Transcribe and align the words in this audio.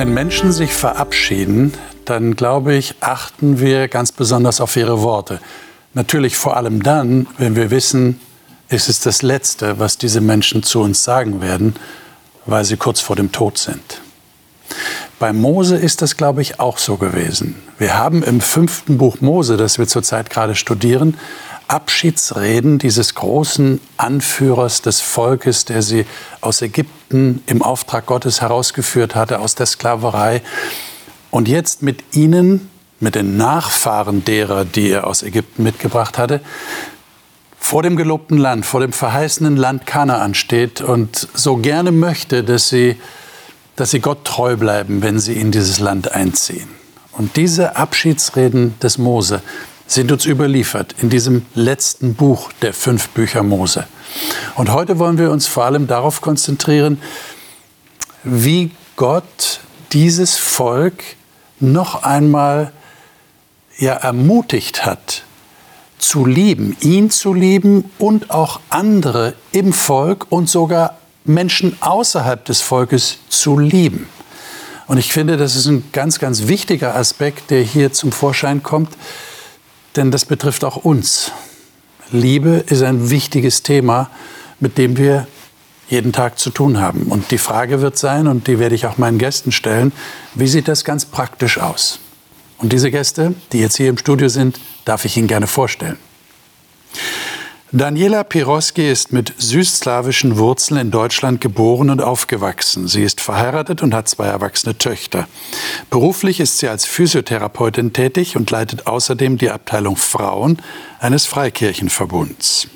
Wenn 0.00 0.14
Menschen 0.14 0.50
sich 0.50 0.72
verabschieden, 0.72 1.74
dann 2.06 2.34
glaube 2.34 2.74
ich, 2.74 2.94
achten 3.00 3.60
wir 3.60 3.86
ganz 3.86 4.12
besonders 4.12 4.62
auf 4.62 4.74
ihre 4.76 5.02
Worte. 5.02 5.40
Natürlich 5.92 6.38
vor 6.38 6.56
allem 6.56 6.82
dann, 6.82 7.26
wenn 7.36 7.54
wir 7.54 7.70
wissen, 7.70 8.18
es 8.70 8.88
ist 8.88 9.04
das 9.04 9.20
Letzte, 9.20 9.78
was 9.78 9.98
diese 9.98 10.22
Menschen 10.22 10.62
zu 10.62 10.80
uns 10.80 11.04
sagen 11.04 11.42
werden, 11.42 11.76
weil 12.46 12.64
sie 12.64 12.78
kurz 12.78 13.00
vor 13.00 13.14
dem 13.14 13.30
Tod 13.30 13.58
sind. 13.58 14.00
Bei 15.18 15.34
Mose 15.34 15.76
ist 15.76 16.00
das, 16.00 16.16
glaube 16.16 16.40
ich, 16.40 16.60
auch 16.60 16.78
so 16.78 16.96
gewesen. 16.96 17.56
Wir 17.76 17.98
haben 17.98 18.22
im 18.22 18.40
fünften 18.40 18.96
Buch 18.96 19.20
Mose, 19.20 19.58
das 19.58 19.78
wir 19.78 19.86
zurzeit 19.86 20.30
gerade 20.30 20.54
studieren, 20.54 21.18
Abschiedsreden 21.68 22.78
dieses 22.78 23.14
großen 23.14 23.82
Anführers 23.98 24.80
des 24.80 25.02
Volkes, 25.02 25.66
der 25.66 25.82
sie 25.82 26.06
aus 26.40 26.62
Ägypten 26.62 26.99
im 27.10 27.62
Auftrag 27.62 28.06
Gottes 28.06 28.40
herausgeführt 28.40 29.14
hatte, 29.14 29.40
aus 29.40 29.54
der 29.54 29.66
Sklaverei. 29.66 30.42
Und 31.30 31.48
jetzt 31.48 31.82
mit 31.82 32.02
ihnen, 32.12 32.70
mit 33.00 33.14
den 33.14 33.36
Nachfahren 33.36 34.24
derer, 34.24 34.64
die 34.64 34.90
er 34.90 35.06
aus 35.06 35.22
Ägypten 35.22 35.62
mitgebracht 35.62 36.18
hatte, 36.18 36.40
vor 37.58 37.82
dem 37.82 37.96
gelobten 37.96 38.38
Land, 38.38 38.64
vor 38.64 38.80
dem 38.80 38.92
verheißenen 38.92 39.56
Land 39.56 39.86
Kanaan 39.86 40.34
steht 40.34 40.80
und 40.80 41.28
so 41.34 41.56
gerne 41.56 41.92
möchte, 41.92 42.42
dass 42.42 42.68
sie, 42.68 42.96
dass 43.76 43.90
sie 43.90 44.00
Gott 44.00 44.24
treu 44.24 44.56
bleiben, 44.56 45.02
wenn 45.02 45.18
sie 45.18 45.34
in 45.34 45.52
dieses 45.52 45.78
Land 45.78 46.12
einziehen. 46.12 46.68
Und 47.12 47.36
diese 47.36 47.76
Abschiedsreden 47.76 48.78
des 48.80 48.98
Mose 48.98 49.42
sind 49.86 50.10
uns 50.10 50.24
überliefert 50.24 50.94
in 51.00 51.10
diesem 51.10 51.44
letzten 51.54 52.14
Buch 52.14 52.50
der 52.62 52.72
fünf 52.72 53.08
Bücher 53.10 53.42
Mose. 53.42 53.86
Und 54.56 54.72
heute 54.72 54.98
wollen 54.98 55.18
wir 55.18 55.30
uns 55.30 55.46
vor 55.46 55.64
allem 55.64 55.86
darauf 55.86 56.20
konzentrieren, 56.20 57.00
wie 58.24 58.70
Gott 58.96 59.60
dieses 59.92 60.36
Volk 60.36 61.02
noch 61.58 62.02
einmal 62.02 62.72
ja, 63.78 63.94
ermutigt 63.94 64.84
hat, 64.84 65.24
zu 65.98 66.26
lieben, 66.26 66.76
ihn 66.80 67.10
zu 67.10 67.34
lieben 67.34 67.90
und 67.98 68.30
auch 68.30 68.60
andere 68.70 69.34
im 69.52 69.72
Volk 69.72 70.26
und 70.30 70.48
sogar 70.48 70.98
Menschen 71.24 71.76
außerhalb 71.80 72.44
des 72.44 72.60
Volkes 72.60 73.18
zu 73.28 73.58
lieben. 73.58 74.08
Und 74.86 74.98
ich 74.98 75.12
finde, 75.12 75.36
das 75.36 75.54
ist 75.54 75.66
ein 75.66 75.84
ganz, 75.92 76.18
ganz 76.18 76.48
wichtiger 76.48 76.96
Aspekt, 76.96 77.50
der 77.50 77.62
hier 77.62 77.92
zum 77.92 78.12
Vorschein 78.12 78.62
kommt, 78.62 78.90
denn 79.96 80.10
das 80.10 80.24
betrifft 80.24 80.64
auch 80.64 80.76
uns. 80.76 81.32
Liebe 82.12 82.64
ist 82.66 82.82
ein 82.82 83.10
wichtiges 83.10 83.62
Thema, 83.62 84.10
mit 84.58 84.78
dem 84.78 84.96
wir 84.96 85.26
jeden 85.88 86.12
Tag 86.12 86.38
zu 86.38 86.50
tun 86.50 86.80
haben. 86.80 87.04
Und 87.04 87.30
die 87.30 87.38
Frage 87.38 87.80
wird 87.80 87.98
sein, 87.98 88.28
und 88.28 88.46
die 88.46 88.58
werde 88.58 88.74
ich 88.74 88.86
auch 88.86 88.98
meinen 88.98 89.18
Gästen 89.18 89.52
stellen, 89.52 89.92
wie 90.34 90.46
sieht 90.46 90.68
das 90.68 90.84
ganz 90.84 91.04
praktisch 91.04 91.58
aus? 91.58 91.98
Und 92.58 92.72
diese 92.72 92.90
Gäste, 92.90 93.34
die 93.52 93.58
jetzt 93.58 93.76
hier 93.76 93.88
im 93.88 93.98
Studio 93.98 94.28
sind, 94.28 94.60
darf 94.84 95.04
ich 95.04 95.16
Ihnen 95.16 95.26
gerne 95.26 95.46
vorstellen. 95.46 95.96
Daniela 97.72 98.24
Piroski 98.24 98.90
ist 98.90 99.12
mit 99.12 99.32
südslawischen 99.38 100.38
Wurzeln 100.38 100.80
in 100.80 100.90
Deutschland 100.90 101.40
geboren 101.40 101.90
und 101.90 102.02
aufgewachsen. 102.02 102.88
Sie 102.88 103.04
ist 103.04 103.20
verheiratet 103.20 103.80
und 103.80 103.94
hat 103.94 104.08
zwei 104.08 104.26
erwachsene 104.26 104.76
Töchter. 104.76 105.28
Beruflich 105.88 106.40
ist 106.40 106.58
sie 106.58 106.66
als 106.66 106.84
Physiotherapeutin 106.84 107.92
tätig 107.92 108.36
und 108.36 108.50
leitet 108.50 108.88
außerdem 108.88 109.38
die 109.38 109.50
Abteilung 109.50 109.94
Frauen 109.94 110.58
eines 110.98 111.26
Freikirchenverbunds. 111.26 112.66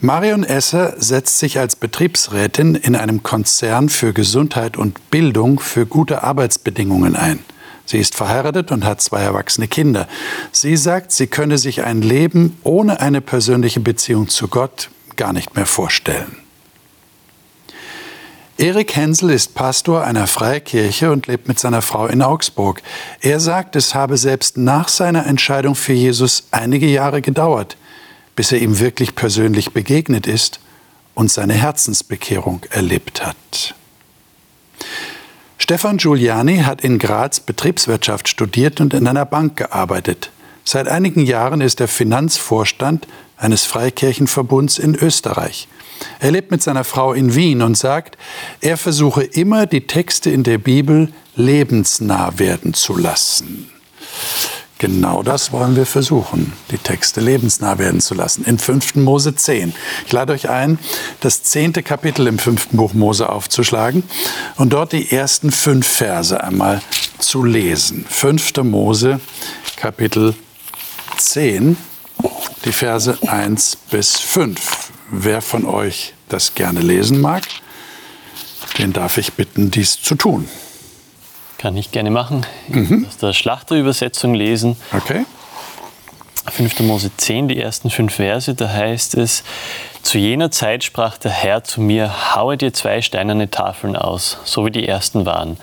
Marion 0.00 0.42
Esser 0.42 0.94
setzt 0.96 1.38
sich 1.38 1.58
als 1.58 1.76
Betriebsrätin 1.76 2.74
in 2.74 2.96
einem 2.96 3.22
Konzern 3.22 3.90
für 3.90 4.14
Gesundheit 4.14 4.78
und 4.78 5.10
Bildung 5.10 5.60
für 5.60 5.84
gute 5.84 6.22
Arbeitsbedingungen 6.22 7.14
ein. 7.14 7.40
Sie 7.86 7.98
ist 7.98 8.14
verheiratet 8.14 8.72
und 8.72 8.84
hat 8.84 9.00
zwei 9.00 9.22
erwachsene 9.22 9.68
Kinder. 9.68 10.08
Sie 10.52 10.76
sagt, 10.76 11.12
sie 11.12 11.28
könne 11.28 11.56
sich 11.56 11.84
ein 11.84 12.02
Leben 12.02 12.58
ohne 12.64 13.00
eine 13.00 13.20
persönliche 13.20 13.80
Beziehung 13.80 14.28
zu 14.28 14.48
Gott 14.48 14.90
gar 15.16 15.32
nicht 15.32 15.56
mehr 15.56 15.66
vorstellen. 15.66 16.36
Erik 18.58 18.96
Hensel 18.96 19.30
ist 19.30 19.54
Pastor 19.54 20.04
einer 20.04 20.26
Freikirche 20.26 21.12
und 21.12 21.26
lebt 21.26 21.46
mit 21.46 21.58
seiner 21.58 21.82
Frau 21.82 22.06
in 22.06 22.22
Augsburg. 22.22 22.82
Er 23.20 23.38
sagt, 23.38 23.76
es 23.76 23.94
habe 23.94 24.16
selbst 24.16 24.56
nach 24.56 24.88
seiner 24.88 25.26
Entscheidung 25.26 25.74
für 25.74 25.92
Jesus 25.92 26.48
einige 26.50 26.86
Jahre 26.86 27.20
gedauert, 27.20 27.76
bis 28.34 28.52
er 28.52 28.60
ihm 28.60 28.78
wirklich 28.80 29.14
persönlich 29.14 29.72
begegnet 29.72 30.26
ist 30.26 30.60
und 31.14 31.30
seine 31.30 31.52
Herzensbekehrung 31.52 32.62
erlebt 32.70 33.26
hat. 33.26 33.74
Stefan 35.58 35.96
Giuliani 35.96 36.58
hat 36.58 36.82
in 36.82 36.98
Graz 36.98 37.40
Betriebswirtschaft 37.40 38.28
studiert 38.28 38.80
und 38.80 38.94
in 38.94 39.06
einer 39.06 39.24
Bank 39.24 39.56
gearbeitet. 39.56 40.30
Seit 40.64 40.88
einigen 40.88 41.24
Jahren 41.24 41.60
ist 41.60 41.80
er 41.80 41.88
Finanzvorstand 41.88 43.06
eines 43.36 43.64
Freikirchenverbunds 43.64 44.78
in 44.78 44.94
Österreich. 44.94 45.68
Er 46.20 46.32
lebt 46.32 46.50
mit 46.50 46.62
seiner 46.62 46.84
Frau 46.84 47.12
in 47.12 47.34
Wien 47.34 47.62
und 47.62 47.76
sagt, 47.76 48.18
er 48.60 48.76
versuche 48.76 49.22
immer, 49.22 49.66
die 49.66 49.86
Texte 49.86 50.30
in 50.30 50.42
der 50.42 50.58
Bibel 50.58 51.12
lebensnah 51.36 52.38
werden 52.38 52.74
zu 52.74 52.96
lassen. 52.96 53.70
Genau 54.78 55.22
das 55.22 55.52
wollen 55.52 55.74
wir 55.74 55.86
versuchen, 55.86 56.52
die 56.70 56.76
Texte 56.76 57.22
lebensnah 57.22 57.78
werden 57.78 58.00
zu 58.02 58.14
lassen. 58.14 58.44
In 58.44 58.58
5. 58.58 58.96
Mose 58.96 59.34
10. 59.34 59.72
Ich 60.04 60.12
lade 60.12 60.34
euch 60.34 60.50
ein, 60.50 60.78
das 61.20 61.42
zehnte 61.42 61.82
Kapitel 61.82 62.26
im 62.26 62.38
5. 62.38 62.68
Buch 62.72 62.92
Mose 62.92 63.30
aufzuschlagen 63.30 64.02
und 64.56 64.74
dort 64.74 64.92
die 64.92 65.10
ersten 65.10 65.50
fünf 65.50 65.86
Verse 65.86 66.42
einmal 66.42 66.82
zu 67.18 67.42
lesen. 67.42 68.04
5. 68.06 68.52
Mose 68.64 69.20
Kapitel 69.76 70.34
10, 71.16 71.78
die 72.66 72.72
Verse 72.72 73.18
1 73.26 73.76
bis 73.90 74.18
5. 74.20 74.90
Wer 75.10 75.40
von 75.40 75.64
euch 75.64 76.12
das 76.28 76.54
gerne 76.54 76.80
lesen 76.80 77.20
mag, 77.20 77.44
den 78.76 78.92
darf 78.92 79.16
ich 79.16 79.32
bitten, 79.32 79.70
dies 79.70 80.02
zu 80.02 80.16
tun. 80.16 80.46
Kann 81.66 81.76
ich 81.76 81.90
gerne 81.90 82.12
machen. 82.12 82.46
Mhm. 82.68 83.06
Aus 83.08 83.16
der 83.16 83.32
Schlachterübersetzung 83.32 84.34
lesen. 84.34 84.76
Okay. 84.96 85.24
5. 86.48 86.78
Mose 86.78 87.10
10, 87.16 87.48
die 87.48 87.60
ersten 87.60 87.90
fünf 87.90 88.14
Verse, 88.14 88.54
da 88.54 88.72
heißt 88.72 89.16
es, 89.16 89.42
zu 90.00 90.16
jener 90.16 90.52
Zeit 90.52 90.84
sprach 90.84 91.18
der 91.18 91.32
Herr 91.32 91.64
zu 91.64 91.80
mir, 91.80 92.36
haue 92.36 92.56
dir 92.56 92.72
zwei 92.72 93.02
steinerne 93.02 93.50
Tafeln 93.50 93.96
aus, 93.96 94.38
so 94.44 94.64
wie 94.64 94.70
die 94.70 94.86
ersten 94.86 95.26
waren, 95.26 95.56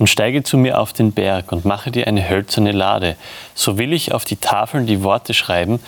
und 0.00 0.08
steige 0.08 0.42
zu 0.42 0.58
mir 0.58 0.80
auf 0.80 0.92
den 0.92 1.12
Berg 1.12 1.52
und 1.52 1.64
mache 1.64 1.92
dir 1.92 2.08
eine 2.08 2.28
hölzerne 2.28 2.72
Lade. 2.72 3.14
So 3.54 3.78
will 3.78 3.92
ich 3.92 4.12
auf 4.12 4.24
die 4.24 4.38
Tafeln 4.38 4.86
die 4.86 5.04
Worte 5.04 5.34
schreiben, 5.34 5.78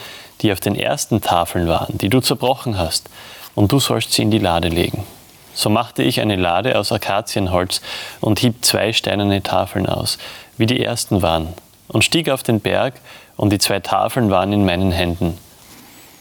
die 0.43 0.53
auf 0.53 0.61
den 0.61 0.77
ersten 0.77 1.21
Tafeln 1.21 1.67
waren, 1.67 1.99
die 1.99 2.09
du 2.09 2.21
zerbrochen 2.21 2.79
hast, 2.79 3.11
und 3.57 3.73
du 3.73 3.81
sollst 3.81 4.13
sie 4.13 4.23
in 4.23 4.31
die 4.31 4.39
Lade 4.39 4.69
legen. 4.69 5.05
So 5.57 5.71
machte 5.71 6.03
ich 6.03 6.21
eine 6.21 6.37
Lade 6.37 6.79
aus 6.79 6.93
Akazienholz 6.93 7.81
und 8.21 8.41
hieb 8.41 8.63
zwei 8.63 8.93
steinerne 8.93 9.43
Tafeln 9.43 9.87
aus, 9.87 10.19
wie 10.59 10.67
die 10.67 10.85
ersten 10.85 11.23
waren, 11.23 11.55
und 11.89 12.05
stieg 12.05 12.29
auf 12.29 12.43
den 12.43 12.61
Berg, 12.61 13.01
und 13.39 13.55
die 13.55 13.59
zwei 13.59 13.81
Tafeln 13.81 14.31
waren 14.31 14.53
in 14.53 14.67
meinen 14.67 14.93
Händen. 14.93 15.39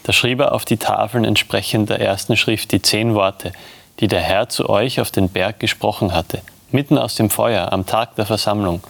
Da 0.03 0.13
schrieb 0.13 0.39
er 0.39 0.53
auf 0.53 0.63
die 0.63 0.77
Tafeln 0.77 1.25
entsprechend 1.25 1.89
der 1.89 1.99
ersten 1.99 2.37
Schrift 2.37 2.71
die 2.71 2.81
zehn 2.81 3.13
Worte, 3.13 3.51
die 3.99 4.07
der 4.07 4.21
Herr 4.21 4.47
zu 4.47 4.69
euch 4.69 5.01
auf 5.01 5.11
den 5.11 5.27
Berg 5.27 5.59
gesprochen 5.59 6.13
hatte, 6.13 6.41
mitten 6.71 6.97
aus 6.97 7.15
dem 7.15 7.29
Feuer 7.29 7.73
am 7.73 7.85
Tag 7.85 8.15
der 8.15 8.25
Versammlung. 8.25 8.81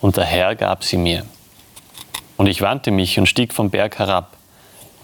Und 0.00 0.16
der 0.16 0.24
Herr 0.24 0.56
gab 0.56 0.82
sie 0.82 0.96
mir. 0.96 1.24
Und 2.36 2.48
ich 2.48 2.62
wandte 2.62 2.90
mich 2.90 3.16
und 3.16 3.26
stieg 3.26 3.54
vom 3.54 3.70
Berg 3.70 4.00
herab, 4.00 4.36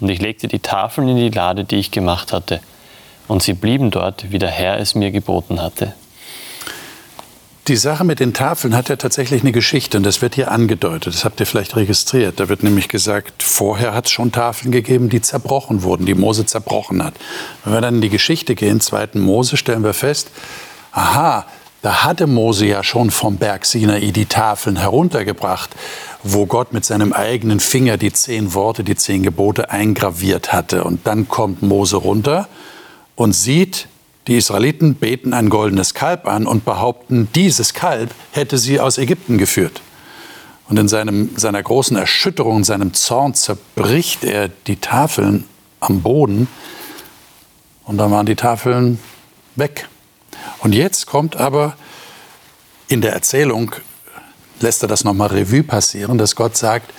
und 0.01 0.09
ich 0.09 0.19
legte 0.19 0.49
die 0.49 0.59
Tafeln 0.59 1.07
in 1.07 1.15
die 1.15 1.29
Lade, 1.29 1.63
die 1.63 1.77
ich 1.77 1.91
gemacht 1.91 2.33
hatte 2.33 2.59
und 3.27 3.43
sie 3.43 3.53
blieben 3.53 3.91
dort, 3.91 4.31
wie 4.31 4.39
der 4.39 4.51
Herr 4.51 4.79
es 4.79 4.95
mir 4.95 5.11
geboten 5.11 5.61
hatte. 5.61 5.93
Die 7.67 7.77
Sache 7.77 8.03
mit 8.03 8.19
den 8.19 8.35
Tafeln 8.35 8.75
hat 8.75 8.89
ja 8.89 8.95
tatsächlich 8.95 9.41
eine 9.41 9.51
Geschichte 9.51 9.97
und 9.97 10.03
das 10.03 10.21
wird 10.21 10.35
hier 10.35 10.51
angedeutet. 10.51 11.15
Das 11.15 11.25
habt 11.25 11.39
ihr 11.39 11.47
vielleicht 11.47 11.75
registriert. 11.75 12.39
Da 12.39 12.47
wird 12.47 12.61
nämlich 12.61 12.89
gesagt, 12.89 13.41
vorher 13.41 13.95
hat 13.95 14.05
es 14.05 14.11
schon 14.11 14.31
Tafeln 14.31 14.71
gegeben, 14.71 15.09
die 15.09 15.19
zerbrochen 15.19 15.81
wurden, 15.81 16.05
die 16.05 16.13
Mose 16.13 16.45
zerbrochen 16.45 17.03
hat. 17.03 17.15
Wenn 17.63 17.73
wir 17.73 17.81
dann 17.81 17.95
in 17.95 18.01
die 18.01 18.09
Geschichte 18.09 18.53
gehen, 18.53 18.81
zweiten 18.81 19.19
Mose, 19.19 19.57
stellen 19.57 19.83
wir 19.83 19.95
fest, 19.95 20.29
aha, 20.91 21.47
da 21.81 22.03
hatte 22.03 22.27
Mose 22.27 22.67
ja 22.67 22.83
schon 22.83 23.09
vom 23.09 23.37
Berg 23.37 23.65
Sinai 23.65 24.11
die 24.11 24.27
Tafeln 24.27 24.75
heruntergebracht, 24.75 25.71
wo 26.21 26.45
Gott 26.45 26.71
mit 26.71 26.85
seinem 26.85 27.13
eigenen 27.13 27.59
Finger 27.59 27.97
die 27.97 28.13
zehn 28.13 28.53
Worte, 28.53 28.83
die 28.83 28.95
zehn 28.95 29.23
Gebote 29.23 29.71
eingraviert 29.71 30.53
hatte. 30.53 30.83
Und 30.83 31.07
dann 31.07 31.27
kommt 31.27 31.63
Mose 31.63 31.97
runter 31.97 32.47
und 33.15 33.33
sieht, 33.33 33.87
die 34.27 34.37
Israeliten 34.37 34.95
beten 34.95 35.33
ein 35.33 35.49
goldenes 35.49 35.93
Kalb 35.93 36.27
an 36.27 36.47
und 36.47 36.65
behaupten, 36.65 37.27
dieses 37.35 37.73
Kalb 37.73 38.13
hätte 38.31 38.57
sie 38.57 38.79
aus 38.79 38.97
Ägypten 38.97 39.37
geführt. 39.37 39.81
Und 40.67 40.77
in 40.79 40.87
seinem, 40.87 41.29
seiner 41.37 41.61
großen 41.61 41.95
Erschütterung, 41.95 42.63
seinem 42.63 42.93
Zorn 42.93 43.35
zerbricht 43.35 44.23
er 44.23 44.49
die 44.49 44.77
Tafeln 44.77 45.45
am 45.79 46.01
Boden 46.01 46.47
und 47.83 47.97
dann 47.97 48.09
waren 48.09 48.25
die 48.25 48.35
Tafeln 48.35 48.99
weg. 49.55 49.87
Und 50.59 50.73
jetzt 50.73 51.05
kommt 51.05 51.35
aber 51.35 51.75
in 52.87 53.01
der 53.01 53.13
Erzählung 53.13 53.75
lässt 54.59 54.81
er 54.83 54.87
das 54.87 55.03
nochmal 55.03 55.29
Revue 55.29 55.63
passieren, 55.63 56.17
dass 56.17 56.35
Gott 56.35 56.57
sagt, 56.57 56.91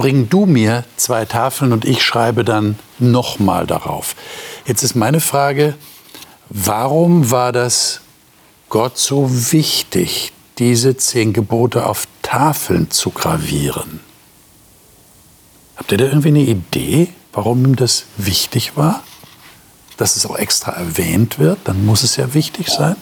bring 0.00 0.30
du 0.30 0.46
mir 0.46 0.84
zwei 0.96 1.26
Tafeln 1.26 1.74
und 1.74 1.84
ich 1.84 2.02
schreibe 2.02 2.42
dann 2.42 2.78
nochmal 2.98 3.66
darauf. 3.66 4.16
Jetzt 4.64 4.82
ist 4.82 4.94
meine 4.94 5.20
Frage, 5.20 5.74
warum 6.48 7.30
war 7.30 7.52
das 7.52 8.00
Gott 8.70 8.96
so 8.96 9.28
wichtig, 9.52 10.32
diese 10.56 10.96
zehn 10.96 11.34
Gebote 11.34 11.84
auf 11.84 12.08
Tafeln 12.22 12.90
zu 12.90 13.10
gravieren? 13.10 14.00
Habt 15.76 15.92
ihr 15.92 15.98
da 15.98 16.06
irgendwie 16.06 16.28
eine 16.28 16.44
Idee, 16.44 17.08
warum 17.34 17.62
ihm 17.66 17.76
das 17.76 18.06
wichtig 18.16 18.78
war? 18.78 19.02
Dass 19.98 20.16
es 20.16 20.24
auch 20.24 20.38
extra 20.38 20.72
erwähnt 20.72 21.38
wird, 21.38 21.58
dann 21.64 21.84
muss 21.84 22.04
es 22.04 22.16
ja 22.16 22.32
wichtig 22.32 22.70
sein. 22.70 22.96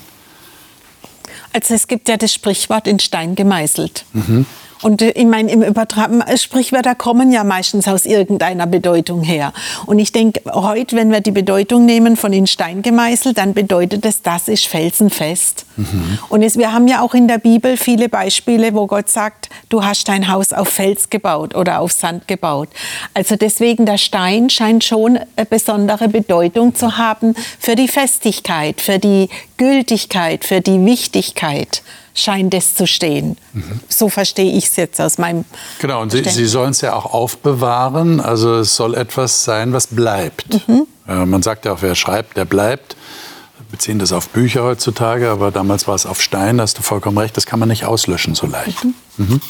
Also 1.53 1.75
es 1.75 1.87
gibt 1.87 2.09
ja 2.09 2.17
das 2.17 2.35
Sprichwort 2.35 2.89
in 2.89 2.99
Stein 2.99 3.37
gemeißelt. 3.37 4.05
Mhm. 4.15 4.47
Und 4.83 5.03
äh, 5.03 5.11
ich 5.11 5.27
meine, 5.27 5.51
im 5.51 5.63
Übertragen, 5.63 6.21
äh, 6.21 6.37
Sprichwörter 6.37 6.95
kommen 6.95 7.33
ja 7.33 7.45
meistens 7.45 7.89
aus 7.89 8.07
irgendeiner 8.07 8.67
Bedeutung 8.67 9.23
her. 9.23 9.53
Und 9.87 9.99
ich 9.99 10.13
denke, 10.13 10.41
heute, 10.53 10.97
wenn 10.97 11.11
wir 11.11 11.21
die 11.21 11.31
Bedeutung 11.31 11.85
nehmen 11.85 12.17
von 12.17 12.33
in 12.33 12.47
Stein 12.47 12.83
gemeißelt, 12.83 13.39
dann 13.39 13.55
bedeutet 13.55 14.05
es, 14.05 14.23
das 14.23 14.49
ist 14.49 14.67
felsenfest. 14.67 15.67
Mhm. 15.77 16.19
Und 16.29 16.43
es, 16.43 16.59
wir 16.59 16.73
haben 16.73 16.89
ja 16.89 17.01
auch 17.01 17.15
in 17.15 17.29
der 17.29 17.39
Bibel 17.39 17.77
viele 17.77 18.09
Beispiele, 18.09 18.75
wo 18.75 18.87
Gott 18.87 19.09
sagt, 19.09 19.49
du 19.69 19.85
hast 19.85 20.09
dein 20.09 20.29
Haus 20.29 20.53
auf 20.53 20.69
Fels 20.69 21.11
gebaut 21.11 21.55
oder 21.55 21.81
auf 21.81 21.93
Sand 21.93 22.29
gebaut. 22.29 22.69
Also 23.15 23.37
deswegen, 23.37 23.87
der 23.87 23.99
Stein 23.99 24.51
scheint 24.51 24.85
schon 24.85 25.19
eine 25.37 25.47
besondere 25.47 26.09
Bedeutung 26.09 26.75
zu 26.75 26.99
haben 26.99 27.35
für 27.59 27.75
die 27.75 27.89
Festigkeit, 27.89 28.81
für 28.81 28.99
die 28.99 29.29
Gültigkeit, 29.57 30.45
für 30.45 30.61
die 30.61 30.85
Wichtigkeit 30.85 31.83
scheint 32.19 32.55
es 32.55 32.75
zu 32.75 32.87
stehen. 32.87 33.37
Mhm. 33.53 33.81
So 33.88 34.09
verstehe 34.09 34.53
ich 34.53 34.67
es 34.67 34.76
jetzt 34.76 35.00
aus 35.00 35.19
meinem. 35.19 35.44
Genau, 35.81 36.03
und 36.03 36.11
Sie, 36.11 36.23
Sie 36.25 36.47
sollen 36.47 36.70
es 36.70 36.81
ja 36.81 36.94
auch 36.94 37.06
aufbewahren. 37.06 38.20
Also 38.20 38.56
es 38.56 38.76
soll 38.76 38.94
etwas 38.94 39.44
sein, 39.44 39.73
was 39.73 39.87
bleibt. 39.88 40.69
Mhm. 40.69 40.87
Äh, 41.06 41.25
man 41.25 41.43
sagt 41.43 41.65
ja 41.65 41.73
auch, 41.73 41.82
wer 41.82 41.94
schreibt, 41.94 42.37
der 42.37 42.44
bleibt. 42.44 42.97
Wir 43.59 43.67
beziehen 43.70 43.99
das 43.99 44.12
auf 44.12 44.29
Bücher 44.29 44.65
heutzutage, 44.65 45.31
aber 45.31 45.50
damals 45.50 45.88
war 45.88 45.94
es 45.94 46.06
auf 46.06 46.20
Stein, 46.20 46.59
da 46.59 46.62
hast 46.65 46.79
du 46.79 46.82
vollkommen 46.82 47.19
recht, 47.19 47.37
das 47.37 47.47
kann 47.47 47.59
man 47.59 47.69
nicht 47.69 47.85
auslöschen 47.85 48.35
so 48.35 48.47
leicht. 48.47 48.85
Mhm. 48.85 48.94
mhm. 49.17 49.41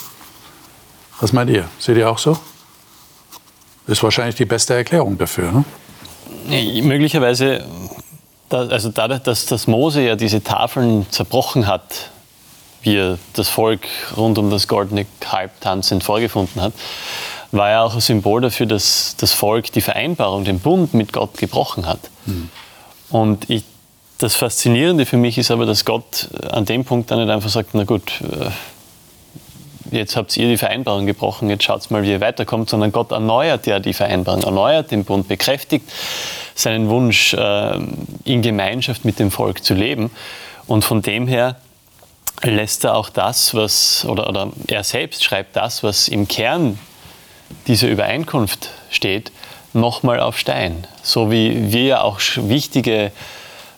Was 1.20 1.32
meint 1.32 1.50
ihr? 1.50 1.68
Seht 1.80 1.96
ihr 1.96 2.08
auch 2.08 2.18
so? 2.18 2.38
Ist 3.88 4.02
wahrscheinlich 4.02 4.36
die 4.36 4.44
beste 4.44 4.74
Erklärung 4.74 5.18
dafür, 5.18 5.50
ne? 5.50 5.64
Nee, 6.46 6.80
möglicherweise, 6.82 7.64
also 8.50 8.90
dadurch, 8.90 9.20
dass 9.20 9.46
das 9.46 9.66
Mose 9.66 10.02
ja 10.02 10.14
diese 10.14 10.42
Tafeln 10.42 11.06
zerbrochen 11.10 11.66
hat, 11.66 12.10
wie 12.82 12.96
er 12.96 13.18
das 13.34 13.48
Volk 13.48 13.80
rund 14.16 14.38
um 14.38 14.50
das 14.50 14.68
goldene 14.68 15.06
Kalb 15.20 15.50
tanzend 15.60 16.04
vorgefunden 16.04 16.62
hat, 16.62 16.72
war 17.50 17.70
ja 17.70 17.82
auch 17.82 17.94
ein 17.94 18.00
Symbol 18.00 18.40
dafür, 18.40 18.66
dass 18.66 19.16
das 19.16 19.32
Volk 19.32 19.72
die 19.72 19.80
Vereinbarung, 19.80 20.44
den 20.44 20.60
Bund 20.60 20.94
mit 20.94 21.12
Gott 21.12 21.38
gebrochen 21.38 21.86
hat. 21.86 22.00
Mhm. 22.26 22.50
Und 23.10 23.48
ich, 23.48 23.64
das 24.18 24.36
Faszinierende 24.36 25.06
für 25.06 25.16
mich 25.16 25.38
ist 25.38 25.50
aber, 25.50 25.64
dass 25.64 25.84
Gott 25.84 26.28
an 26.50 26.64
dem 26.66 26.84
Punkt 26.84 27.10
dann 27.10 27.20
nicht 27.20 27.30
einfach 27.30 27.48
sagt, 27.48 27.70
na 27.72 27.84
gut, 27.84 28.20
äh, 28.20 28.50
jetzt 29.96 30.16
habt 30.16 30.36
ihr 30.36 30.48
die 30.48 30.58
Vereinbarung 30.58 31.06
gebrochen, 31.06 31.48
jetzt 31.48 31.64
schaut 31.64 31.90
mal, 31.90 32.02
wie 32.02 32.10
ihr 32.10 32.20
weiterkommt, 32.20 32.68
sondern 32.68 32.92
Gott 32.92 33.12
erneuert 33.12 33.66
ja 33.66 33.78
die 33.78 33.94
Vereinbarung, 33.94 34.42
erneuert 34.42 34.90
den 34.90 35.04
Bund, 35.04 35.28
bekräftigt 35.28 35.90
seinen 36.54 36.88
Wunsch, 36.88 37.34
äh, 37.34 37.78
in 38.24 38.42
Gemeinschaft 38.42 39.04
mit 39.04 39.18
dem 39.18 39.30
Volk 39.30 39.64
zu 39.64 39.74
leben. 39.74 40.10
Und 40.66 40.84
von 40.84 41.00
dem 41.00 41.26
her 41.26 41.56
lässt 42.42 42.84
er 42.84 42.94
auch 42.94 43.10
das, 43.10 43.54
was, 43.54 44.04
oder, 44.04 44.28
oder 44.28 44.50
er 44.66 44.84
selbst 44.84 45.24
schreibt 45.24 45.56
das, 45.56 45.82
was 45.82 46.08
im 46.08 46.28
Kern 46.28 46.78
dieser 47.66 47.88
Übereinkunft 47.88 48.70
steht, 48.90 49.32
nochmal 49.72 50.20
auf 50.20 50.38
Stein. 50.38 50.86
So 51.02 51.30
wie 51.30 51.72
wir 51.72 51.84
ja 51.84 52.00
auch 52.02 52.20
wichtige 52.36 53.12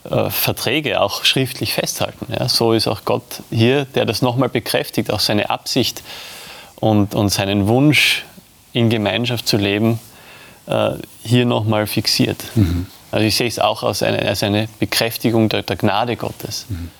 äh, 0.09 0.31
Verträge 0.31 1.01
auch 1.01 1.25
schriftlich 1.25 1.75
festhalten. 1.75 2.27
Ja, 2.33 2.49
so 2.49 2.73
ist 2.73 2.87
auch 2.87 3.05
Gott 3.05 3.43
hier, 3.51 3.85
der 3.85 4.05
das 4.07 4.23
nochmal 4.23 4.49
bekräftigt, 4.49 5.13
auch 5.13 5.21
seine 5.21 5.51
Absicht 5.51 6.03
und, 6.77 7.15
und 7.15 7.29
seinen 7.29 7.69
Wunsch, 7.69 8.25
in 8.73 8.89
Gemeinschaft 8.89 9.49
zu 9.49 9.57
leben, 9.57 9.99
äh, 10.67 10.93
hier 11.23 11.45
nochmal 11.45 11.87
fixiert. 11.87 12.45
Mhm. 12.55 12.87
Also 13.11 13.27
ich 13.27 13.37
sehe 13.37 13.49
es 13.49 13.59
auch 13.59 13.83
als 13.83 14.03
eine, 14.03 14.21
als 14.23 14.43
eine 14.43 14.69
Bekräftigung 14.79 15.49
der, 15.49 15.63
der 15.63 15.77
Gnade 15.77 16.17
Gottes. 16.17 16.67
Mhm. 16.69 16.91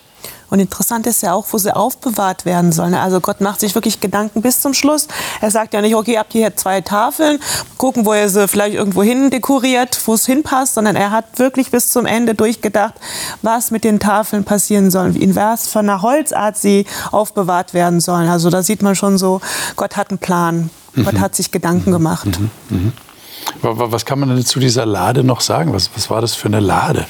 Und 0.51 0.59
interessant 0.59 1.07
ist 1.07 1.23
ja 1.23 1.33
auch, 1.33 1.45
wo 1.51 1.57
sie 1.57 1.73
aufbewahrt 1.73 2.43
werden 2.43 2.73
sollen. 2.73 2.93
Also 2.93 3.21
Gott 3.21 3.39
macht 3.39 3.61
sich 3.61 3.73
wirklich 3.73 4.01
Gedanken 4.01 4.41
bis 4.41 4.59
zum 4.59 4.73
Schluss. 4.73 5.07
Er 5.39 5.49
sagt 5.49 5.73
ja 5.73 5.79
nicht, 5.81 5.95
okay, 5.95 6.19
habt 6.19 6.35
ihr 6.35 6.41
hier 6.41 6.57
zwei 6.57 6.81
Tafeln, 6.81 7.39
gucken, 7.77 8.05
wo 8.05 8.11
er 8.11 8.27
sie 8.27 8.49
vielleicht 8.49 8.75
irgendwo 8.75 9.01
hin 9.01 9.29
dekoriert, 9.29 9.97
wo 10.05 10.13
es 10.13 10.25
hinpasst, 10.25 10.73
sondern 10.73 10.97
er 10.97 11.11
hat 11.11 11.39
wirklich 11.39 11.71
bis 11.71 11.89
zum 11.89 12.05
Ende 12.05 12.35
durchgedacht, 12.35 12.95
was 13.41 13.71
mit 13.71 13.85
den 13.85 14.01
Tafeln 14.01 14.43
passieren 14.43 14.91
soll, 14.91 15.15
in 15.15 15.37
was 15.37 15.67
von 15.67 15.89
einer 15.89 16.01
Holzart 16.01 16.57
sie 16.57 16.85
aufbewahrt 17.11 17.73
werden 17.73 18.01
sollen. 18.01 18.27
Also 18.27 18.49
da 18.49 18.61
sieht 18.61 18.81
man 18.81 18.95
schon 18.95 19.17
so, 19.17 19.39
Gott 19.77 19.95
hat 19.95 20.09
einen 20.09 20.19
Plan. 20.19 20.69
Mhm. 20.93 21.05
Gott 21.05 21.19
hat 21.19 21.33
sich 21.33 21.51
Gedanken 21.51 21.91
mhm. 21.91 21.93
gemacht. 21.93 22.27
Mhm. 22.27 22.51
mhm. 22.69 22.93
Was 23.61 24.05
kann 24.05 24.19
man 24.19 24.29
denn 24.29 24.45
zu 24.45 24.59
dieser 24.59 24.85
Lade 24.85 25.23
noch 25.23 25.41
sagen? 25.41 25.73
Was, 25.73 25.89
was 25.95 26.09
war 26.09 26.21
das 26.21 26.35
für 26.35 26.47
eine 26.47 26.59
Lade? 26.59 27.07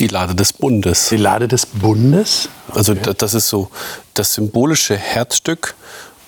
Die 0.00 0.08
Lade 0.08 0.34
des 0.34 0.52
Bundes. 0.52 1.08
Die 1.08 1.16
Lade 1.16 1.48
des 1.48 1.66
Bundes? 1.66 2.48
Okay. 2.68 2.78
Also 2.78 2.94
das 2.94 3.34
ist 3.34 3.48
so 3.48 3.70
das 4.14 4.34
symbolische 4.34 4.96
Herzstück, 4.96 5.74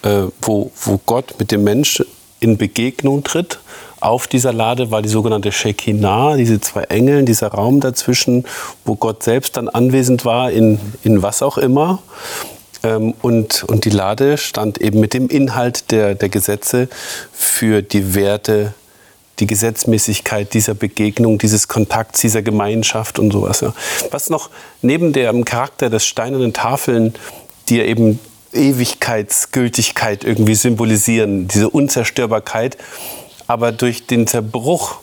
äh, 0.02 0.22
wo, 0.40 0.72
wo 0.82 1.00
Gott 1.04 1.34
mit 1.38 1.50
dem 1.50 1.64
Menschen 1.64 2.06
in 2.40 2.56
Begegnung 2.56 3.24
tritt. 3.24 3.58
Auf 4.00 4.28
dieser 4.28 4.52
Lade 4.52 4.90
war 4.90 5.02
die 5.02 5.08
sogenannte 5.08 5.50
Shekinah, 5.50 6.36
diese 6.36 6.60
zwei 6.60 6.84
Engel, 6.84 7.24
dieser 7.24 7.48
Raum 7.48 7.80
dazwischen, 7.80 8.44
wo 8.84 8.94
Gott 8.94 9.24
selbst 9.24 9.56
dann 9.56 9.68
anwesend 9.68 10.24
war, 10.24 10.52
in, 10.52 10.78
in 11.02 11.22
was 11.22 11.42
auch 11.42 11.58
immer. 11.58 11.98
Ähm, 12.84 13.14
und, 13.22 13.64
und 13.64 13.84
die 13.84 13.90
Lade 13.90 14.38
stand 14.38 14.78
eben 14.78 15.00
mit 15.00 15.14
dem 15.14 15.28
Inhalt 15.28 15.90
der, 15.90 16.14
der 16.14 16.28
Gesetze 16.28 16.88
für 17.32 17.82
die 17.82 18.14
Werte 18.14 18.72
die 19.40 19.46
Gesetzmäßigkeit 19.46 20.52
dieser 20.54 20.74
Begegnung, 20.74 21.38
dieses 21.38 21.68
Kontakts, 21.68 22.20
dieser 22.20 22.42
Gemeinschaft 22.42 23.18
und 23.18 23.32
sowas. 23.32 23.60
Ja. 23.60 23.74
Was 24.10 24.30
noch 24.30 24.50
neben 24.82 25.12
dem 25.12 25.44
Charakter 25.44 25.90
des 25.90 26.04
steinernen 26.06 26.52
Tafeln, 26.52 27.14
die 27.68 27.76
ja 27.76 27.84
eben 27.84 28.18
Ewigkeitsgültigkeit 28.52 30.24
irgendwie 30.24 30.54
symbolisieren, 30.54 31.48
diese 31.48 31.70
Unzerstörbarkeit, 31.70 32.78
aber 33.46 33.72
durch 33.72 34.06
den 34.06 34.26
Zerbruch 34.26 34.96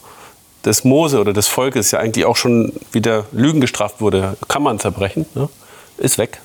des 0.65 0.83
Mose 0.83 1.19
oder 1.19 1.33
des 1.33 1.47
Volkes 1.47 1.91
ja 1.91 1.99
eigentlich 1.99 2.25
auch 2.25 2.35
schon 2.35 2.73
wieder 2.91 3.25
Lügen 3.31 3.61
gestraft 3.61 4.01
wurde, 4.01 4.35
kann 4.47 4.63
man 4.63 4.79
zerbrechen, 4.79 5.25
ne? 5.35 5.47
ist 5.97 6.17
weg. 6.17 6.41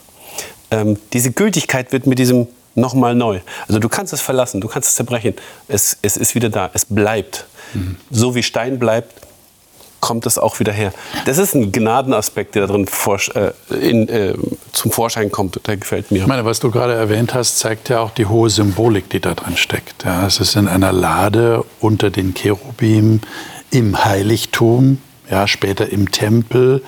Ähm, 0.71 0.99
diese 1.13 1.33
Gültigkeit 1.33 1.91
wird 1.93 2.07
mit 2.07 2.19
diesem 2.19 2.47
nochmal 2.75 3.15
neu. 3.15 3.41
Also 3.67 3.79
du 3.79 3.89
kannst 3.89 4.13
es 4.13 4.21
verlassen, 4.21 4.61
du 4.61 4.69
kannst 4.69 4.91
es 4.91 4.95
zerbrechen. 4.95 5.35
Es, 5.69 5.97
es 6.03 6.17
ist 6.17 6.35
wieder 6.35 6.49
da, 6.49 6.71
es 6.73 6.85
bleibt. 6.85 7.47
So 8.11 8.35
wie 8.35 8.43
Stein 8.43 8.79
bleibt, 8.79 9.15
kommt 10.01 10.27
es 10.27 10.39
auch 10.39 10.59
wieder 10.61 10.73
her. 10.73 10.93
Das 11.27 11.39
ist 11.39 11.55
ein 11.55 11.73
Gnadenaspekt, 11.73 12.55
der 12.55 12.67
darin 12.67 12.87
äh, 13.35 13.51
in, 13.77 14.09
äh, 14.09 14.35
zum 14.73 14.91
Vorschein 14.91 15.31
kommt. 15.31 15.61
Der 15.67 15.77
gefällt 15.77 16.11
mir. 16.11 16.19
Ich 16.19 16.27
meine, 16.27 16.45
was 16.45 16.61
du 16.61 16.71
gerade 16.71 16.95
erwähnt 16.95 17.35
hast, 17.35 17.59
zeigt 17.59 17.89
ja 17.91 18.01
auch 18.01 18.11
die 18.11 18.27
hohe 18.27 18.51
Symbolik, 18.51 19.11
die 19.11 19.21
da 19.21 19.35
drin 19.35 19.57
steckt. 19.57 20.05
Ja, 20.05 20.27
es 20.27 20.41
ist 20.41 20.57
in 20.57 20.69
einer 20.69 20.93
Lade 20.93 21.65
unter 21.81 22.11
den 22.11 22.35
Cherubim 22.35 23.21
im 23.71 24.05
Heiligtum, 24.05 24.99
ja, 25.31 25.47
später 25.47 25.91
im 25.91 26.11
Tempel 26.11 26.83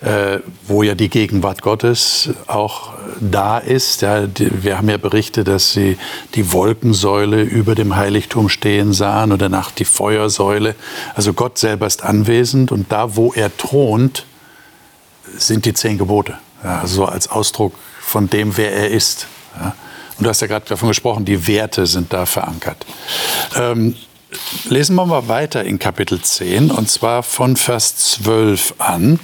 äh, 0.00 0.38
wo 0.66 0.82
ja 0.82 0.94
die 0.94 1.08
Gegenwart 1.08 1.62
Gottes 1.62 2.30
auch 2.46 2.92
da 3.20 3.58
ist. 3.58 4.02
Ja, 4.02 4.26
die, 4.26 4.62
wir 4.62 4.78
haben 4.78 4.88
ja 4.88 4.96
berichtet, 4.96 5.48
dass 5.48 5.72
sie 5.72 5.98
die 6.34 6.52
Wolkensäule 6.52 7.42
über 7.42 7.74
dem 7.74 7.96
Heiligtum 7.96 8.48
stehen 8.48 8.92
sahen 8.92 9.32
und 9.32 9.42
danach 9.42 9.70
die 9.72 9.84
Feuersäule. 9.84 10.74
Also 11.14 11.32
Gott 11.32 11.58
selber 11.58 11.86
ist 11.86 12.04
anwesend 12.04 12.70
und 12.70 12.92
da, 12.92 13.16
wo 13.16 13.32
er 13.32 13.56
thront, 13.56 14.24
sind 15.36 15.64
die 15.64 15.74
zehn 15.74 15.98
Gebote. 15.98 16.38
Ja, 16.62 16.86
so 16.86 17.04
als 17.04 17.28
Ausdruck 17.28 17.74
von 18.00 18.30
dem, 18.30 18.56
wer 18.56 18.72
er 18.72 18.90
ist. 18.90 19.26
Ja. 19.60 19.74
Und 20.16 20.24
du 20.24 20.30
hast 20.30 20.40
ja 20.40 20.46
gerade 20.46 20.66
davon 20.66 20.88
gesprochen, 20.88 21.24
die 21.24 21.46
Werte 21.46 21.86
sind 21.86 22.12
da 22.12 22.26
verankert. 22.26 22.86
Ähm, 23.54 23.94
lesen 24.68 24.96
wir 24.96 25.06
mal 25.06 25.28
weiter 25.28 25.64
in 25.64 25.78
Kapitel 25.78 26.20
10 26.20 26.70
und 26.70 26.90
zwar 26.90 27.22
von 27.22 27.56
Vers 27.56 27.96
12 27.96 28.74
an. 28.78 29.20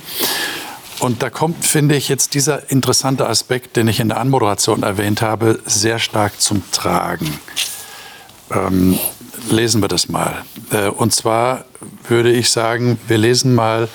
Und 1.04 1.22
da 1.22 1.28
kommt, 1.28 1.66
finde 1.66 1.96
ich, 1.96 2.08
jetzt 2.08 2.32
dieser 2.32 2.70
interessante 2.70 3.28
Aspekt, 3.28 3.76
den 3.76 3.88
ich 3.88 4.00
in 4.00 4.08
der 4.08 4.16
Anmoderation 4.16 4.82
erwähnt 4.82 5.20
habe, 5.20 5.60
sehr 5.66 5.98
stark 5.98 6.40
zum 6.40 6.62
Tragen. 6.72 7.38
Ähm, 8.50 8.98
lesen 9.50 9.82
wir 9.82 9.88
das 9.88 10.08
mal. 10.08 10.46
Äh, 10.70 10.88
und 10.88 11.14
zwar 11.14 11.66
würde 12.08 12.32
ich 12.32 12.48
sagen, 12.48 12.98
wir 13.06 13.18
lesen 13.18 13.54
mal 13.54 13.90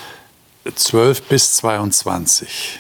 12 0.71 1.23
bis 1.23 1.55
22. 1.55 2.79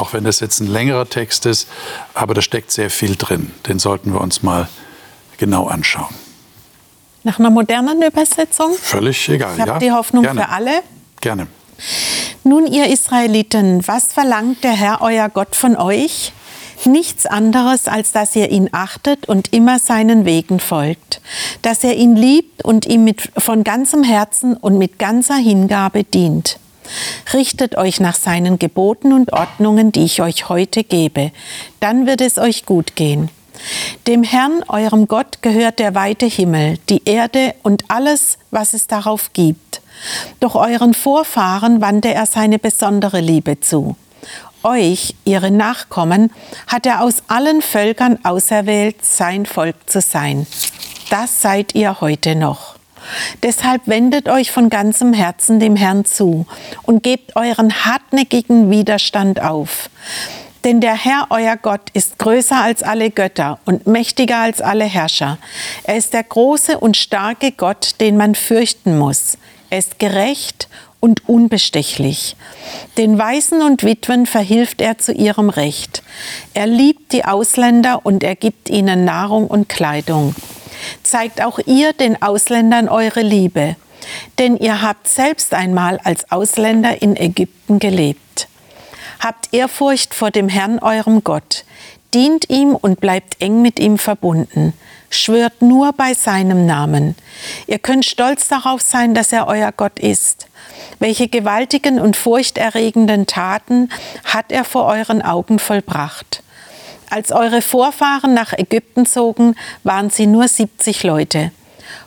auch 0.00 0.12
wenn 0.12 0.24
das 0.24 0.40
jetzt 0.40 0.58
ein 0.58 0.66
längerer 0.66 1.08
Text 1.08 1.46
ist, 1.46 1.68
aber 2.14 2.34
da 2.34 2.42
steckt 2.42 2.72
sehr 2.72 2.90
viel 2.90 3.14
drin. 3.14 3.52
Den 3.68 3.78
sollten 3.78 4.12
wir 4.12 4.20
uns 4.20 4.42
mal 4.42 4.68
genau 5.36 5.68
anschauen. 5.68 6.16
Nach 7.22 7.38
einer 7.38 7.50
modernen 7.50 8.02
Übersetzung? 8.02 8.74
Völlig 8.74 9.28
egal. 9.28 9.54
Ich 9.54 9.60
habe 9.60 9.70
ja? 9.70 9.78
die 9.78 9.92
Hoffnung 9.92 10.24
Gerne. 10.24 10.40
für 10.40 10.48
alle. 10.48 10.82
Gerne. 11.20 11.46
Nun, 12.48 12.66
ihr 12.66 12.86
Israeliten, 12.86 13.86
was 13.86 14.14
verlangt 14.14 14.64
der 14.64 14.72
Herr, 14.72 15.02
euer 15.02 15.28
Gott, 15.28 15.54
von 15.54 15.76
euch? 15.76 16.32
Nichts 16.86 17.26
anderes, 17.26 17.88
als 17.88 18.12
dass 18.12 18.34
ihr 18.34 18.50
ihn 18.50 18.70
achtet 18.72 19.28
und 19.28 19.52
immer 19.52 19.78
seinen 19.78 20.24
Wegen 20.24 20.58
folgt, 20.58 21.20
dass 21.60 21.84
ihr 21.84 21.94
ihn 21.94 22.16
liebt 22.16 22.64
und 22.64 22.86
ihm 22.86 23.04
mit, 23.04 23.30
von 23.36 23.64
ganzem 23.64 24.02
Herzen 24.02 24.56
und 24.56 24.78
mit 24.78 24.98
ganzer 24.98 25.34
Hingabe 25.34 26.04
dient. 26.04 26.58
Richtet 27.34 27.76
euch 27.76 28.00
nach 28.00 28.16
seinen 28.16 28.58
Geboten 28.58 29.12
und 29.12 29.34
Ordnungen, 29.34 29.92
die 29.92 30.04
ich 30.04 30.22
euch 30.22 30.48
heute 30.48 30.84
gebe, 30.84 31.32
dann 31.80 32.06
wird 32.06 32.22
es 32.22 32.38
euch 32.38 32.64
gut 32.64 32.96
gehen. 32.96 33.28
Dem 34.06 34.22
Herrn, 34.22 34.64
eurem 34.68 35.06
Gott, 35.06 35.42
gehört 35.42 35.80
der 35.80 35.94
weite 35.94 36.24
Himmel, 36.24 36.78
die 36.88 37.02
Erde 37.04 37.54
und 37.62 37.84
alles, 37.88 38.38
was 38.50 38.72
es 38.72 38.86
darauf 38.86 39.34
gibt. 39.34 39.67
Doch 40.40 40.54
euren 40.54 40.94
Vorfahren 40.94 41.80
wandte 41.80 42.12
er 42.12 42.26
seine 42.26 42.58
besondere 42.58 43.20
Liebe 43.20 43.60
zu. 43.60 43.96
Euch, 44.62 45.14
ihre 45.24 45.50
Nachkommen, 45.50 46.32
hat 46.66 46.84
er 46.84 47.02
aus 47.02 47.22
allen 47.28 47.62
Völkern 47.62 48.18
auserwählt, 48.24 49.04
sein 49.04 49.46
Volk 49.46 49.76
zu 49.86 50.00
sein. 50.00 50.46
Das 51.10 51.40
seid 51.42 51.74
ihr 51.74 52.00
heute 52.00 52.34
noch. 52.34 52.76
Deshalb 53.42 53.82
wendet 53.86 54.28
euch 54.28 54.50
von 54.50 54.68
ganzem 54.68 55.12
Herzen 55.12 55.60
dem 55.60 55.76
Herrn 55.76 56.04
zu 56.04 56.46
und 56.82 57.02
gebt 57.02 57.36
euren 57.36 57.84
hartnäckigen 57.84 58.70
Widerstand 58.70 59.40
auf. 59.40 59.88
Denn 60.64 60.80
der 60.80 60.94
Herr, 60.94 61.28
euer 61.30 61.56
Gott, 61.56 61.90
ist 61.92 62.18
größer 62.18 62.56
als 62.56 62.82
alle 62.82 63.10
Götter 63.10 63.60
und 63.64 63.86
mächtiger 63.86 64.38
als 64.38 64.60
alle 64.60 64.84
Herrscher. 64.84 65.38
Er 65.84 65.96
ist 65.96 66.12
der 66.12 66.24
große 66.24 66.78
und 66.78 66.96
starke 66.96 67.52
Gott, 67.52 68.00
den 68.00 68.16
man 68.16 68.34
fürchten 68.34 68.98
muss. 68.98 69.38
Er 69.70 69.78
ist 69.78 69.98
gerecht 69.98 70.68
und 71.00 71.28
unbestechlich. 71.28 72.36
Den 72.96 73.18
Waisen 73.18 73.62
und 73.62 73.84
Witwen 73.84 74.26
verhilft 74.26 74.80
er 74.80 74.98
zu 74.98 75.12
ihrem 75.12 75.50
Recht. 75.50 76.02
Er 76.54 76.66
liebt 76.66 77.12
die 77.12 77.24
Ausländer 77.24 78.04
und 78.04 78.24
er 78.24 78.34
gibt 78.34 78.70
ihnen 78.70 79.04
Nahrung 79.04 79.46
und 79.46 79.68
Kleidung. 79.68 80.34
Zeigt 81.02 81.42
auch 81.42 81.58
ihr 81.66 81.92
den 81.92 82.20
Ausländern 82.22 82.88
eure 82.88 83.22
Liebe, 83.22 83.76
denn 84.38 84.56
ihr 84.56 84.82
habt 84.82 85.08
selbst 85.08 85.54
einmal 85.54 85.98
als 86.02 86.30
Ausländer 86.30 87.02
in 87.02 87.16
Ägypten 87.16 87.78
gelebt. 87.78 88.48
Habt 89.20 89.52
Ehrfurcht 89.52 90.14
vor 90.14 90.30
dem 90.30 90.48
Herrn 90.48 90.78
eurem 90.78 91.24
Gott, 91.24 91.64
dient 92.14 92.48
ihm 92.48 92.74
und 92.74 93.00
bleibt 93.00 93.40
eng 93.40 93.62
mit 93.62 93.78
ihm 93.78 93.98
verbunden. 93.98 94.72
Schwört 95.10 95.62
nur 95.62 95.92
bei 95.92 96.14
seinem 96.14 96.66
Namen. 96.66 97.14
Ihr 97.66 97.78
könnt 97.78 98.04
stolz 98.04 98.48
darauf 98.48 98.82
sein, 98.82 99.14
dass 99.14 99.32
er 99.32 99.46
euer 99.46 99.72
Gott 99.72 99.98
ist. 99.98 100.46
Welche 100.98 101.28
gewaltigen 101.28 101.98
und 101.98 102.16
furchterregenden 102.16 103.26
Taten 103.26 103.90
hat 104.24 104.52
er 104.52 104.64
vor 104.64 104.86
euren 104.86 105.22
Augen 105.22 105.58
vollbracht. 105.58 106.42
Als 107.10 107.32
eure 107.32 107.62
Vorfahren 107.62 108.34
nach 108.34 108.52
Ägypten 108.52 109.06
zogen, 109.06 109.54
waren 109.82 110.10
sie 110.10 110.26
nur 110.26 110.46
70 110.46 111.04
Leute. 111.04 111.52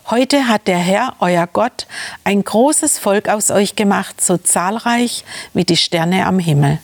Heute 0.09 0.47
hat 0.47 0.67
der 0.67 0.77
Herr, 0.77 1.15
euer 1.19 1.47
Gott, 1.47 1.87
ein 2.23 2.43
großes 2.43 2.99
Volk 2.99 3.29
aus 3.29 3.49
euch 3.49 3.75
gemacht, 3.75 4.21
so 4.21 4.37
zahlreich 4.37 5.23
wie 5.53 5.63
die 5.63 5.77
Sterne 5.77 6.27
am 6.27 6.37
Himmel. 6.37 6.79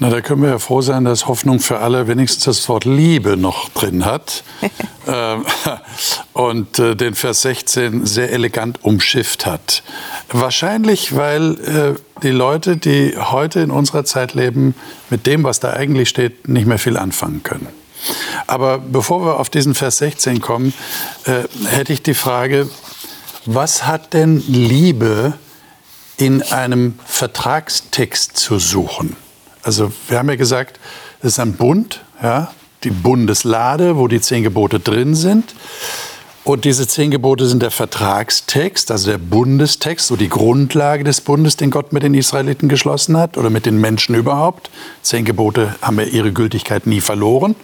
Na, 0.00 0.10
da 0.10 0.20
können 0.20 0.42
wir 0.42 0.50
ja 0.50 0.58
froh 0.60 0.80
sein, 0.80 1.04
dass 1.04 1.26
Hoffnung 1.26 1.58
für 1.58 1.80
alle 1.80 2.06
wenigstens 2.06 2.44
das 2.44 2.68
Wort 2.68 2.84
Liebe 2.84 3.36
noch 3.36 3.68
drin 3.70 4.04
hat. 4.04 4.44
Ähm, 5.10 5.46
und 6.34 6.78
äh, 6.78 6.94
den 6.94 7.14
Vers 7.14 7.40
16 7.40 8.04
sehr 8.04 8.30
elegant 8.30 8.84
umschifft 8.84 9.46
hat. 9.46 9.82
Wahrscheinlich, 10.30 11.16
weil 11.16 11.54
äh, 11.60 12.20
die 12.22 12.28
Leute, 12.28 12.76
die 12.76 13.16
heute 13.16 13.60
in 13.60 13.70
unserer 13.70 14.04
Zeit 14.04 14.34
leben, 14.34 14.74
mit 15.08 15.26
dem, 15.26 15.44
was 15.44 15.60
da 15.60 15.72
eigentlich 15.72 16.10
steht, 16.10 16.46
nicht 16.46 16.66
mehr 16.66 16.78
viel 16.78 16.98
anfangen 16.98 17.42
können. 17.42 17.68
Aber 18.46 18.76
bevor 18.76 19.24
wir 19.24 19.40
auf 19.40 19.48
diesen 19.48 19.74
Vers 19.74 19.96
16 19.96 20.42
kommen, 20.42 20.74
äh, 21.24 21.44
hätte 21.70 21.94
ich 21.94 22.02
die 22.02 22.12
Frage, 22.12 22.68
was 23.46 23.86
hat 23.86 24.12
denn 24.12 24.44
Liebe 24.46 25.38
in 26.18 26.42
einem 26.42 26.98
Vertragstext 27.06 28.36
zu 28.36 28.58
suchen? 28.58 29.16
Also 29.68 29.92
wir 30.08 30.16
haben 30.16 30.30
ja 30.30 30.36
gesagt, 30.36 30.80
es 31.20 31.32
ist 31.32 31.40
ein 31.40 31.52
Bund, 31.52 32.02
ja, 32.22 32.50
die 32.84 32.90
Bundeslade, 32.90 33.98
wo 33.98 34.08
die 34.08 34.18
zehn 34.18 34.42
Gebote 34.42 34.80
drin 34.80 35.14
sind. 35.14 35.54
Und 36.42 36.64
diese 36.64 36.88
zehn 36.88 37.10
Gebote 37.10 37.46
sind 37.46 37.60
der 37.60 37.70
Vertragstext, 37.70 38.90
also 38.90 39.10
der 39.10 39.18
Bundestext, 39.18 40.06
so 40.06 40.16
die 40.16 40.30
Grundlage 40.30 41.04
des 41.04 41.20
Bundes, 41.20 41.58
den 41.58 41.70
Gott 41.70 41.92
mit 41.92 42.02
den 42.02 42.14
Israeliten 42.14 42.70
geschlossen 42.70 43.18
hat 43.18 43.36
oder 43.36 43.50
mit 43.50 43.66
den 43.66 43.78
Menschen 43.78 44.14
überhaupt. 44.14 44.70
Zehn 45.02 45.26
Gebote 45.26 45.74
haben 45.82 45.98
ja 45.98 46.06
ihre 46.06 46.32
Gültigkeit 46.32 46.86
nie 46.86 47.02
verloren, 47.02 47.54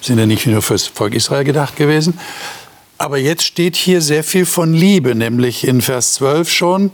sind 0.00 0.18
ja 0.18 0.26
nicht 0.26 0.48
nur 0.48 0.60
fürs 0.60 0.88
Volk 0.88 1.14
Israel 1.14 1.44
gedacht 1.44 1.76
gewesen. 1.76 2.18
Aber 2.98 3.18
jetzt 3.18 3.44
steht 3.44 3.76
hier 3.76 4.00
sehr 4.00 4.24
viel 4.24 4.44
von 4.44 4.74
Liebe, 4.74 5.14
nämlich 5.14 5.68
in 5.68 5.82
Vers 5.82 6.14
12 6.14 6.50
schon, 6.50 6.90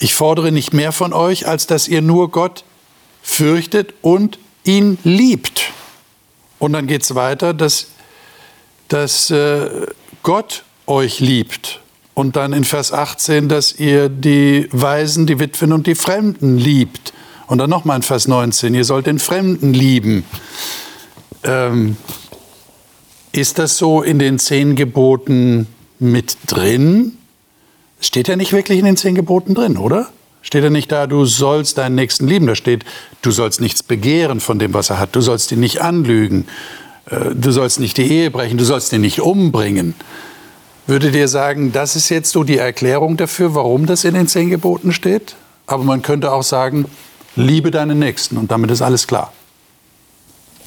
ich 0.00 0.14
fordere 0.14 0.50
nicht 0.50 0.74
mehr 0.74 0.90
von 0.90 1.12
euch, 1.12 1.46
als 1.46 1.68
dass 1.68 1.86
ihr 1.86 2.02
nur 2.02 2.32
Gott 2.32 2.64
fürchtet 3.22 3.94
und 4.02 4.38
ihn 4.64 4.98
liebt. 5.04 5.72
Und 6.58 6.72
dann 6.72 6.86
geht 6.86 7.02
es 7.02 7.14
weiter, 7.14 7.54
dass, 7.54 7.88
dass 8.88 9.30
äh, 9.30 9.86
Gott 10.22 10.64
euch 10.86 11.20
liebt. 11.20 11.80
Und 12.14 12.36
dann 12.36 12.52
in 12.52 12.64
Vers 12.64 12.92
18, 12.92 13.48
dass 13.48 13.72
ihr 13.78 14.08
die 14.08 14.68
Weisen, 14.70 15.26
die 15.26 15.38
Witwen 15.38 15.72
und 15.72 15.86
die 15.86 15.94
Fremden 15.94 16.58
liebt. 16.58 17.12
Und 17.46 17.58
dann 17.58 17.70
nochmal 17.70 17.96
in 17.96 18.02
Vers 18.02 18.28
19, 18.28 18.74
ihr 18.74 18.84
sollt 18.84 19.06
den 19.06 19.18
Fremden 19.18 19.72
lieben. 19.72 20.24
Ähm, 21.42 21.96
ist 23.32 23.58
das 23.58 23.78
so 23.78 24.02
in 24.02 24.18
den 24.18 24.38
zehn 24.38 24.76
Geboten 24.76 25.66
mit 25.98 26.36
drin? 26.46 27.16
Steht 27.98 28.28
ja 28.28 28.36
nicht 28.36 28.52
wirklich 28.52 28.78
in 28.78 28.84
den 28.84 28.96
zehn 28.96 29.14
Geboten 29.14 29.54
drin, 29.54 29.78
oder? 29.78 30.10
Steht 30.42 30.64
ja 30.64 30.70
nicht 30.70 30.90
da, 30.90 31.06
du 31.06 31.24
sollst 31.24 31.78
deinen 31.78 31.94
Nächsten 31.94 32.26
lieben. 32.26 32.46
Da 32.46 32.54
steht, 32.54 32.84
du 33.22 33.30
sollst 33.30 33.60
nichts 33.60 33.82
begehren 33.82 34.40
von 34.40 34.58
dem, 34.58 34.74
was 34.74 34.90
er 34.90 34.98
hat. 34.98 35.14
Du 35.14 35.20
sollst 35.20 35.52
ihn 35.52 35.60
nicht 35.60 35.80
anlügen. 35.80 36.46
Äh, 37.06 37.34
du 37.34 37.52
sollst 37.52 37.80
nicht 37.80 37.96
die 37.96 38.10
Ehe 38.10 38.30
brechen. 38.30 38.58
Du 38.58 38.64
sollst 38.64 38.92
ihn 38.92 39.00
nicht 39.00 39.20
umbringen. 39.20 39.94
Würdet 40.86 41.14
ihr 41.14 41.28
sagen, 41.28 41.72
das 41.72 41.94
ist 41.94 42.08
jetzt 42.08 42.32
so 42.32 42.42
die 42.42 42.58
Erklärung 42.58 43.16
dafür, 43.16 43.54
warum 43.54 43.86
das 43.86 44.02
in 44.04 44.14
den 44.14 44.26
zehn 44.26 44.50
Geboten 44.50 44.92
steht? 44.92 45.36
Aber 45.66 45.84
man 45.84 46.02
könnte 46.02 46.32
auch 46.32 46.42
sagen, 46.42 46.86
liebe 47.36 47.70
deinen 47.70 48.00
Nächsten 48.00 48.36
und 48.36 48.50
damit 48.50 48.70
ist 48.72 48.82
alles 48.82 49.06
klar. 49.06 49.32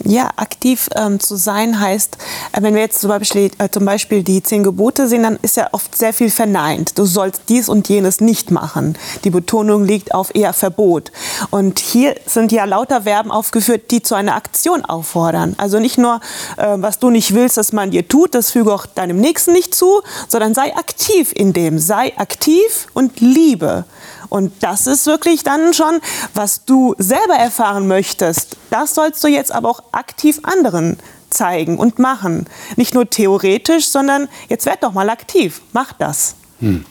Ja, 0.04 0.30
aktiv 0.36 0.90
ähm, 0.96 1.20
zu 1.20 1.36
sein 1.36 1.80
heißt, 1.80 2.18
äh, 2.52 2.62
wenn 2.62 2.74
wir 2.76 2.82
jetzt 2.82 3.00
zum 3.00 3.10
Beispiel, 3.10 3.50
äh, 3.58 3.70
zum 3.70 3.86
Beispiel 3.86 4.24
die 4.24 4.44
zehn 4.44 4.64
Gebote 4.64 5.08
sehen, 5.08 5.24
dann 5.24 5.40
ist 5.42 5.56
ja 5.56 5.70
oft 5.72 5.96
sehr 5.98 6.14
viel 6.14 6.30
verneint. 6.30 6.98
Du 6.98 7.06
sollst 7.06 7.44
dies 7.48 7.70
und 7.70 7.88
jenes 7.88 8.20
nicht 8.20 8.52
machen. 8.52 8.98
Die 9.24 9.30
Betonung 9.30 9.86
liegt 9.86 10.14
auf 10.14 10.36
eher 10.36 10.54
Verbot. 10.54 11.12
Und 11.50 11.80
hier 11.80 12.16
sind 12.26 12.52
ja 12.52 12.66
lauter 12.66 13.04
Verben 13.04 13.32
aufgeführt, 13.32 13.90
die 13.92 14.04
zu 14.04 14.16
einer 14.16 14.36
Aktion 14.36 14.84
auffordern. 14.84 15.56
Also 15.58 15.80
nicht 15.80 15.98
nur, 15.98 16.20
äh, 16.58 16.76
was 16.76 17.00
du 17.00 17.10
nicht 17.10 17.34
willst, 17.34 17.58
dass 17.58 17.72
man 17.72 17.92
dir 17.92 18.08
tut, 18.08 18.36
das 18.36 18.52
füge 18.52 18.74
auch 18.74 18.86
deinem 18.86 19.18
Nächsten 19.18 19.54
nicht 19.54 19.74
zu, 19.74 20.02
sondern 20.28 20.54
sei 20.54 20.76
aktiv 20.76 21.32
in 21.34 21.54
dem. 21.54 21.80
Sei 21.80 22.18
aktiv 22.18 22.88
und 22.94 23.22
liebe. 23.22 23.86
Und 24.30 24.52
das 24.62 24.88
ist 24.88 25.06
wirklich 25.06 25.44
dann 25.44 25.74
schon, 25.74 26.00
was 26.34 26.66
du 26.66 26.96
selber 26.98 27.36
erfahren 27.36 27.88
möchtest. 27.88 28.58
Das 28.70 28.96
sollst 28.96 29.24
du 29.24 29.28
jetzt 29.28 29.52
aber 29.52 29.70
auch 29.70 29.84
aktiv 29.92 30.40
anderen 30.44 30.98
zeigen 31.30 31.78
und 31.78 32.00
machen. 32.00 32.46
Nicht 32.76 32.94
nur 32.94 33.10
theoretisch, 33.10 33.90
sondern 33.90 34.28
jetzt 34.50 34.66
werd 34.66 34.84
doch 34.84 34.94
mal 34.94 35.10
aktiv. 35.10 35.62
Mach 35.74 35.94
das. 35.94 36.36
Hm. 36.60 36.86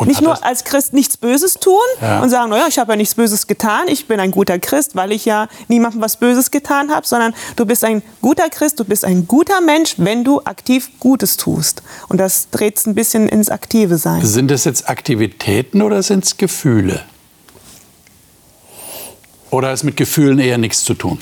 Und 0.00 0.08
nicht 0.08 0.22
nur 0.22 0.42
als 0.44 0.64
Christ 0.64 0.92
nichts 0.92 1.16
Böses 1.16 1.54
tun 1.54 1.76
Ja. 2.00 2.20
und 2.22 2.30
sagen, 2.30 2.50
naja, 2.50 2.66
ich 2.68 2.78
habe 2.78 2.92
ja 2.92 2.96
nichts 2.96 3.14
Böses 3.14 3.46
getan, 3.46 3.82
ich 3.88 4.06
bin 4.08 4.18
ein 4.20 4.30
guter 4.30 4.58
Christ, 4.58 4.96
weil 4.96 5.12
ich 5.12 5.24
ja 5.24 5.48
niemandem 5.68 6.00
was 6.00 6.16
Böses 6.16 6.50
getan 6.50 6.90
habe, 6.94 7.06
sondern 7.06 7.34
du 7.56 7.66
bist 7.66 7.84
ein 7.84 8.02
guter 8.22 8.48
Christ, 8.48 8.80
du 8.80 8.84
bist 8.84 9.04
ein 9.04 9.28
guter 9.28 9.60
Mensch, 9.60 9.94
wenn 9.98 10.24
du 10.24 10.40
aktiv 10.44 10.90
Gutes 11.00 11.36
tust. 11.36 11.82
Und 12.08 12.18
das 12.18 12.48
dreht 12.50 12.78
es 12.78 12.86
ein 12.86 12.94
bisschen 12.94 13.28
ins 13.28 13.50
Aktive 13.50 13.98
sein. 13.98 14.24
Sind 14.24 14.50
das 14.50 14.64
jetzt 14.64 14.88
Aktivitäten 14.88 15.82
oder 15.82 16.02
sind 16.02 16.24
es 16.24 16.36
Gefühle? 16.36 17.02
Oder 19.50 19.68
hat 19.68 19.74
es 19.74 19.82
mit 19.82 19.96
Gefühlen 19.96 20.38
eher 20.38 20.58
nichts 20.58 20.84
zu 20.84 20.94
tun? 20.94 21.18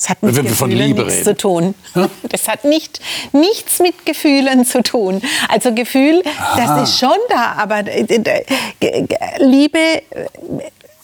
Es 0.00 0.08
hat 0.08 0.22
mit 0.22 0.34
Wenn 0.34 0.46
Gefühlen 0.46 0.96
nichts 0.96 1.12
reden. 1.12 1.24
zu 1.24 1.36
tun. 1.36 1.74
Das 2.22 2.48
hat 2.48 2.64
nicht, 2.64 3.00
nichts 3.32 3.80
mit 3.80 4.06
Gefühlen 4.06 4.64
zu 4.64 4.82
tun. 4.82 5.20
Also 5.48 5.74
Gefühl, 5.74 6.22
das 6.56 6.88
ist 6.88 6.98
schon 6.98 7.18
da, 7.28 7.54
aber 7.58 7.80
äh, 7.86 8.00
äh, 8.04 8.44
äh, 8.80 9.06
Liebe, 9.38 9.78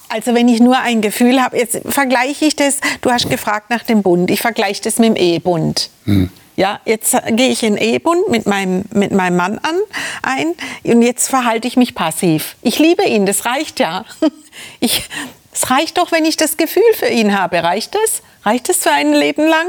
Also 0.09 0.35
wenn 0.35 0.49
ich 0.49 0.61
nur 0.61 0.79
ein 0.79 1.03
Gefühl 1.03 1.43
habe, 1.43 1.59
jetzt 1.59 1.81
vergleiche 1.87 2.47
ich 2.47 2.57
das, 2.57 2.79
du 3.03 3.11
hast 3.11 3.29
gefragt 3.29 3.69
nach 3.69 3.83
dem 3.83 4.03
Bund, 4.03 4.31
ich 4.31 4.41
vergleiche 4.41 4.83
das 4.83 4.99
mit 4.99 5.09
dem 5.11 5.17
Ehebund. 5.17 5.91
Ja, 6.57 6.81
jetzt 6.87 7.15
gehe 7.33 7.51
ich 7.51 7.63
in 7.65 7.77
Ehebund 7.77 8.31
mit 8.31 8.47
meinem, 8.47 8.85
mit 8.95 9.13
meinem 9.13 9.37
Mann 9.37 9.59
an, 9.59 9.75
ein 10.23 10.55
und 10.85 11.03
jetzt 11.03 11.29
verhalte 11.29 11.69
ich 11.69 11.77
mich 11.77 11.95
passiv. 11.95 12.57
Ich 12.63 12.79
liebe 12.79 13.05
ihn, 13.05 13.27
das 13.27 13.45
reicht 13.45 13.79
ja. 13.79 14.07
Ich, 14.81 15.03
es 15.57 15.71
reicht 15.71 15.97
doch, 15.97 16.13
wenn 16.13 16.27
ich 16.27 16.37
das 16.37 16.59
Gefühl 16.59 16.83
für 16.95 17.09
ihn 17.09 17.39
habe. 17.39 17.63
Reicht 17.63 17.97
es? 18.05 18.21
Reicht 18.45 18.69
es 18.69 18.77
für 18.77 18.91
ein 18.93 19.15
Leben 19.15 19.47
lang? 19.47 19.67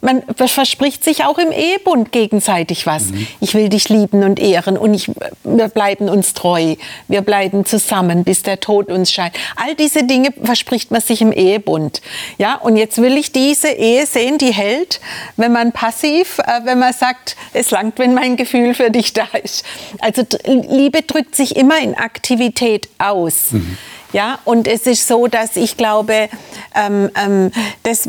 Man 0.00 0.22
verspricht 0.34 1.04
sich 1.04 1.24
auch 1.24 1.36
im 1.36 1.52
Ehebund 1.52 2.10
gegenseitig 2.10 2.86
was. 2.86 3.10
Mhm. 3.10 3.26
Ich 3.40 3.54
will 3.54 3.68
dich 3.68 3.90
lieben 3.90 4.24
und 4.24 4.40
ehren 4.40 4.78
und 4.78 4.94
ich, 4.94 5.10
wir 5.44 5.68
bleiben 5.68 6.08
uns 6.08 6.32
treu. 6.32 6.76
Wir 7.06 7.20
bleiben 7.20 7.66
zusammen, 7.66 8.24
bis 8.24 8.42
der 8.42 8.60
Tod 8.60 8.88
uns 8.88 9.12
scheidet. 9.12 9.38
All 9.56 9.74
diese 9.74 10.04
Dinge 10.04 10.30
verspricht 10.42 10.90
man 10.90 11.02
sich 11.02 11.20
im 11.20 11.32
Ehebund. 11.32 12.00
Ja, 12.38 12.54
und 12.54 12.76
jetzt 12.76 13.00
will 13.00 13.16
ich 13.16 13.30
diese 13.30 13.68
Ehe 13.68 14.06
sehen, 14.06 14.38
die 14.38 14.54
hält, 14.54 15.00
wenn 15.36 15.52
man 15.52 15.72
passiv, 15.72 16.38
äh, 16.38 16.64
wenn 16.64 16.78
man 16.78 16.94
sagt, 16.94 17.36
es 17.52 17.70
langt, 17.70 17.98
wenn 17.98 18.14
mein 18.14 18.36
Gefühl 18.36 18.72
für 18.72 18.90
dich 18.90 19.12
da 19.12 19.26
ist. 19.42 19.64
Also 20.00 20.22
Liebe 20.46 21.02
drückt 21.02 21.36
sich 21.36 21.56
immer 21.56 21.78
in 21.78 21.94
Aktivität 21.94 22.88
aus. 22.98 23.52
Mhm. 23.52 23.76
Ja, 24.12 24.38
und 24.44 24.68
es 24.68 24.86
ist 24.86 25.06
so, 25.06 25.26
dass 25.26 25.56
ich 25.56 25.76
glaube, 25.76 26.28
ähm, 26.74 27.10
ähm, 27.16 27.52
das, 27.82 28.08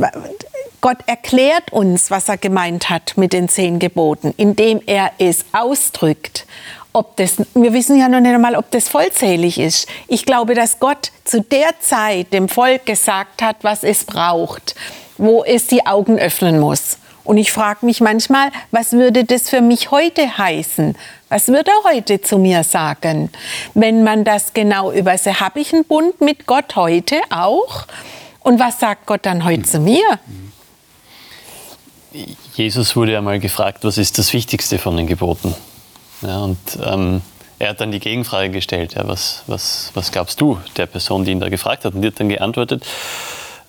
Gott 0.82 0.98
erklärt 1.08 1.72
uns, 1.72 2.12
was 2.12 2.30
er 2.30 2.38
gemeint 2.38 2.89
hat 2.89 3.13
mit 3.18 3.34
den 3.34 3.50
zehn 3.50 3.80
Geboten, 3.80 4.34
indem 4.38 4.82
er 4.86 5.12
es 5.18 5.46
ausdrückt. 5.51 6.46
Ob 6.94 7.16
das, 7.18 7.36
wir 7.54 7.74
wissen 7.74 8.00
ja 8.00 8.08
noch 8.10 8.20
nicht 8.20 8.34
einmal, 8.34 8.56
ob 8.56 8.72
das 8.72 8.88
vollzählig 8.88 9.60
ist. 9.60 9.88
Ich 10.08 10.25
glaube, 10.25 10.54
dass 10.54 10.80
Gott 10.80 11.12
zu 11.25 11.42
der 11.42 11.80
Zeit 11.80 12.34
dem 12.34 12.50
Volk 12.50 12.86
gesagt 12.86 13.42
hat, 13.42 13.58
was 13.62 13.84
es 13.84 14.04
braucht, 14.04 14.75
wo 15.18 15.44
es 15.44 15.68
die 15.68 15.86
Augen 15.86 16.18
öffnen 16.18 16.60
muss. 16.60 16.98
Und 17.27 17.36
ich 17.36 17.51
frage 17.51 17.86
mich 17.86 18.00
manchmal, 18.00 18.51
was 18.72 18.93
würde 18.93 19.25
das 19.25 19.50
für 19.50 19.60
mich 19.60 19.91
heute 19.91 20.38
heißen? 20.38 20.96
Was 21.27 21.50
würde 21.50 21.72
er 21.72 21.91
heute 21.91 22.22
zu 22.22 22.38
mir 22.38 22.63
sagen, 22.63 23.29
wenn 23.74 24.05
man 24.05 24.24
das 24.24 24.53
genau 24.53 24.93
übersetzt? 24.93 25.41
Habe 25.41 25.60
ich 25.60 25.74
einen 25.74 25.84
Bund 25.84 26.22
mit 26.22 26.48
Gott 26.48 26.77
heute 26.77 27.17
auch? 27.29 27.86
Und 28.39 28.62
was 28.62 28.79
sagt 28.79 29.07
Gott 29.07 29.25
dann 29.25 29.43
heute 29.43 29.63
zu 29.63 29.81
mir? 29.81 30.05
Jesus 32.55 32.96
wurde 32.96 33.12
ja 33.12 33.22
mal 33.22 33.41
gefragt, 33.41 33.84
was 33.84 33.98
ist 33.98 34.17
das 34.17 34.31
Wichtigste 34.31 34.79
von 34.79 34.96
den 34.96 35.05
Geboten? 35.05 35.53
Ja, 36.22 36.38
und 36.38 36.57
ähm, 36.81 37.22
er 37.60 37.72
hat 37.72 37.81
dann 37.81 37.91
die 37.91 38.00
Gegenfrage 38.00 38.51
gestellt, 38.51 38.93
ja, 38.93 39.05
was, 39.05 39.43
was, 39.48 39.91
was 39.96 40.13
gabst 40.13 40.39
du 40.39 40.60
der 40.77 40.86
Person, 40.86 41.25
die 41.25 41.31
ihn 41.31 41.41
da 41.41 41.50
gefragt 41.50 41.84
hat? 41.84 41.93
Und 41.93 42.03
die 42.03 42.07
hat 42.07 42.22
dann 42.22 42.29
geantwortet, 42.29 42.86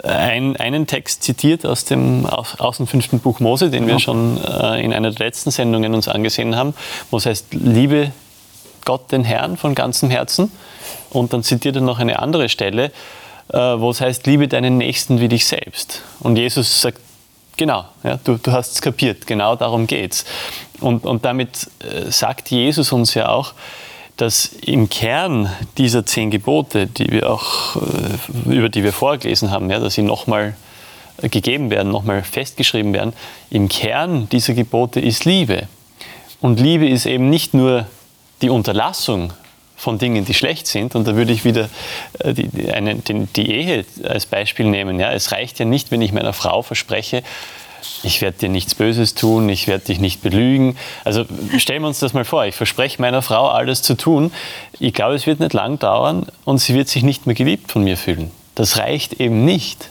ein, 0.05 0.57
einen 0.57 0.87
Text 0.87 1.23
zitiert 1.23 1.67
aus 1.67 1.85
dem, 1.85 2.25
aus 2.27 2.77
dem 2.77 2.87
fünften 2.87 3.19
Buch 3.19 3.41
Mose, 3.41 3.71
den 3.71 3.87
wir 3.87 3.99
schon 3.99 4.39
äh, 4.45 4.83
in 4.83 4.93
einer 4.93 5.11
der 5.11 5.27
letzten 5.27 5.51
Sendungen 5.51 5.95
uns 5.95 6.07
angesehen 6.07 6.55
haben, 6.55 6.75
wo 7.11 7.17
es 7.17 7.27
heißt, 7.27 7.47
liebe 7.53 8.13
Gott 8.85 9.11
den 9.11 9.25
Herrn 9.25 9.57
von 9.57 9.75
ganzem 9.75 10.09
Herzen. 10.09 10.53
Und 11.11 11.33
dann 11.33 11.43
zitiert 11.43 11.77
er 11.77 11.83
noch 11.83 11.99
eine 11.99 12.21
andere 12.21 12.49
Stelle, 12.49 12.93
äh, 13.49 13.59
wo 13.59 13.91
es 13.91 14.01
heißt, 14.01 14.27
liebe 14.27 14.47
deinen 14.47 14.79
Nächsten 14.79 15.21
wie 15.21 15.29
dich 15.29 15.47
selbst. 15.47 16.03
Und 16.21 16.37
Jesus 16.37 16.81
sagt, 16.81 17.01
genau, 17.57 17.85
ja, 18.05 18.19
du, 18.23 18.37
du 18.37 18.53
hast 18.53 18.73
es 18.73 18.81
kapiert, 18.81 19.27
genau 19.27 19.57
darum 19.57 19.87
geht's. 19.87 20.25
Und, 20.81 21.05
und 21.07 21.25
damit 21.25 21.69
äh, 21.81 22.11
sagt 22.11 22.51
Jesus 22.51 22.93
uns 22.93 23.15
ja 23.15 23.29
auch, 23.29 23.53
dass 24.19 24.47
im 24.47 24.89
Kern 24.89 25.51
dieser 25.79 26.05
zehn 26.05 26.31
Gebote, 26.31 26.87
die 26.87 27.11
wir 27.11 27.31
auch, 27.31 27.77
äh, 27.77 28.51
über 28.53 28.69
die 28.69 28.85
wir 28.85 28.93
vorgelesen 28.93 29.51
haben, 29.51 29.71
ja, 29.71 29.79
dass 29.79 29.95
sie 29.95 30.03
nochmal 30.03 30.55
gegeben 31.23 31.71
werden, 31.71 31.91
nochmal 31.91 32.23
festgeschrieben 32.23 32.93
werden, 32.93 33.13
im 33.51 33.69
Kern 33.69 34.29
dieser 34.29 34.55
Gebote 34.55 35.01
ist 35.01 35.25
Liebe. 35.25 35.69
Und 36.41 36.61
Liebe 36.61 36.89
ist 36.89 37.07
eben 37.07 37.31
nicht 37.31 37.55
nur 37.55 37.87
die 38.43 38.51
Unterlassung 38.51 39.33
von 39.77 39.99
Dingen, 39.99 40.25
die 40.25 40.35
schlecht 40.35 40.67
sind. 40.67 40.95
Und 40.95 41.07
da 41.07 41.15
würde 41.15 41.33
ich 41.33 41.45
wieder 41.45 41.69
äh, 42.19 42.35
die, 42.35 42.71
eine, 42.73 42.97
die 42.97 43.51
Ehe 43.51 43.85
als 44.05 44.27
Beispiel 44.27 44.67
nehmen. 44.67 44.99
Ja. 44.99 45.13
Es 45.13 45.33
reicht 45.33 45.59
ja 45.59 45.65
nicht, 45.65 45.91
wenn 45.91 46.03
ich 46.03 46.13
meiner 46.13 46.33
Frau 46.33 46.63
verspreche, 46.63 47.23
ich 48.03 48.21
werde 48.21 48.39
dir 48.39 48.49
nichts 48.49 48.75
Böses 48.75 49.15
tun, 49.15 49.49
ich 49.49 49.67
werde 49.67 49.85
dich 49.87 50.01
nicht 50.01 50.23
belügen. 50.23 50.77
Also 51.05 51.25
stellen 51.59 51.83
wir 51.83 51.89
uns 51.89 51.99
das 51.99 52.13
mal 52.13 52.25
vor, 52.25 52.45
ich 52.47 52.55
verspreche 52.55 53.01
meiner 53.01 53.23
Frau 53.23 53.49
alles 53.49 53.83
zu 53.83 53.95
tun. 53.95 54.33
Ich 54.79 54.95
glaube, 54.95 55.15
es 55.15 55.27
wird 55.27 55.41
nicht 55.41 55.53
lang 55.53 55.79
dauern 55.79 56.27
und 56.45 56.59
sie 56.59 56.75
wird 56.75 56.89
sich 56.89 57.03
nicht 57.03 57.27
mehr 57.27 57.35
geliebt 57.35 57.71
von 57.71 57.85
mir 57.85 57.97
fühlen. 57.97 58.31
Das 58.55 58.77
reicht 58.77 59.15
eben 59.15 59.45
nicht. 59.45 59.91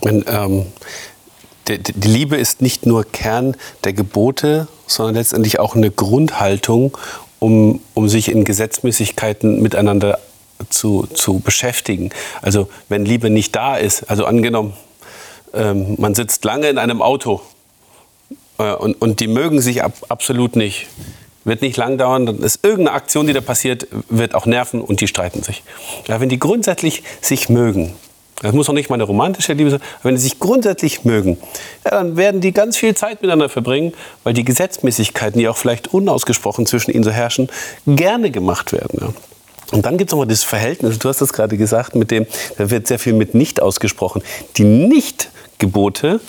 Und, 0.00 0.24
ähm, 0.28 0.66
die, 1.68 1.78
die 1.78 2.08
Liebe 2.08 2.36
ist 2.36 2.60
nicht 2.60 2.86
nur 2.86 3.04
Kern 3.04 3.56
der 3.84 3.92
Gebote, 3.92 4.66
sondern 4.86 5.14
letztendlich 5.14 5.60
auch 5.60 5.76
eine 5.76 5.90
Grundhaltung, 5.90 6.96
um, 7.38 7.80
um 7.94 8.08
sich 8.08 8.30
in 8.30 8.44
Gesetzmäßigkeiten 8.44 9.62
miteinander 9.62 10.18
zu, 10.70 11.06
zu 11.06 11.38
beschäftigen. 11.40 12.10
Also 12.40 12.68
wenn 12.88 13.04
Liebe 13.04 13.30
nicht 13.30 13.54
da 13.54 13.76
ist, 13.76 14.10
also 14.10 14.24
angenommen, 14.24 14.74
ähm, 15.54 15.96
man 15.98 16.14
sitzt 16.14 16.44
lange 16.44 16.68
in 16.68 16.78
einem 16.78 17.02
Auto 17.02 17.40
äh, 18.58 18.72
und, 18.72 19.00
und 19.00 19.20
die 19.20 19.28
mögen 19.28 19.60
sich 19.60 19.82
ab, 19.82 19.92
absolut 20.08 20.56
nicht. 20.56 20.86
Wird 21.44 21.60
nicht 21.60 21.76
lang 21.76 21.98
dauern, 21.98 22.26
dann 22.26 22.38
ist 22.38 22.64
irgendeine 22.64 22.96
Aktion, 22.96 23.26
die 23.26 23.32
da 23.32 23.40
passiert, 23.40 23.88
wird 24.08 24.34
auch 24.34 24.46
nerven 24.46 24.80
und 24.80 25.00
die 25.00 25.08
streiten 25.08 25.42
sich. 25.42 25.64
Ja, 26.06 26.20
wenn 26.20 26.28
die 26.28 26.38
grundsätzlich 26.38 27.02
sich 27.20 27.48
mögen, 27.48 27.94
das 28.42 28.52
muss 28.52 28.68
auch 28.68 28.74
nicht 28.74 28.90
mal 28.90 28.96
eine 28.96 29.04
romantische 29.04 29.52
Liebe 29.52 29.70
sein, 29.70 29.80
aber 30.00 30.04
wenn 30.04 30.14
die 30.14 30.20
sich 30.20 30.38
grundsätzlich 30.38 31.04
mögen, 31.04 31.38
ja, 31.84 31.92
dann 31.92 32.16
werden 32.16 32.40
die 32.40 32.52
ganz 32.52 32.76
viel 32.76 32.94
Zeit 32.94 33.22
miteinander 33.22 33.48
verbringen, 33.48 33.92
weil 34.24 34.34
die 34.34 34.44
Gesetzmäßigkeiten, 34.44 35.38
die 35.38 35.48
auch 35.48 35.56
vielleicht 35.56 35.88
unausgesprochen 35.88 36.66
zwischen 36.66 36.92
ihnen 36.92 37.04
so 37.04 37.10
herrschen, 37.10 37.48
gerne 37.86 38.30
gemacht 38.30 38.72
werden. 38.72 38.98
Ja. 39.00 39.12
Und 39.72 39.86
dann 39.86 39.96
gibt 39.96 40.10
es 40.10 40.12
nochmal 40.12 40.26
das 40.26 40.44
Verhältnis, 40.44 40.98
du 40.98 41.08
hast 41.08 41.20
das 41.20 41.32
gerade 41.32 41.56
gesagt, 41.56 41.94
mit 41.96 42.10
dem, 42.10 42.26
da 42.58 42.70
wird 42.70 42.86
sehr 42.86 42.98
viel 42.98 43.14
mit 43.14 43.34
nicht 43.34 43.62
ausgesprochen. 43.62 44.22
Die 44.56 44.64
nicht 44.64 45.30
Gebote, 45.62 46.20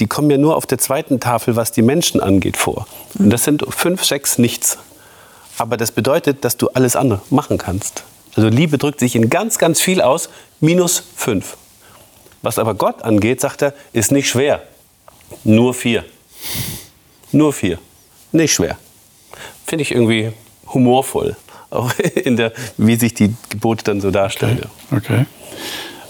die 0.00 0.08
kommen 0.08 0.28
ja 0.28 0.38
nur 0.38 0.56
auf 0.56 0.66
der 0.66 0.78
zweiten 0.78 1.20
Tafel, 1.20 1.54
was 1.54 1.70
die 1.70 1.82
Menschen 1.82 2.20
angeht, 2.20 2.56
vor. 2.56 2.88
Und 3.16 3.30
das 3.30 3.44
sind 3.44 3.64
fünf, 3.70 4.04
sechs 4.04 4.38
Nichts. 4.38 4.76
Aber 5.56 5.76
das 5.76 5.92
bedeutet, 5.92 6.44
dass 6.44 6.56
du 6.56 6.68
alles 6.70 6.96
andere 6.96 7.22
machen 7.30 7.58
kannst. 7.58 8.02
Also 8.34 8.48
Liebe 8.48 8.76
drückt 8.76 8.98
sich 8.98 9.14
in 9.14 9.30
ganz, 9.30 9.58
ganz 9.58 9.80
viel 9.80 10.02
aus, 10.02 10.28
minus 10.60 11.04
fünf. 11.14 11.56
Was 12.42 12.58
aber 12.58 12.74
Gott 12.74 13.02
angeht, 13.02 13.40
sagt 13.40 13.62
er, 13.62 13.72
ist 13.92 14.10
nicht 14.10 14.28
schwer. 14.28 14.64
Nur 15.44 15.72
vier. 15.72 16.04
Nur 17.30 17.52
vier. 17.52 17.78
Nicht 18.32 18.52
schwer. 18.52 18.76
Finde 19.64 19.82
ich 19.82 19.92
irgendwie 19.92 20.32
humorvoll, 20.74 21.36
auch 21.70 21.92
in 22.16 22.36
der, 22.36 22.52
wie 22.76 22.96
sich 22.96 23.14
die 23.14 23.32
Gebote 23.48 23.84
dann 23.84 24.00
so 24.00 24.10
darstellen. 24.10 24.66
Okay. 24.90 25.24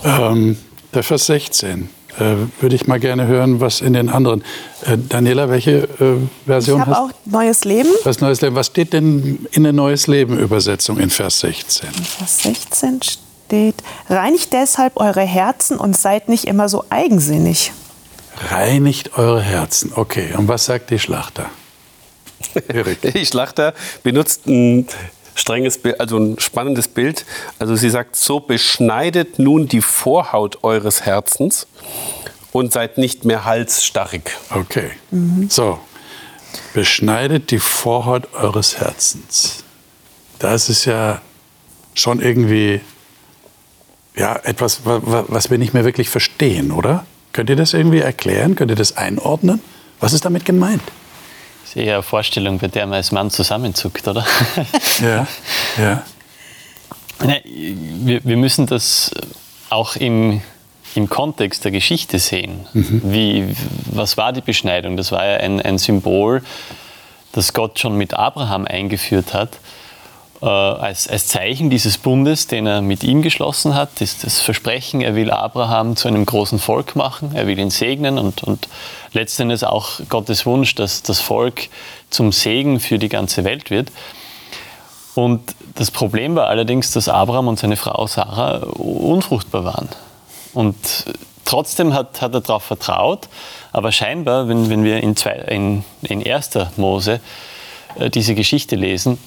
okay. 0.03 0.23
Ähm, 0.33 0.57
der 0.95 1.03
Vers 1.03 1.27
16 1.27 1.83
äh, 1.83 1.96
würde 2.19 2.75
ich 2.75 2.87
mal 2.87 3.01
gerne 3.01 3.27
hören, 3.27 3.61
was 3.61 3.81
in 3.81 3.93
den 3.93 4.09
anderen. 4.09 4.43
Äh, 4.85 4.97
Daniela, 5.09 5.49
welche 5.49 5.85
äh, 6.01 6.17
Version 6.47 6.81
ich 6.81 6.87
hast 6.87 6.97
du? 6.97 7.03
auch 7.03 7.11
Neues 7.25 7.65
Leben. 7.65 7.89
Was 8.05 8.21
Neues 8.21 8.41
Leben. 8.41 8.55
Was 8.55 8.67
steht 8.67 8.93
denn 8.93 9.47
in 9.53 9.65
der 9.65 9.73
Neues 9.73 10.07
Leben 10.07 10.39
Übersetzung 10.39 10.99
in 10.99 11.11
Vers 11.11 11.41
16? 11.41 11.89
In 11.89 12.05
Vers 12.05 12.43
16 12.43 13.01
steht: 13.03 13.77
Reinigt 14.09 14.53
deshalb 14.53 14.97
eure 14.97 15.23
Herzen 15.23 15.79
und 15.79 15.97
seid 15.97 16.29
nicht 16.29 16.45
immer 16.45 16.69
so 16.69 16.85
eigensinnig. 16.91 17.73
Reinigt 18.51 19.17
eure 19.19 19.43
Herzen. 19.43 19.93
Okay. 19.95 20.35
Und 20.37 20.49
was 20.49 20.67
sagt 20.67 20.91
die 20.91 20.99
Schlachter? 20.99 21.47
die 23.15 23.27
Schlachter 23.27 23.75
benutzt 24.03 24.47
ein 24.47 24.87
strenges 25.37 25.79
Bild, 25.79 26.01
also 26.01 26.19
ein 26.19 26.41
spannendes 26.41 26.89
Bild. 26.89 27.25
Also 27.59 27.77
sie 27.77 27.91
sagt, 27.91 28.17
so 28.17 28.41
beschneidet 28.41 29.39
nun 29.39 29.69
die 29.69 29.83
Vorhaut 29.83 30.65
eures 30.65 31.03
Herzens 31.03 31.69
und 32.53 32.73
seid 32.73 32.99
nicht 32.99 33.25
mehr 33.25 33.45
halsstarrig. 33.45 34.33
Okay. 34.51 34.91
Mhm. 35.11 35.49
So, 35.49 35.79
beschneidet 36.75 37.51
die 37.51 37.59
Vorhaut 37.59 38.35
eures 38.35 38.79
Herzens. 38.79 39.63
Das 40.39 40.69
ist 40.69 40.85
ja 40.87 41.21
schon 41.95 42.21
irgendwie 42.21 42.81
ja, 44.17 44.37
etwas, 44.43 44.81
was 44.85 45.51
wir 45.51 45.59
nicht 45.59 45.75
mehr 45.75 45.85
wirklich 45.85 46.09
verstehen, 46.09 46.73
oder? 46.73 47.05
Könnt 47.33 47.51
ihr 47.51 47.57
das 47.57 47.75
irgendwie 47.75 47.99
erklären? 47.99 48.57
Könnt 48.57 48.71
ihr 48.71 48.77
das 48.77 48.97
einordnen? 48.97 49.61
Was 50.01 50.15
ist 50.15 50.25
damit 50.25 50.47
gemeint? 50.47 50.83
Ist 51.77 51.83
eher 51.83 51.95
eine 51.95 52.03
Vorstellung, 52.03 52.59
bei 52.59 52.69
der 52.69 52.87
man 52.87 52.97
als 52.97 53.13
Mann 53.13 53.31
zusammenzuckt, 53.31 54.09
oder? 54.09 54.25
Ja, 55.01 55.27
ja. 55.79 56.03
Wir, 57.45 58.25
wir 58.25 58.37
müssen 58.37 58.67
das 58.67 59.11
auch 59.71 59.97
im, 59.97 60.43
im 60.95 61.09
Kontext 61.09 61.65
der 61.65 61.71
Geschichte 61.71 62.19
sehen. 62.19 62.67
Mhm. 62.73 63.01
Wie, 63.05 63.57
was 63.87 64.17
war 64.17 64.33
die 64.33 64.41
Beschneidung? 64.41 64.97
Das 64.97 65.13
war 65.13 65.25
ja 65.25 65.37
ein, 65.39 65.61
ein 65.61 65.79
Symbol, 65.79 66.43
das 67.33 67.53
Gott 67.53 67.79
schon 67.79 67.97
mit 67.97 68.15
Abraham 68.15 68.67
eingeführt 68.67 69.33
hat. 69.35 69.59
Äh, 70.43 70.47
als, 70.47 71.09
als 71.09 71.29
Zeichen 71.29 71.71
dieses 71.71 71.99
Bundes, 71.99 72.47
den 72.47 72.67
er 72.67 72.83
mit 72.83 73.03
ihm 73.03 73.23
geschlossen 73.23 73.75
hat, 73.75 74.01
ist 74.01 74.25
das 74.25 74.41
Versprechen, 74.41 75.01
er 75.01 75.15
will 75.15 75.31
Abraham 75.31 75.97
zu 75.97 76.09
einem 76.09 76.27
großen 76.27 76.59
Volk 76.59 76.97
machen, 76.97 77.33
er 77.35 77.47
will 77.47 77.59
ihn 77.59 77.71
segnen 77.71 78.19
und, 78.19 78.43
und 78.43 78.69
letztendlich 79.13 79.65
auch 79.65 80.01
Gottes 80.09 80.45
Wunsch, 80.45 80.75
dass 80.75 81.03
das 81.03 81.21
Volk 81.21 81.69
zum 82.11 82.33
Segen 82.33 82.81
für 82.81 82.99
die 82.99 83.09
ganze 83.09 83.45
Welt 83.45 83.71
wird. 83.71 83.91
Und 85.15 85.55
das 85.75 85.91
Problem 85.91 86.35
war 86.35 86.49
allerdings, 86.49 86.93
dass 86.93 87.09
Abraham 87.09 87.49
und 87.49 87.59
seine 87.59 87.77
Frau 87.77 88.07
Sarah 88.07 88.59
unfruchtbar 88.59 89.65
waren. 89.65 89.89
Und 90.53 90.77
trotzdem 91.47 91.95
hat, 91.95 92.21
hat 92.21 92.35
er 92.35 92.43
darauf 92.43 92.65
vertraut, 92.65 93.29
aber 93.73 93.93
scheinbar, 93.93 94.49
wenn, 94.49 94.69
wenn 94.69 94.85
wir 94.85 95.03
in, 95.03 95.17
zwei, 95.17 95.33
in, 95.33 95.85
in 96.03 96.27
1. 96.27 96.51
Mose 96.77 97.21
äh, 97.99 98.11
diese 98.11 98.35
Geschichte 98.35 98.77
lesen, 98.77 99.19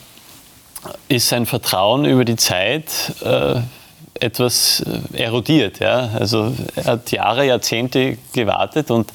ist 1.07 1.29
sein 1.29 1.45
Vertrauen 1.45 2.05
über 2.05 2.25
die 2.25 2.35
Zeit 2.35 3.13
äh, 3.23 3.55
etwas 4.19 4.81
äh, 5.13 5.23
erodiert. 5.23 5.79
Ja? 5.79 6.09
Also 6.19 6.53
er 6.75 6.85
hat 6.85 7.11
Jahre, 7.11 7.45
Jahrzehnte 7.45 8.17
gewartet 8.33 8.91
und, 8.91 9.11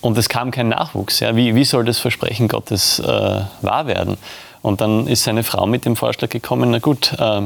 und 0.00 0.18
es 0.18 0.28
kam 0.28 0.50
kein 0.50 0.68
Nachwuchs. 0.68 1.20
Ja? 1.20 1.36
Wie, 1.36 1.54
wie 1.54 1.64
soll 1.64 1.84
das 1.84 1.98
Versprechen 1.98 2.48
Gottes 2.48 2.98
äh, 2.98 3.04
wahr 3.62 3.86
werden? 3.86 4.16
Und 4.62 4.80
dann 4.80 5.06
ist 5.06 5.24
seine 5.24 5.44
Frau 5.44 5.66
mit 5.66 5.84
dem 5.84 5.96
Vorschlag 5.96 6.28
gekommen, 6.28 6.70
na 6.70 6.78
gut, 6.78 7.12
äh, 7.18 7.42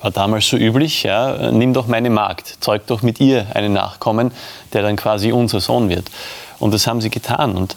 war 0.00 0.10
damals 0.10 0.48
so 0.48 0.56
üblich, 0.56 1.02
ja, 1.04 1.50
nimm 1.50 1.72
doch 1.72 1.86
meine 1.86 2.10
Magd, 2.10 2.58
zeug 2.60 2.86
doch 2.86 3.02
mit 3.02 3.20
ihr 3.20 3.46
einen 3.54 3.72
Nachkommen, 3.72 4.32
der 4.72 4.82
dann 4.82 4.96
quasi 4.96 5.32
unser 5.32 5.60
Sohn 5.60 5.88
wird. 5.88 6.10
Und 6.58 6.74
das 6.74 6.86
haben 6.86 7.00
sie 7.00 7.10
getan. 7.10 7.56
Und 7.56 7.76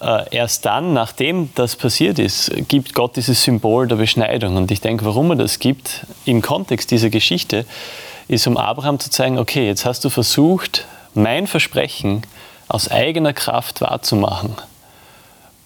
erst 0.00 0.66
dann, 0.66 0.92
nachdem 0.92 1.50
das 1.54 1.76
passiert 1.76 2.18
ist, 2.18 2.50
gibt 2.68 2.94
Gott 2.94 3.16
dieses 3.16 3.42
Symbol 3.42 3.86
der 3.86 3.96
Beschneidung. 3.96 4.56
Und 4.56 4.70
ich 4.70 4.80
denke, 4.80 5.04
warum 5.04 5.30
er 5.30 5.36
das 5.36 5.58
gibt, 5.58 6.06
im 6.24 6.42
Kontext 6.42 6.90
dieser 6.90 7.10
Geschichte, 7.10 7.64
ist, 8.28 8.46
um 8.46 8.56
Abraham 8.56 8.98
zu 8.98 9.10
zeigen, 9.10 9.38
okay, 9.38 9.66
jetzt 9.66 9.84
hast 9.84 10.04
du 10.04 10.10
versucht, 10.10 10.86
mein 11.14 11.46
Versprechen 11.46 12.22
aus 12.68 12.90
eigener 12.90 13.32
Kraft 13.32 13.80
wahrzumachen. 13.80 14.54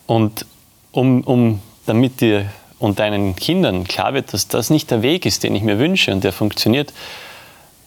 Und 0.07 0.45
um, 0.93 1.23
um, 1.23 1.63
damit 1.87 2.21
dir 2.21 2.47
und 2.79 2.99
deinen 2.99 3.35
Kindern 3.37 3.85
klar 3.85 4.15
wird, 4.15 4.33
dass 4.33 4.49
das 4.49 4.71
nicht 4.71 4.91
der 4.91 5.03
Weg 5.03 5.27
ist, 5.27 5.43
den 5.43 5.55
ich 5.55 5.63
mir 5.63 5.79
wünsche 5.79 6.13
und 6.13 6.25
der 6.25 6.33
funktioniert, 6.33 6.93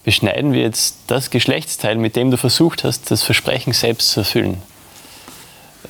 beschneiden 0.04 0.54
wir 0.54 0.62
jetzt 0.62 0.98
das 1.08 1.30
Geschlechtsteil, 1.30 1.96
mit 1.96 2.16
dem 2.16 2.32
du 2.32 2.38
versucht 2.38 2.84
hast, 2.84 3.12
das 3.12 3.24
Versprechen 3.24 3.74
selbst 3.74 4.12
zu 4.12 4.22
erfüllen. 4.22 4.62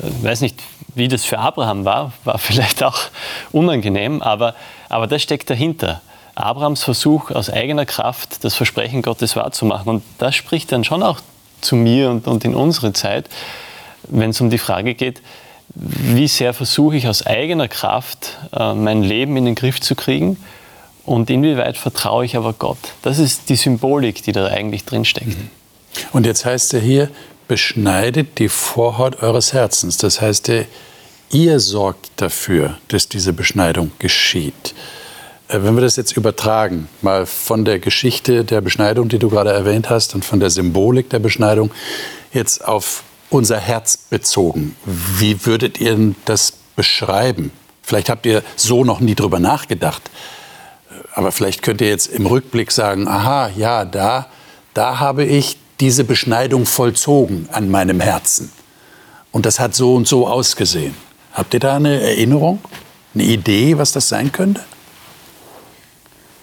Ich 0.01 0.23
äh, 0.23 0.23
weiß 0.23 0.41
nicht, 0.41 0.59
wie 0.95 1.07
das 1.07 1.25
für 1.25 1.39
Abraham 1.39 1.85
war, 1.85 2.13
war 2.23 2.37
vielleicht 2.39 2.83
auch 2.83 2.99
unangenehm, 3.51 4.21
aber, 4.21 4.55
aber 4.89 5.07
das 5.07 5.21
steckt 5.21 5.49
dahinter. 5.49 6.01
Abrahams 6.35 6.83
Versuch, 6.83 7.31
aus 7.31 7.49
eigener 7.49 7.85
Kraft 7.85 8.43
das 8.43 8.55
Versprechen 8.55 9.01
Gottes 9.01 9.35
wahrzumachen. 9.35 9.89
Und 9.89 10.03
das 10.17 10.35
spricht 10.35 10.71
dann 10.71 10.83
schon 10.83 11.03
auch 11.03 11.19
zu 11.59 11.75
mir 11.75 12.09
und, 12.09 12.27
und 12.27 12.45
in 12.45 12.55
unsere 12.55 12.93
Zeit, 12.93 13.29
wenn 14.03 14.31
es 14.31 14.41
um 14.41 14.49
die 14.49 14.57
Frage 14.57 14.95
geht, 14.95 15.21
wie 15.75 16.27
sehr 16.27 16.53
versuche 16.53 16.97
ich 16.97 17.07
aus 17.07 17.25
eigener 17.25 17.67
Kraft 17.67 18.37
äh, 18.53 18.73
mein 18.73 19.03
Leben 19.03 19.37
in 19.37 19.45
den 19.45 19.55
Griff 19.55 19.79
zu 19.79 19.95
kriegen 19.95 20.37
und 21.05 21.29
inwieweit 21.29 21.77
vertraue 21.77 22.25
ich 22.25 22.35
aber 22.35 22.53
Gott. 22.53 22.77
Das 23.01 23.19
ist 23.19 23.49
die 23.49 23.55
Symbolik, 23.55 24.23
die 24.23 24.31
da 24.31 24.47
eigentlich 24.47 24.85
drin 24.85 25.05
steckt. 25.05 25.27
Mhm. 25.27 25.49
Und 26.13 26.25
jetzt 26.25 26.45
heißt 26.45 26.73
er 26.73 26.81
hier, 26.81 27.09
beschneidet 27.51 28.39
die 28.39 28.47
Vorhaut 28.47 29.21
eures 29.21 29.51
Herzens. 29.51 29.97
Das 29.97 30.21
heißt, 30.21 30.49
ihr 31.31 31.59
sorgt 31.59 32.09
dafür, 32.15 32.77
dass 32.87 33.09
diese 33.09 33.33
Beschneidung 33.33 33.91
geschieht. 33.99 34.73
Äh, 35.49 35.61
wenn 35.61 35.75
wir 35.75 35.81
das 35.81 35.97
jetzt 35.97 36.15
übertragen, 36.15 36.87
mal 37.01 37.25
von 37.25 37.65
der 37.65 37.79
Geschichte 37.79 38.45
der 38.45 38.61
Beschneidung, 38.61 39.09
die 39.09 39.19
du 39.19 39.29
gerade 39.29 39.51
erwähnt 39.51 39.89
hast, 39.89 40.15
und 40.15 40.23
von 40.23 40.39
der 40.39 40.49
Symbolik 40.49 41.09
der 41.09 41.19
Beschneidung, 41.19 41.71
jetzt 42.31 42.65
auf 42.65 43.03
unser 43.29 43.59
Herz 43.59 43.97
bezogen. 43.97 44.77
Wie 44.85 45.45
würdet 45.45 45.81
ihr 45.81 46.15
das 46.23 46.53
beschreiben? 46.77 47.51
Vielleicht 47.83 48.09
habt 48.09 48.25
ihr 48.25 48.43
so 48.55 48.85
noch 48.85 49.01
nie 49.01 49.15
drüber 49.15 49.41
nachgedacht. 49.41 50.09
Aber 51.13 51.33
vielleicht 51.33 51.63
könnt 51.63 51.81
ihr 51.81 51.89
jetzt 51.89 52.07
im 52.07 52.27
Rückblick 52.27 52.71
sagen, 52.71 53.09
aha, 53.09 53.49
ja, 53.57 53.83
da, 53.83 54.27
da 54.73 54.99
habe 54.99 55.25
ich 55.25 55.57
diese 55.81 56.03
Beschneidung 56.03 56.65
vollzogen 56.65 57.49
an 57.51 57.69
meinem 57.69 57.99
Herzen. 57.99 58.51
Und 59.31 59.45
das 59.45 59.59
hat 59.59 59.75
so 59.75 59.95
und 59.95 60.07
so 60.07 60.27
ausgesehen. 60.27 60.95
Habt 61.33 61.53
ihr 61.53 61.59
da 61.59 61.75
eine 61.75 61.99
Erinnerung, 62.01 62.59
eine 63.13 63.23
Idee, 63.23 63.77
was 63.77 63.91
das 63.91 64.07
sein 64.07 64.31
könnte? 64.31 64.61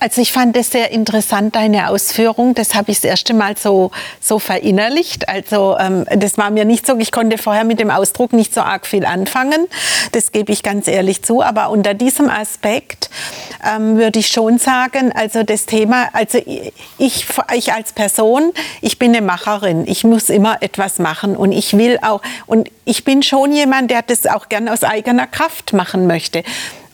Also 0.01 0.21
ich 0.21 0.33
fand 0.33 0.57
es 0.57 0.71
sehr 0.71 0.93
interessant, 0.93 1.57
deine 1.57 1.91
Ausführung. 1.91 2.55
Das 2.55 2.75
habe 2.75 2.93
ich 2.93 2.99
das 2.99 3.05
erste 3.05 3.35
Mal 3.35 3.57
so, 3.57 3.91
so 4.21 4.39
verinnerlicht. 4.39 5.29
Also 5.29 5.77
ähm, 5.79 6.05
das 6.17 6.39
war 6.39 6.51
mir 6.51 6.65
nicht 6.65 6.87
so, 6.87 6.97
ich 6.99 7.11
konnte 7.11 7.37
vorher 7.37 7.65
mit 7.65 7.81
dem 7.81 7.91
Ausdruck 7.91 8.33
nicht 8.33 8.55
so 8.55 8.61
arg 8.61 8.87
viel 8.87 9.05
anfangen. 9.05 9.67
Das 10.13 10.31
gebe 10.31 10.53
ich 10.53 10.63
ganz 10.63 10.87
ehrlich 10.87 11.23
zu. 11.23 11.43
Aber 11.43 11.71
unter 11.71 11.95
diesem 11.95 12.31
Aspekt 12.31 13.11
ähm, 13.65 13.97
würde 13.97 14.21
ich 14.21 14.29
schon 14.29 14.59
sagen, 14.59 15.11
also 15.13 15.43
das 15.43 15.67
Thema, 15.67 16.09
also 16.13 16.39
ich, 16.99 17.27
ich 17.53 17.73
als 17.73 17.93
Person, 17.93 18.53
ich 18.81 19.01
bin 19.01 19.17
eine 19.17 19.27
Macherin. 19.27 19.85
Ich 19.89 20.05
muss 20.05 20.31
immer 20.31 20.63
etwas 20.63 21.01
machen 21.01 21.37
und 21.37 21.51
ich 21.51 21.77
will 21.77 21.99
auch, 22.03 22.23
und 22.47 22.71
ich 22.85 23.03
bin 23.03 23.25
schon 23.25 23.53
jemand, 23.53 23.91
der 23.91 24.03
das 24.03 24.27
auch 24.27 24.49
gern 24.49 24.69
aus 24.69 24.85
eigener 24.85 25.27
Kraft 25.27 25.73
machen 25.73 26.07
möchte. 26.07 26.45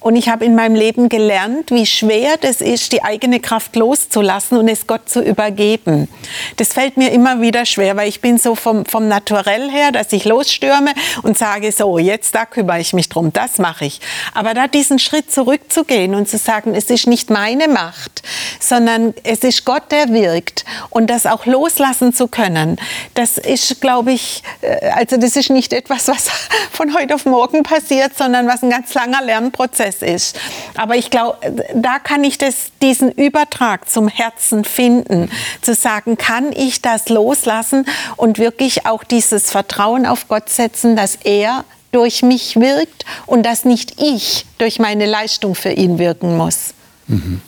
Und 0.04 0.16
ich 0.16 0.28
habe 0.28 0.44
in 0.44 0.54
meinem 0.54 0.74
Leben 0.74 1.08
gelernt, 1.08 1.70
wie 1.70 1.86
schwer 1.86 2.36
das 2.38 2.60
ist, 2.60 2.92
die 2.92 3.02
eigene 3.02 3.40
Kraft 3.40 3.74
loszulassen 3.74 4.58
und 4.58 4.68
es 4.68 4.86
Gott 4.86 5.08
zu 5.08 5.22
übergeben. 5.22 6.10
Das 6.58 6.74
fällt 6.74 6.98
mir 6.98 7.10
immer 7.10 7.40
wieder 7.40 7.64
schwer, 7.64 7.96
weil 7.96 8.10
ich 8.10 8.20
bin 8.20 8.36
so 8.36 8.54
vom, 8.54 8.84
vom 8.84 9.08
Naturell 9.08 9.70
her, 9.70 9.92
dass 9.92 10.12
ich 10.12 10.26
losstürme 10.26 10.92
und 11.22 11.38
sage, 11.38 11.72
so, 11.72 11.98
jetzt 11.98 12.34
da 12.34 12.44
kümmere 12.44 12.80
ich 12.80 12.92
mich 12.92 13.08
drum, 13.08 13.32
das 13.32 13.56
mache 13.56 13.86
ich. 13.86 13.98
Aber 14.34 14.52
da 14.52 14.66
diesen 14.66 14.98
Schritt 14.98 15.32
zurückzugehen 15.32 16.14
und 16.14 16.28
zu 16.28 16.36
sagen, 16.36 16.74
es 16.74 16.90
ist 16.90 17.06
nicht 17.06 17.30
meine 17.30 17.66
Macht, 17.66 18.22
sondern 18.60 19.14
es 19.22 19.38
ist 19.38 19.64
Gott, 19.64 19.90
der 19.90 20.10
wirkt 20.10 20.66
und 20.90 21.08
das 21.08 21.24
auch 21.24 21.46
loslassen 21.46 22.12
zu 22.12 22.28
können, 22.28 22.76
das 23.14 23.38
ist, 23.38 23.80
glaube 23.80 24.12
ich, 24.12 24.42
äh, 24.60 24.90
also 24.90 25.16
das 25.16 25.34
ist 25.34 25.48
nicht 25.48 25.72
etwas, 25.72 26.08
was 26.08 26.28
von 26.72 26.94
heute 26.94 27.14
auf 27.14 27.24
morgen 27.24 27.62
passiert, 27.62 28.18
sondern 28.18 28.46
was 28.46 28.62
ein 28.62 28.68
ganz 28.68 28.92
langer 28.92 29.22
Lernprozess 29.22 29.93
es 29.94 30.02
ist. 30.02 30.40
Aber 30.76 30.96
ich 30.96 31.10
glaube, 31.10 31.38
da 31.74 31.98
kann 31.98 32.24
ich 32.24 32.38
das, 32.38 32.72
diesen 32.82 33.10
Übertrag 33.10 33.88
zum 33.88 34.08
Herzen 34.08 34.64
finden, 34.64 35.30
zu 35.62 35.74
sagen, 35.74 36.16
kann 36.16 36.52
ich 36.52 36.82
das 36.82 37.08
loslassen 37.08 37.86
und 38.16 38.38
wirklich 38.38 38.86
auch 38.86 39.04
dieses 39.04 39.50
Vertrauen 39.50 40.06
auf 40.06 40.28
Gott 40.28 40.48
setzen, 40.48 40.96
dass 40.96 41.16
er 41.24 41.64
durch 41.92 42.22
mich 42.22 42.56
wirkt 42.56 43.04
und 43.26 43.44
dass 43.44 43.64
nicht 43.64 44.00
ich 44.00 44.46
durch 44.58 44.78
meine 44.78 45.06
Leistung 45.06 45.54
für 45.54 45.70
ihn 45.70 45.98
wirken 45.98 46.36
muss. 46.36 46.74
Mhm. 47.06 47.40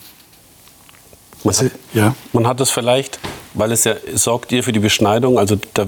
Man 1.43 1.55
hat, 1.55 1.71
ja. 1.93 2.15
man 2.33 2.47
hat 2.47 2.59
es 2.61 2.71
vielleicht, 2.71 3.19
weil 3.53 3.71
es 3.71 3.83
ja 3.83 3.95
sorgt 4.15 4.51
ihr 4.51 4.63
für 4.63 4.71
die 4.71 4.79
Beschneidung, 4.79 5.37
also 5.37 5.57
da 5.73 5.87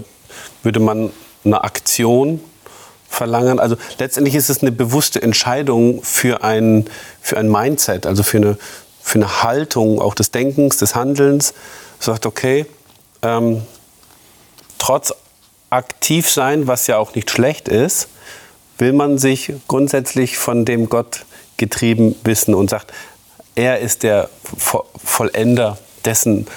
würde 0.63 0.79
man 0.79 1.11
eine 1.43 1.63
Aktion 1.63 2.41
verlangen. 3.09 3.59
Also 3.59 3.75
letztendlich 3.97 4.35
ist 4.35 4.49
es 4.49 4.61
eine 4.61 4.71
bewusste 4.71 5.21
Entscheidung 5.21 6.03
für 6.03 6.43
ein, 6.43 6.85
für 7.21 7.37
ein 7.37 7.51
Mindset, 7.51 8.05
also 8.05 8.23
für 8.23 8.37
eine, 8.37 8.57
für 9.01 9.19
eine 9.19 9.43
Haltung 9.43 9.99
auch 9.99 10.13
des 10.13 10.31
Denkens, 10.31 10.77
des 10.77 10.95
Handelns. 10.95 11.53
Sagt, 11.99 12.25
okay, 12.25 12.65
ähm, 13.21 13.63
trotz 14.77 15.13
aktiv 15.69 16.29
sein, 16.29 16.67
was 16.67 16.87
ja 16.87 16.97
auch 16.97 17.15
nicht 17.15 17.29
schlecht 17.29 17.67
ist, 17.67 18.07
will 18.77 18.93
man 18.93 19.17
sich 19.17 19.53
grundsätzlich 19.67 20.37
von 20.37 20.65
dem 20.65 20.87
Gott 20.87 21.25
getrieben 21.57 22.15
wissen 22.23 22.55
und 22.55 22.69
sagt, 22.69 22.93
er 23.55 23.79
ist 23.79 24.03
der 24.03 24.29
Vollender 25.03 25.77
dessen, 26.05 26.47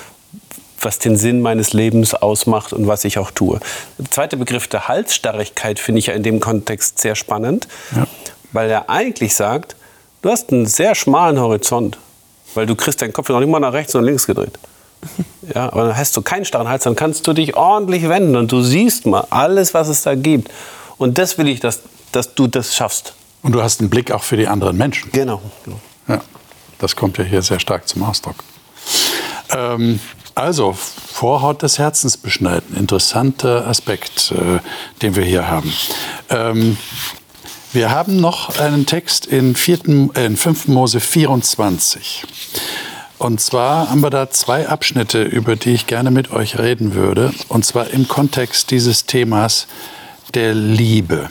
was 0.85 0.99
den 0.99 1.16
Sinn 1.16 1.42
meines 1.42 1.73
Lebens 1.73 2.14
ausmacht 2.14 2.73
und 2.73 2.87
was 2.87 3.05
ich 3.05 3.18
auch 3.18 3.31
tue. 3.31 3.61
Der 3.99 4.11
zweite 4.11 4.37
Begriff 4.37 4.68
der 4.68 4.88
Halsstarrigkeit 4.88 5.79
finde 5.79 6.01
ich 6.01 6.07
ja 6.07 6.14
in 6.14 6.23
dem 6.23 6.40
Kontext 6.40 7.01
sehr 7.01 7.14
spannend, 7.14 7.68
ja. 7.95 8.07
weil 8.53 8.71
er 8.71 8.90
eigentlich 8.90 9.35
sagt, 9.35 9.77
du 10.23 10.31
hast 10.31 10.53
einen 10.53 10.66
sehr 10.66 10.95
schmalen 10.95 11.38
Horizont, 11.38 11.99
weil 12.55 12.66
du 12.66 12.75
kriegst 12.75 13.03
deinen 13.03 13.12
Kopf 13.12 13.29
noch 13.29 13.40
nicht 13.40 13.49
mal 13.49 13.61
nach 13.61 13.73
rechts 13.73 13.95
und 13.95 14.05
links 14.05 14.27
gedreht. 14.27 14.59
Ja, 15.55 15.73
aber 15.73 15.87
dann 15.87 15.97
hast 15.97 16.16
du 16.16 16.23
keinen 16.23 16.45
starren 16.45 16.68
Hals, 16.68 16.85
dann 16.85 16.95
kannst 16.95 17.27
du 17.27 17.33
dich 17.33 17.57
ordentlich 17.57 18.09
wenden 18.09 18.37
und 18.37 18.53
du 18.53 18.62
siehst 18.62 19.07
mal 19.07 19.27
alles, 19.31 19.75
was 19.75 19.88
es 19.88 20.03
da 20.03 20.14
gibt. 20.14 20.51
Und 20.99 21.18
das 21.18 21.38
will 21.38 21.49
ich, 21.49 21.59
dass, 21.59 21.81
dass 22.12 22.35
du 22.35 22.47
das 22.47 22.75
schaffst. 22.75 23.14
Und 23.42 23.53
du 23.53 23.62
hast 23.62 23.81
einen 23.81 23.90
Blick 23.90 24.12
auch 24.12 24.23
für 24.23 24.37
die 24.37 24.47
anderen 24.47 24.77
Menschen. 24.77 25.11
Genau. 25.11 25.42
genau. 25.64 25.81
Ja, 26.07 26.21
das 26.79 26.95
kommt 26.95 27.18
ja 27.18 27.25
hier 27.25 27.42
sehr 27.42 27.59
stark 27.59 27.88
zum 27.88 28.05
Ausdruck. 28.05 28.37
Ähm, 29.51 29.99
also, 30.35 30.73
Vorhaut 30.73 31.62
des 31.62 31.79
Herzens 31.79 32.16
beschneiden. 32.16 32.77
Interessanter 32.77 33.66
Aspekt, 33.66 34.33
äh, 34.33 34.61
den 35.01 35.16
wir 35.16 35.25
hier 35.25 35.49
haben. 35.49 35.73
Ähm, 36.31 36.77
Wir 37.75 37.90
haben 37.90 38.21
noch 38.21 38.59
einen 38.59 38.85
Text 38.85 39.25
in, 39.25 39.55
4., 39.57 40.11
äh, 40.14 40.27
in 40.27 40.37
5. 40.37 40.68
Mose 40.68 41.01
24. 41.01 42.25
Und 43.16 43.40
zwar 43.40 43.88
haben 43.88 44.03
wir 44.03 44.11
da 44.11 44.29
zwei 44.29 44.68
Abschnitte, 44.68 45.23
über 45.23 45.57
die 45.57 45.71
ich 45.71 45.87
gerne 45.87 46.11
mit 46.11 46.33
euch 46.33 46.59
reden 46.59 46.92
würde. 46.95 47.33
Und 47.49 47.64
zwar 47.64 47.88
im 47.88 48.09
Kontext 48.09 48.71
dieses 48.71 49.07
Themas 49.07 49.68
der 50.35 50.53
Liebe. 50.55 51.31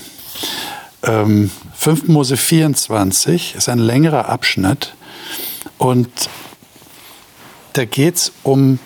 Ähm, 1.04 1.52
5. 1.76 2.08
Mose 2.08 2.38
24 2.38 3.54
ist 3.54 3.70
ein 3.70 3.78
längerer 3.78 4.28
Abschnitt. 4.28 4.96
Und 5.78 6.10
da 7.74 7.86
geht 7.86 8.16
es 8.16 8.32
um 8.42 8.80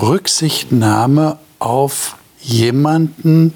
Rücksichtnahme 0.00 1.38
auf 1.58 2.16
jemanden, 2.40 3.54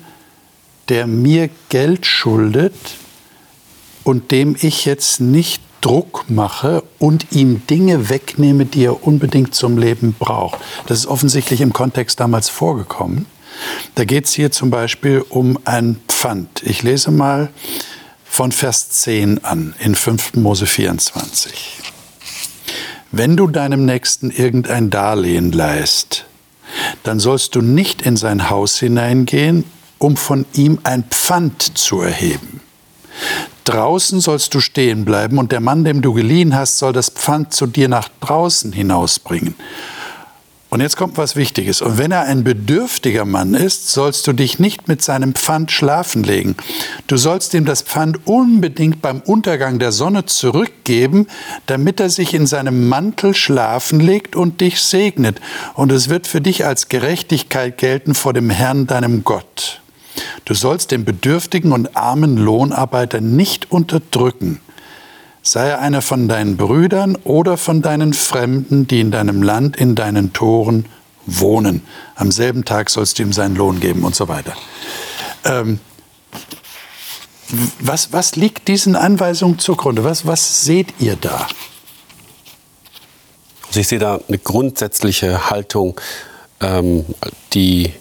der 0.88 1.06
mir 1.06 1.48
Geld 1.68 2.06
schuldet 2.06 2.74
und 4.04 4.30
dem 4.30 4.56
ich 4.60 4.84
jetzt 4.84 5.20
nicht 5.20 5.62
Druck 5.80 6.24
mache 6.28 6.84
und 6.98 7.32
ihm 7.32 7.66
Dinge 7.66 8.08
wegnehme, 8.08 8.64
die 8.66 8.84
er 8.84 9.06
unbedingt 9.06 9.54
zum 9.54 9.78
Leben 9.78 10.14
braucht. 10.18 10.60
Das 10.86 10.98
ist 10.98 11.06
offensichtlich 11.06 11.60
im 11.60 11.72
Kontext 11.72 12.20
damals 12.20 12.48
vorgekommen. 12.48 13.26
Da 13.96 14.04
geht 14.04 14.26
es 14.26 14.32
hier 14.32 14.50
zum 14.50 14.70
Beispiel 14.70 15.24
um 15.28 15.58
ein 15.64 16.00
Pfand. 16.08 16.62
Ich 16.64 16.82
lese 16.82 17.10
mal 17.10 17.50
von 18.24 18.52
Vers 18.52 18.90
10 18.90 19.44
an 19.44 19.74
in 19.80 19.94
5. 19.94 20.34
Mose 20.34 20.66
24. 20.66 21.80
Wenn 23.10 23.36
du 23.36 23.46
deinem 23.48 23.84
Nächsten 23.84 24.30
irgendein 24.30 24.88
Darlehen 24.88 25.52
leist, 25.52 26.24
dann 27.02 27.20
sollst 27.20 27.54
du 27.54 27.62
nicht 27.62 28.02
in 28.02 28.16
sein 28.16 28.50
Haus 28.50 28.78
hineingehen, 28.78 29.64
um 29.98 30.16
von 30.16 30.46
ihm 30.52 30.78
ein 30.84 31.04
Pfand 31.04 31.78
zu 31.78 32.00
erheben. 32.00 32.60
Draußen 33.64 34.20
sollst 34.20 34.54
du 34.54 34.60
stehen 34.60 35.04
bleiben 35.04 35.38
und 35.38 35.52
der 35.52 35.60
Mann, 35.60 35.84
dem 35.84 36.02
du 36.02 36.12
geliehen 36.12 36.56
hast, 36.56 36.78
soll 36.78 36.92
das 36.92 37.10
Pfand 37.10 37.54
zu 37.54 37.66
dir 37.66 37.88
nach 37.88 38.08
draußen 38.20 38.72
hinausbringen. 38.72 39.54
Und 40.72 40.80
jetzt 40.80 40.96
kommt 40.96 41.18
was 41.18 41.36
Wichtiges. 41.36 41.82
Und 41.82 41.98
wenn 41.98 42.12
er 42.12 42.22
ein 42.22 42.44
bedürftiger 42.44 43.26
Mann 43.26 43.52
ist, 43.52 43.90
sollst 43.90 44.26
du 44.26 44.32
dich 44.32 44.58
nicht 44.58 44.88
mit 44.88 45.02
seinem 45.02 45.34
Pfand 45.34 45.70
schlafen 45.70 46.24
legen. 46.24 46.56
Du 47.08 47.18
sollst 47.18 47.52
ihm 47.52 47.66
das 47.66 47.82
Pfand 47.82 48.26
unbedingt 48.26 49.02
beim 49.02 49.20
Untergang 49.20 49.78
der 49.78 49.92
Sonne 49.92 50.24
zurückgeben, 50.24 51.26
damit 51.66 52.00
er 52.00 52.08
sich 52.08 52.32
in 52.32 52.46
seinem 52.46 52.88
Mantel 52.88 53.34
schlafen 53.34 54.00
legt 54.00 54.34
und 54.34 54.62
dich 54.62 54.80
segnet. 54.80 55.42
Und 55.74 55.92
es 55.92 56.08
wird 56.08 56.26
für 56.26 56.40
dich 56.40 56.64
als 56.64 56.88
Gerechtigkeit 56.88 57.76
gelten 57.76 58.14
vor 58.14 58.32
dem 58.32 58.48
Herrn, 58.48 58.86
deinem 58.86 59.24
Gott. 59.24 59.82
Du 60.46 60.54
sollst 60.54 60.90
den 60.90 61.04
bedürftigen 61.04 61.72
und 61.72 61.98
armen 61.98 62.38
Lohnarbeiter 62.38 63.20
nicht 63.20 63.70
unterdrücken 63.70 64.58
sei 65.42 65.68
er 65.68 65.80
einer 65.80 66.02
von 66.02 66.28
deinen 66.28 66.56
Brüdern 66.56 67.16
oder 67.24 67.56
von 67.56 67.82
deinen 67.82 68.12
Fremden, 68.12 68.86
die 68.86 69.00
in 69.00 69.10
deinem 69.10 69.42
Land, 69.42 69.76
in 69.76 69.94
deinen 69.94 70.32
Toren 70.32 70.86
wohnen. 71.26 71.82
Am 72.14 72.30
selben 72.30 72.64
Tag 72.64 72.90
sollst 72.90 73.18
du 73.18 73.24
ihm 73.24 73.32
seinen 73.32 73.56
Lohn 73.56 73.80
geben 73.80 74.04
und 74.04 74.14
so 74.14 74.28
weiter. 74.28 74.54
Ähm, 75.44 75.80
was, 77.80 78.12
was 78.12 78.36
liegt 78.36 78.68
diesen 78.68 78.96
Anweisungen 78.96 79.58
zugrunde? 79.58 80.04
Was, 80.04 80.26
was 80.26 80.64
seht 80.64 80.94
ihr 81.00 81.16
da? 81.16 81.46
Also 83.66 83.80
ich 83.80 83.88
sehe 83.88 83.98
da 83.98 84.20
eine 84.26 84.38
grundsätzliche 84.38 85.50
Haltung, 85.50 86.00
ähm, 86.60 87.04
die 87.52 87.92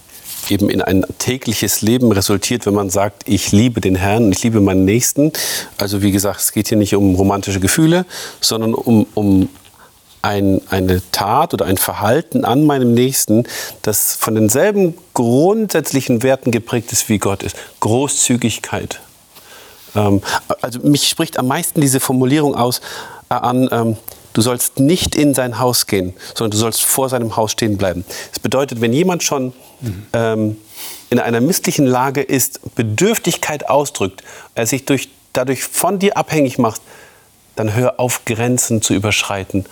eben 0.50 0.70
in 0.70 0.82
ein 0.82 1.06
tägliches 1.20 1.82
Leben 1.82 2.12
resultiert, 2.12 2.66
wenn 2.66 2.74
man 2.74 2.90
sagt, 2.90 3.24
ich 3.28 3.52
liebe 3.52 3.82
den 3.82 3.96
Herrn, 3.96 4.32
ich 4.32 4.44
liebe 4.44 4.62
meinen 4.62 4.86
Nächsten. 4.86 5.32
Also 5.78 6.02
wie 6.02 6.12
gesagt, 6.12 6.40
es 6.40 6.52
geht 6.52 6.70
hier 6.70 6.78
nicht 6.78 6.96
um 6.96 7.16
romantische 7.16 7.60
Gefühle, 7.60 8.06
sondern 8.40 8.74
um, 8.74 9.06
um 9.14 9.50
ein, 10.22 10.62
eine 10.70 11.02
Tat 11.12 11.54
oder 11.54 11.66
ein 11.66 11.78
Verhalten 11.78 12.46
an 12.46 12.66
meinem 12.66 12.94
Nächsten, 12.94 13.46
das 13.82 14.16
von 14.16 14.36
denselben 14.36 14.96
grundsätzlichen 15.14 16.24
Werten 16.24 16.52
geprägt 16.52 16.92
ist, 16.92 17.10
wie 17.10 17.18
Gott 17.18 17.44
ist. 17.44 17.56
Großzügigkeit. 17.80 19.00
Ähm, 19.96 20.22
also 20.62 20.80
mich 20.80 21.08
spricht 21.08 21.40
am 21.40 21.48
meisten 21.48 21.82
diese 21.82 22.00
Formulierung 22.00 22.56
aus 22.56 22.82
äh, 23.30 23.36
an, 23.36 23.70
ähm, 23.72 23.98
du 24.34 24.42
sollst 24.42 24.80
nicht 24.80 25.16
in 25.16 25.34
sein 25.34 25.60
Haus 25.60 25.88
gehen, 25.88 26.14
sondern 26.36 26.52
du 26.52 26.58
sollst 26.58 26.84
vor 26.84 27.10
seinem 27.10 27.36
Haus 27.36 27.52
stehen 27.52 27.78
bleiben. 27.78 28.06
Das 28.30 28.40
bedeutet, 28.40 28.82
wenn 28.82 28.94
jemand 28.94 29.24
schon 29.24 29.54
ähm, 30.14 30.58
in 31.10 31.20
einer 31.20 31.42
misslichen 31.42 31.86
Lage 31.86 32.22
ist, 32.22 32.76
Bedürftigkeit 32.76 33.70
ausdrückt, 33.70 34.24
er 34.56 34.66
sich 34.66 34.86
durch, 34.86 35.10
dadurch 35.34 35.64
von 35.64 36.00
dir 36.00 36.18
abhängig 36.18 36.58
macht, 36.58 36.82
dann 37.56 37.76
hör 37.76 38.00
auf, 38.00 38.26
Grenzen 38.26 38.82
zu 38.82 38.94
überschreiten. 38.94 39.66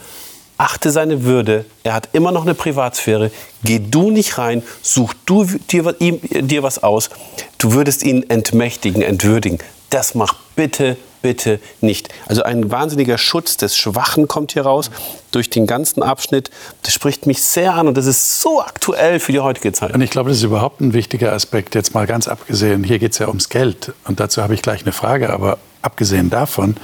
Achte 0.58 0.92
seine 0.92 1.24
Würde, 1.24 1.64
er 1.84 1.94
hat 1.94 2.10
immer 2.12 2.34
noch 2.34 2.42
eine 2.42 2.54
Privatsphäre. 2.54 3.32
Geh 3.64 3.80
du 3.80 4.12
nicht 4.12 4.38
rein, 4.38 4.62
such 4.82 5.14
du 5.26 5.46
dir, 5.46 5.96
ihm, 6.00 6.20
dir 6.22 6.64
was 6.64 6.84
aus. 6.84 7.10
Du 7.58 7.72
würdest 7.72 8.04
ihn 8.04 8.30
entmächtigen, 8.30 9.02
entwürdigen. 9.02 9.60
Das 9.90 10.16
mach 10.16 10.36
bitte 10.58 10.98
bitte 11.22 11.60
nicht. 11.82 12.10
Also 12.28 12.44
ein 12.44 12.72
wahnsinniger 12.72 13.18
Schutz 13.18 13.58
des 13.58 13.78
Schwachen 13.78 14.28
kommt 14.28 14.54
hier 14.54 14.64
raus 14.64 14.90
durch 15.32 15.50
den 15.50 15.68
ganzen 15.68 16.04
Abschnitt. 16.04 16.50
Das 16.84 16.94
spricht 16.94 17.26
mich 17.26 17.42
sehr 17.42 17.74
an 17.74 17.88
und 17.88 17.98
das 17.98 18.06
ist 18.06 18.42
so 18.42 18.62
aktuell 18.62 19.20
für 19.20 19.32
die 19.32 19.40
heutige 19.40 19.72
Zeit. 19.74 19.94
Und 19.94 20.02
ich 20.02 20.10
glaube, 20.10 20.30
das 20.30 20.40
ist 20.40 20.44
überhaupt 20.44 20.82
ein 20.82 20.94
wichtiger 20.94 21.34
Aspekt, 21.34 21.76
jetzt 21.76 21.94
mal 21.94 22.08
ganz 22.08 22.28
abgesehen. 22.28 22.84
Hier 22.84 23.00
geht 23.00 23.14
es 23.14 23.20
ja 23.20 23.28
ums 23.28 23.50
Geld 23.50 23.94
und 24.06 24.20
dazu 24.20 24.42
habe 24.42 24.54
ich 24.54 24.62
gleich 24.62 24.82
eine 24.84 24.92
Frage, 24.92 25.30
aber 25.30 25.58
abgesehen 25.82 26.30
davon, 26.30 26.76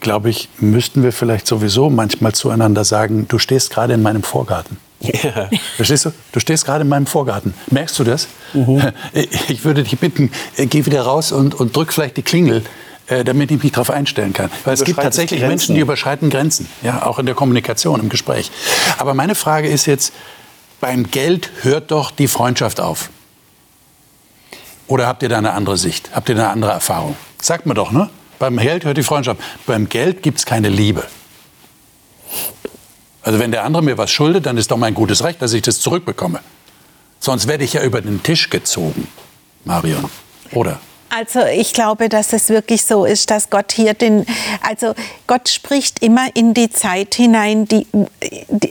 glaube 0.00 0.30
ich, 0.30 0.48
müssten 0.58 1.02
wir 1.02 1.12
vielleicht 1.12 1.46
sowieso 1.46 1.90
manchmal 1.90 2.32
zueinander 2.32 2.84
sagen, 2.84 3.26
du 3.28 3.38
stehst 3.38 3.70
gerade 3.70 3.94
in 3.94 4.02
meinem 4.02 4.22
Vorgarten. 4.22 4.78
Ja. 5.00 5.48
Verstehst 5.76 6.04
du? 6.04 6.12
Du 6.32 6.40
stehst 6.40 6.66
gerade 6.66 6.82
in 6.82 6.88
meinem 6.88 7.06
Vorgarten. 7.06 7.54
Merkst 7.70 7.98
du 7.98 8.04
das? 8.04 8.28
Mhm. 8.52 8.92
Ich 9.48 9.64
würde 9.64 9.82
dich 9.82 9.98
bitten, 9.98 10.30
geh 10.56 10.86
wieder 10.86 11.02
raus 11.02 11.32
und, 11.32 11.54
und 11.54 11.74
drück 11.74 11.92
vielleicht 11.92 12.16
die 12.16 12.22
Klingel 12.22 12.62
äh, 13.10 13.24
damit 13.24 13.50
ich 13.50 13.60
mich 13.60 13.72
darauf 13.72 13.90
einstellen 13.90 14.32
kann. 14.32 14.50
Weil 14.64 14.74
es 14.74 14.84
gibt 14.84 15.00
tatsächlich 15.00 15.40
Grenzen. 15.40 15.48
Menschen, 15.48 15.74
die 15.74 15.80
überschreiten 15.80 16.30
Grenzen, 16.30 16.68
ja, 16.82 17.04
auch 17.04 17.18
in 17.18 17.26
der 17.26 17.34
Kommunikation, 17.34 17.98
im 17.98 18.08
Gespräch. 18.08 18.52
Aber 18.98 19.14
meine 19.14 19.34
Frage 19.34 19.68
ist 19.68 19.86
jetzt, 19.86 20.12
beim 20.80 21.10
Geld 21.10 21.50
hört 21.62 21.90
doch 21.90 22.12
die 22.12 22.28
Freundschaft 22.28 22.80
auf. 22.80 23.10
Oder 24.86 25.08
habt 25.08 25.24
ihr 25.24 25.28
da 25.28 25.38
eine 25.38 25.52
andere 25.52 25.76
Sicht? 25.76 26.10
Habt 26.14 26.28
ihr 26.28 26.36
da 26.36 26.44
eine 26.44 26.50
andere 26.52 26.70
Erfahrung? 26.70 27.16
Sagt 27.42 27.66
mir 27.66 27.74
doch, 27.74 27.90
ne? 27.90 28.08
Beim 28.38 28.56
Geld 28.56 28.84
hört 28.84 28.96
die 28.96 29.02
Freundschaft. 29.02 29.40
Beim 29.66 29.88
Geld 29.88 30.22
gibt 30.22 30.38
es 30.38 30.46
keine 30.46 30.68
Liebe. 30.68 31.04
Also 33.22 33.40
wenn 33.40 33.50
der 33.50 33.64
andere 33.64 33.82
mir 33.82 33.98
was 33.98 34.10
schuldet, 34.12 34.46
dann 34.46 34.56
ist 34.56 34.70
doch 34.70 34.76
mein 34.76 34.94
gutes 34.94 35.24
Recht, 35.24 35.42
dass 35.42 35.52
ich 35.52 35.62
das 35.62 35.80
zurückbekomme. 35.80 36.40
Sonst 37.18 37.48
werde 37.48 37.64
ich 37.64 37.72
ja 37.72 37.82
über 37.82 38.00
den 38.00 38.22
Tisch 38.22 38.50
gezogen, 38.50 39.08
Marion. 39.64 40.08
Oder? 40.52 40.80
Also 41.12 41.44
ich 41.44 41.72
glaube, 41.72 42.08
dass 42.08 42.32
es 42.32 42.50
wirklich 42.50 42.84
so 42.84 43.04
ist, 43.04 43.30
dass 43.32 43.50
Gott 43.50 43.72
hier 43.72 43.94
den, 43.94 44.24
also 44.62 44.94
Gott 45.26 45.48
spricht 45.48 46.04
immer 46.04 46.28
in 46.34 46.54
die 46.54 46.70
Zeit 46.70 47.16
hinein, 47.16 47.66
die, 47.66 47.86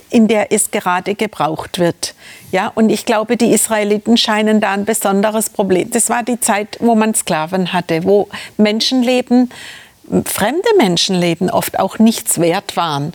in 0.10 0.30
der 0.30 0.52
es 0.54 0.71
gerade 0.71 1.15
gebraucht 1.15 1.80
wird. 1.80 2.15
Ja, 2.52 2.71
und 2.73 2.89
ich 2.89 3.06
glaube, 3.06 3.36
die 3.36 3.52
Israeliten 3.52 4.15
scheinen 4.15 4.62
da 4.62 4.71
ein 4.71 4.86
besonderes 4.86 5.49
Problem. 5.49 5.91
Das 5.91 6.10
war 6.10 6.23
die 6.23 6.39
Zeit, 6.39 6.78
wo 6.80 6.95
man 6.95 7.13
Sklaven 7.13 7.73
hatte, 7.73 8.06
wo 8.06 8.30
Menschenleben 8.58 9.52
fremde 10.26 10.69
Menschenleben 10.78 11.50
oft 11.50 11.80
auch 11.80 12.00
nichts 12.00 12.39
wert 12.39 12.76
waren. 12.76 13.13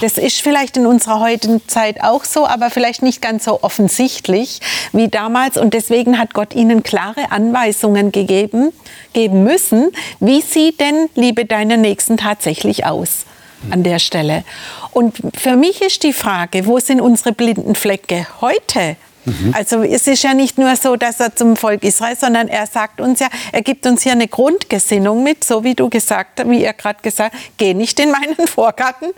Das 0.00 0.18
ist 0.18 0.40
vielleicht 0.40 0.76
in 0.76 0.86
unserer 0.86 1.20
heutigen 1.20 1.66
Zeit 1.68 2.02
auch 2.02 2.24
so, 2.24 2.46
aber 2.46 2.70
vielleicht 2.70 3.02
nicht 3.02 3.20
ganz 3.20 3.44
so 3.44 3.62
offensichtlich 3.62 4.60
wie 4.92 5.08
damals. 5.08 5.56
Und 5.56 5.74
deswegen 5.74 6.18
hat 6.18 6.34
Gott 6.34 6.54
ihnen 6.54 6.82
klare 6.82 7.30
Anweisungen 7.30 8.12
gegeben, 8.12 8.72
geben 9.12 9.44
müssen, 9.44 9.90
wie 10.18 10.40
sieht 10.40 10.80
denn 10.80 11.08
Liebe 11.14 11.44
deiner 11.44 11.76
Nächsten 11.76 12.16
tatsächlich 12.16 12.86
aus 12.86 13.26
an 13.70 13.82
der 13.82 13.98
Stelle. 13.98 14.44
Und 14.92 15.18
für 15.36 15.56
mich 15.56 15.82
ist 15.82 16.02
die 16.02 16.14
Frage, 16.14 16.66
wo 16.66 16.78
sind 16.78 17.00
unsere 17.00 17.32
blinden 17.32 17.74
Flecke 17.74 18.26
heute? 18.40 18.96
Mhm. 19.24 19.54
Also 19.56 19.82
es 19.82 20.06
ist 20.06 20.22
ja 20.22 20.34
nicht 20.34 20.58
nur 20.58 20.74
so, 20.76 20.96
dass 20.96 21.20
er 21.20 21.34
zum 21.34 21.56
Volk 21.56 21.82
Israel, 21.84 22.16
sondern 22.16 22.48
er 22.48 22.66
sagt 22.66 23.00
uns 23.00 23.20
ja, 23.20 23.28
er 23.52 23.62
gibt 23.62 23.86
uns 23.86 24.02
hier 24.02 24.12
eine 24.12 24.28
Grundgesinnung 24.28 25.22
mit, 25.22 25.44
so 25.44 25.64
wie 25.64 25.74
du 25.74 25.88
gesagt, 25.88 26.48
wie 26.48 26.64
er 26.64 26.72
gerade 26.72 27.00
gesagt, 27.02 27.36
geh 27.56 27.74
nicht 27.74 28.00
in 28.00 28.10
meinen 28.10 28.46
Vorgarten. 28.46 29.10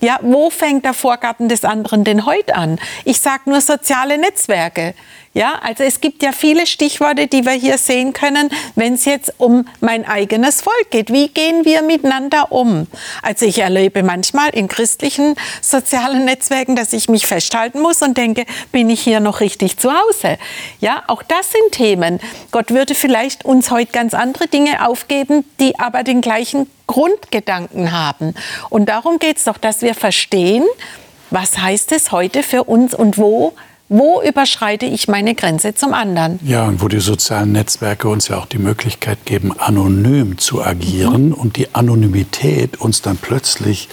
Ja, 0.00 0.18
wo 0.22 0.50
fängt 0.50 0.84
der 0.84 0.94
Vorgarten 0.94 1.48
des 1.48 1.64
anderen 1.64 2.04
denn 2.04 2.26
heute 2.26 2.54
an? 2.54 2.78
Ich 3.04 3.20
sage 3.20 3.42
nur 3.46 3.60
soziale 3.60 4.18
Netzwerke. 4.18 4.94
Ja, 5.36 5.60
also 5.62 5.84
es 5.84 6.00
gibt 6.00 6.22
ja 6.22 6.32
viele 6.32 6.66
Stichworte, 6.66 7.26
die 7.26 7.44
wir 7.44 7.52
hier 7.52 7.76
sehen 7.76 8.14
können, 8.14 8.48
wenn 8.74 8.94
es 8.94 9.04
jetzt 9.04 9.34
um 9.36 9.68
mein 9.80 10.08
eigenes 10.08 10.62
Volk 10.62 10.90
geht. 10.90 11.12
Wie 11.12 11.28
gehen 11.28 11.66
wir 11.66 11.82
miteinander 11.82 12.52
um? 12.52 12.86
Also 13.20 13.44
ich 13.44 13.58
erlebe 13.58 14.02
manchmal 14.02 14.48
in 14.54 14.66
christlichen 14.66 15.34
sozialen 15.60 16.24
Netzwerken, 16.24 16.74
dass 16.74 16.94
ich 16.94 17.10
mich 17.10 17.26
festhalten 17.26 17.82
muss 17.82 18.00
und 18.00 18.16
denke, 18.16 18.46
bin 18.72 18.88
ich 18.88 19.02
hier 19.02 19.20
noch 19.20 19.40
richtig 19.40 19.76
zu 19.76 19.92
Hause? 19.92 20.38
Ja, 20.80 21.02
auch 21.06 21.22
das 21.22 21.52
sind 21.52 21.72
Themen. 21.72 22.18
Gott 22.50 22.70
würde 22.70 22.94
vielleicht 22.94 23.44
uns 23.44 23.70
heute 23.70 23.92
ganz 23.92 24.14
andere 24.14 24.48
Dinge 24.48 24.88
aufgeben, 24.88 25.44
die 25.60 25.78
aber 25.78 26.02
den 26.02 26.22
gleichen 26.22 26.66
Grundgedanken 26.86 27.92
haben. 27.92 28.34
Und 28.70 28.88
darum 28.88 29.18
geht 29.18 29.36
es 29.36 29.44
doch, 29.44 29.58
dass 29.58 29.82
wir 29.82 29.94
verstehen, 29.94 30.64
was 31.30 31.58
heißt 31.58 31.92
es 31.92 32.10
heute 32.10 32.42
für 32.42 32.64
uns 32.64 32.94
und 32.94 33.18
wo 33.18 33.52
wo 33.88 34.20
überschreite 34.20 34.86
ich 34.86 35.08
meine 35.08 35.34
Grenze 35.34 35.74
zum 35.74 35.94
anderen? 35.94 36.40
Ja, 36.42 36.64
und 36.66 36.82
wo 36.82 36.88
die 36.88 37.00
sozialen 37.00 37.52
Netzwerke 37.52 38.08
uns 38.08 38.28
ja 38.28 38.38
auch 38.38 38.46
die 38.46 38.58
Möglichkeit 38.58 39.24
geben, 39.24 39.58
anonym 39.58 40.38
zu 40.38 40.62
agieren 40.62 41.28
mhm. 41.28 41.34
und 41.34 41.56
die 41.56 41.74
Anonymität 41.74 42.80
uns 42.80 43.02
dann 43.02 43.16
plötzlich 43.16 43.88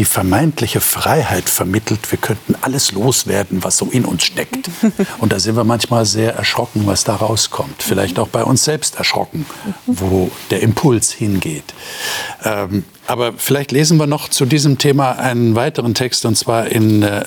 die 0.00 0.06
vermeintliche 0.06 0.80
Freiheit 0.80 1.50
vermittelt, 1.50 2.10
wir 2.10 2.16
könnten 2.16 2.54
alles 2.62 2.92
loswerden, 2.92 3.62
was 3.62 3.76
so 3.76 3.84
in 3.84 4.06
uns 4.06 4.22
steckt. 4.22 4.70
Und 5.18 5.30
da 5.30 5.38
sind 5.38 5.56
wir 5.56 5.64
manchmal 5.64 6.06
sehr 6.06 6.34
erschrocken, 6.34 6.86
was 6.86 7.04
da 7.04 7.16
rauskommt. 7.16 7.82
Vielleicht 7.82 8.18
auch 8.18 8.28
bei 8.28 8.42
uns 8.42 8.64
selbst 8.64 8.96
erschrocken, 8.96 9.44
wo 9.84 10.30
der 10.50 10.62
Impuls 10.62 11.12
hingeht. 11.12 11.74
Ähm, 12.44 12.84
aber 13.06 13.34
vielleicht 13.36 13.72
lesen 13.72 13.98
wir 13.98 14.06
noch 14.06 14.30
zu 14.30 14.46
diesem 14.46 14.78
Thema 14.78 15.18
einen 15.18 15.54
weiteren 15.54 15.92
Text, 15.92 16.24
und 16.24 16.34
zwar 16.34 16.68
in 16.68 17.02
äh, 17.02 17.22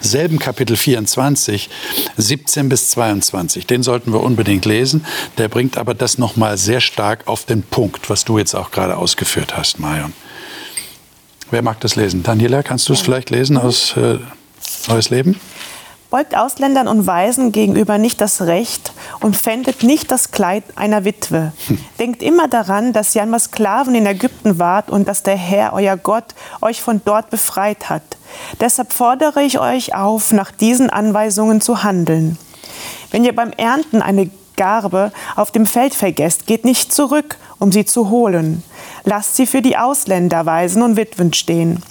selben 0.00 0.38
Kapitel 0.38 0.78
24, 0.78 1.68
17 2.16 2.70
bis 2.70 2.88
22. 2.92 3.66
Den 3.66 3.82
sollten 3.82 4.14
wir 4.14 4.22
unbedingt 4.22 4.64
lesen. 4.64 5.04
Der 5.36 5.48
bringt 5.48 5.76
aber 5.76 5.92
das 5.92 6.16
nochmal 6.16 6.56
sehr 6.56 6.80
stark 6.80 7.28
auf 7.28 7.44
den 7.44 7.62
Punkt, 7.62 8.08
was 8.08 8.24
du 8.24 8.38
jetzt 8.38 8.54
auch 8.54 8.70
gerade 8.70 8.96
ausgeführt 8.96 9.54
hast, 9.54 9.78
Marion. 9.80 10.14
Wer 11.50 11.62
mag 11.62 11.78
das 11.80 11.94
lesen? 11.94 12.22
Daniela, 12.24 12.62
kannst 12.62 12.88
du 12.88 12.92
es 12.92 13.00
vielleicht 13.00 13.30
lesen 13.30 13.56
aus 13.56 13.96
äh, 13.96 14.18
Neues 14.88 15.10
Leben? 15.10 15.38
Beugt 16.10 16.36
Ausländern 16.36 16.88
und 16.88 17.06
Waisen 17.06 17.52
gegenüber 17.52 17.98
nicht 17.98 18.20
das 18.20 18.42
Recht 18.42 18.92
und 19.20 19.36
pfändet 19.36 19.82
nicht 19.82 20.10
das 20.10 20.30
Kleid 20.30 20.64
einer 20.76 21.04
Witwe. 21.04 21.52
Hm. 21.66 21.78
Denkt 21.98 22.22
immer 22.22 22.48
daran, 22.48 22.92
dass 22.92 23.14
ihr 23.14 23.22
einmal 23.22 23.40
Sklaven 23.40 23.94
in 23.94 24.06
Ägypten 24.06 24.58
wart 24.58 24.90
und 24.90 25.06
dass 25.06 25.22
der 25.22 25.36
Herr, 25.36 25.72
euer 25.72 25.96
Gott, 25.96 26.34
euch 26.62 26.80
von 26.80 27.00
dort 27.04 27.30
befreit 27.30 27.88
hat. 27.88 28.02
Deshalb 28.60 28.92
fordere 28.92 29.42
ich 29.42 29.58
euch 29.60 29.94
auf, 29.94 30.32
nach 30.32 30.50
diesen 30.50 30.90
Anweisungen 30.90 31.60
zu 31.60 31.82
handeln. 31.82 32.38
Wenn 33.10 33.24
ihr 33.24 33.34
beim 33.34 33.52
Ernten 33.52 34.02
eine 34.02 34.30
Garbe 34.56 35.12
auf 35.36 35.50
dem 35.50 35.66
Feld 35.66 35.94
vergesst, 35.94 36.46
geht 36.46 36.64
nicht 36.64 36.92
zurück, 36.92 37.36
um 37.58 37.72
sie 37.72 37.84
zu 37.84 38.10
holen. 38.10 38.62
Lasst 39.04 39.36
sie 39.36 39.46
für 39.46 39.62
die 39.62 39.76
Ausländer, 39.76 40.46
Waisen 40.46 40.82
und 40.82 40.96
Witwen 40.96 41.32
stehen. 41.32 41.82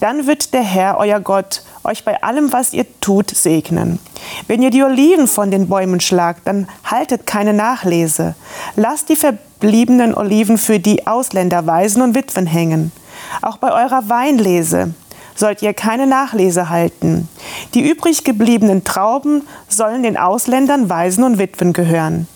Dann 0.00 0.26
wird 0.26 0.52
der 0.52 0.62
Herr, 0.62 0.98
euer 0.98 1.20
Gott, 1.20 1.62
euch 1.84 2.04
bei 2.04 2.22
allem, 2.22 2.52
was 2.52 2.72
ihr 2.72 2.86
tut, 3.00 3.30
segnen. 3.30 3.98
Wenn 4.46 4.62
ihr 4.62 4.70
die 4.70 4.82
Oliven 4.82 5.26
von 5.26 5.50
den 5.50 5.68
Bäumen 5.68 6.00
schlagt, 6.00 6.46
dann 6.46 6.68
haltet 6.84 7.26
keine 7.26 7.52
Nachlese. 7.52 8.34
Lasst 8.74 9.08
die 9.08 9.16
verbliebenen 9.16 10.14
Oliven 10.14 10.58
für 10.58 10.80
die 10.80 11.06
Ausländer, 11.06 11.66
Waisen 11.66 12.02
und 12.02 12.14
Witwen 12.14 12.46
hängen. 12.46 12.92
Auch 13.40 13.56
bei 13.56 13.72
eurer 13.72 14.08
Weinlese 14.08 14.94
sollt 15.36 15.62
ihr 15.62 15.74
keine 15.74 16.06
Nachlese 16.06 16.68
halten. 16.68 17.28
Die 17.74 17.88
übrig 17.88 18.24
gebliebenen 18.24 18.82
Trauben 18.84 19.42
sollen 19.68 20.02
den 20.02 20.16
Ausländern, 20.16 20.88
Waisen 20.88 21.24
und 21.24 21.38
Witwen 21.38 21.72
gehören. 21.72 22.26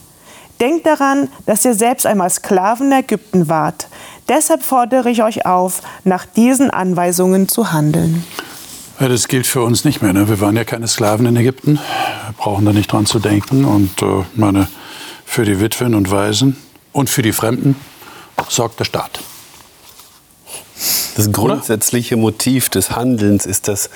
Denkt 0.60 0.86
daran, 0.86 1.28
dass 1.46 1.64
ihr 1.64 1.74
selbst 1.74 2.06
einmal 2.06 2.30
Sklaven 2.30 2.92
in 2.92 2.98
Ägypten 2.98 3.48
wart. 3.48 3.88
Deshalb 4.28 4.62
fordere 4.62 5.10
ich 5.10 5.22
euch 5.22 5.46
auf, 5.46 5.82
nach 6.04 6.26
diesen 6.26 6.70
Anweisungen 6.70 7.48
zu 7.48 7.72
handeln. 7.72 8.24
Ja, 9.00 9.08
das 9.08 9.28
gilt 9.28 9.46
für 9.46 9.62
uns 9.62 9.86
nicht 9.86 10.02
mehr. 10.02 10.12
Ne? 10.12 10.28
Wir 10.28 10.40
waren 10.40 10.54
ja 10.56 10.64
keine 10.64 10.86
Sklaven 10.86 11.24
in 11.24 11.34
Ägypten. 11.36 11.76
Wir 11.76 12.34
brauchen 12.36 12.66
da 12.66 12.74
nicht 12.74 12.92
dran 12.92 13.06
zu 13.06 13.18
denken. 13.18 13.64
Und 13.64 14.02
äh, 14.02 14.24
meine, 14.34 14.68
für 15.24 15.46
die 15.46 15.58
Witwen 15.58 15.94
und 15.94 16.10
Waisen 16.10 16.58
und 16.92 17.08
für 17.08 17.22
die 17.22 17.32
Fremden 17.32 17.76
sorgt 18.48 18.78
der 18.78 18.84
Staat. 18.84 19.20
Das 21.20 21.33
grundsätzliche 21.33 22.16
Motiv 22.16 22.70
des 22.70 22.92
Handelns 22.92 23.44
ist 23.44 23.68
das, 23.68 23.90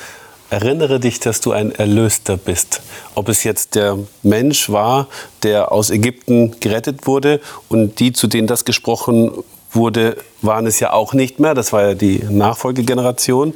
erinnere 0.51 1.01
dich, 1.01 1.21
dass 1.21 1.41
du 1.41 1.53
ein 1.53 1.73
Erlöster 1.73 2.37
bist. 2.37 2.83
Ob 3.15 3.31
es 3.31 3.45
jetzt 3.45 3.77
der 3.77 3.99
Mensch 4.23 4.69
war, 4.69 5.09
der 5.43 5.73
aus 5.73 5.89
Ägypten 5.89 6.61
gerettet 6.61 7.07
wurde 7.07 7.41
und 7.71 7.99
die, 7.99 8.13
zu 8.13 8.27
denen 8.27 8.47
das 8.47 8.67
gesprochen 8.67 9.31
wurde, 9.73 10.19
waren 10.43 10.67
es 10.67 10.81
ja 10.81 10.93
auch 10.93 11.15
nicht 11.15 11.41
mehr. 11.41 11.55
Das 11.55 11.73
war 11.73 11.87
ja 11.87 11.95
die 11.95 12.23
Nachfolgegeneration. 12.29 13.55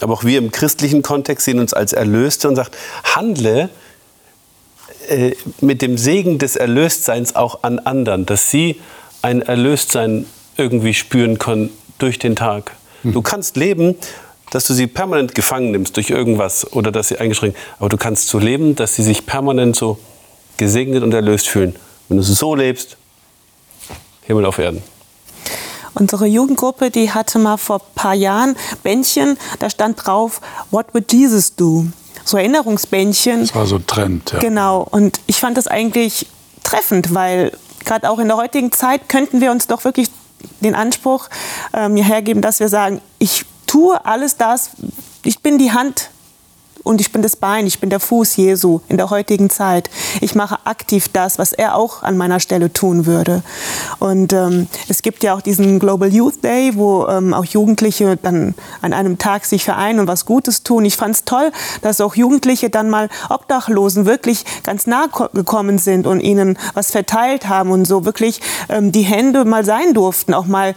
Aber 0.00 0.14
auch 0.14 0.24
wir 0.24 0.38
im 0.38 0.50
christlichen 0.50 1.02
Kontext 1.02 1.44
sehen 1.44 1.60
uns 1.60 1.72
als 1.72 1.92
Erlöste 1.92 2.48
und 2.48 2.56
sagt, 2.56 2.76
handle 3.04 3.68
äh, 5.06 5.36
mit 5.60 5.82
dem 5.82 5.98
Segen 5.98 6.40
des 6.40 6.56
Erlöstseins 6.56 7.36
auch 7.36 7.62
an 7.62 7.78
anderen, 7.78 8.26
dass 8.26 8.50
sie 8.50 8.80
ein 9.22 9.40
Erlöstsein 9.40 10.26
irgendwie 10.56 10.94
spüren 10.94 11.38
können 11.38 11.70
durch 11.98 12.18
den 12.18 12.34
Tag. 12.34 12.72
Du 13.12 13.22
kannst 13.22 13.56
leben, 13.56 13.96
dass 14.50 14.66
du 14.66 14.74
sie 14.74 14.86
permanent 14.86 15.34
gefangen 15.34 15.70
nimmst 15.70 15.96
durch 15.96 16.10
irgendwas 16.10 16.72
oder 16.72 16.90
dass 16.92 17.08
sie 17.08 17.18
eingeschränkt, 17.18 17.58
aber 17.78 17.88
du 17.88 17.96
kannst 17.96 18.28
so 18.28 18.38
leben, 18.38 18.76
dass 18.76 18.94
sie 18.94 19.02
sich 19.02 19.26
permanent 19.26 19.76
so 19.76 19.98
gesegnet 20.56 21.02
und 21.02 21.12
erlöst 21.12 21.48
fühlen. 21.48 21.76
Wenn 22.08 22.18
du 22.18 22.22
so 22.22 22.54
lebst, 22.54 22.96
Himmel 24.22 24.46
auf 24.46 24.58
Erden. 24.58 24.82
Unsere 25.94 26.26
Jugendgruppe, 26.26 26.90
die 26.90 27.12
hatte 27.12 27.38
mal 27.38 27.56
vor 27.56 27.76
ein 27.76 27.94
paar 27.94 28.14
Jahren 28.14 28.56
Bändchen, 28.82 29.38
da 29.58 29.70
stand 29.70 30.04
drauf, 30.04 30.40
What 30.70 30.86
would 30.92 31.12
Jesus 31.12 31.54
do? 31.54 31.86
So 32.24 32.36
Erinnerungsbändchen. 32.36 33.40
Das 33.40 33.54
war 33.54 33.66
so 33.66 33.76
ein 33.76 33.86
Trend, 33.86 34.32
ja. 34.32 34.38
Genau. 34.38 34.86
Und 34.90 35.20
ich 35.26 35.40
fand 35.40 35.56
das 35.56 35.66
eigentlich 35.66 36.26
treffend, 36.62 37.14
weil 37.14 37.52
gerade 37.84 38.08
auch 38.08 38.18
in 38.18 38.28
der 38.28 38.36
heutigen 38.36 38.72
Zeit 38.72 39.08
könnten 39.08 39.40
wir 39.40 39.50
uns 39.50 39.66
doch 39.66 39.84
wirklich 39.84 40.08
den 40.60 40.74
Anspruch 40.74 41.28
ähm, 41.72 41.96
hergeben, 41.96 42.42
dass 42.42 42.60
wir 42.60 42.68
sagen, 42.68 43.00
ich 43.18 43.44
tue 43.66 44.04
alles 44.04 44.36
das, 44.36 44.70
ich 45.24 45.40
bin 45.40 45.58
die 45.58 45.72
Hand 45.72 46.10
und 46.84 47.00
ich 47.00 47.10
bin 47.10 47.22
das 47.22 47.34
Bein, 47.34 47.66
ich 47.66 47.80
bin 47.80 47.90
der 47.90 47.98
Fuß 47.98 48.36
Jesu 48.36 48.80
in 48.88 48.98
der 48.98 49.10
heutigen 49.10 49.50
Zeit. 49.50 49.90
Ich 50.20 50.34
mache 50.34 50.58
aktiv 50.64 51.08
das, 51.12 51.38
was 51.38 51.52
er 51.52 51.76
auch 51.76 52.02
an 52.02 52.16
meiner 52.16 52.40
Stelle 52.40 52.72
tun 52.72 53.06
würde. 53.06 53.42
Und 53.98 54.32
ähm, 54.34 54.68
es 54.88 55.00
gibt 55.02 55.24
ja 55.24 55.34
auch 55.34 55.40
diesen 55.40 55.78
Global 55.78 56.12
Youth 56.12 56.44
Day, 56.44 56.72
wo 56.74 57.06
ähm, 57.06 57.32
auch 57.32 57.46
Jugendliche 57.46 58.18
dann 58.18 58.54
an 58.82 58.92
einem 58.92 59.16
Tag 59.16 59.46
sich 59.46 59.64
vereinen 59.64 59.98
und 60.00 60.08
was 60.08 60.26
Gutes 60.26 60.62
tun. 60.62 60.84
Ich 60.84 60.96
fand 60.96 61.16
es 61.16 61.24
toll, 61.24 61.50
dass 61.80 62.02
auch 62.02 62.14
Jugendliche 62.14 62.68
dann 62.68 62.90
mal 62.90 63.08
Obdachlosen 63.30 64.04
wirklich 64.04 64.44
ganz 64.62 64.86
nah 64.86 65.06
gekommen 65.32 65.78
sind 65.78 66.06
und 66.06 66.20
ihnen 66.20 66.58
was 66.74 66.90
verteilt 66.90 67.48
haben 67.48 67.70
und 67.70 67.86
so 67.86 68.04
wirklich 68.04 68.42
ähm, 68.68 68.92
die 68.92 69.02
Hände 69.02 69.46
mal 69.46 69.64
sein 69.64 69.94
durften, 69.94 70.34
auch 70.34 70.46
mal 70.46 70.74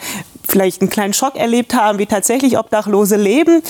vielleicht 0.48 0.82
einen 0.82 0.90
kleinen 0.90 1.14
Schock 1.14 1.36
erlebt 1.36 1.74
haben, 1.74 2.00
wie 2.00 2.06
tatsächlich 2.06 2.58
Obdachlose 2.58 3.18
leben 3.18 3.62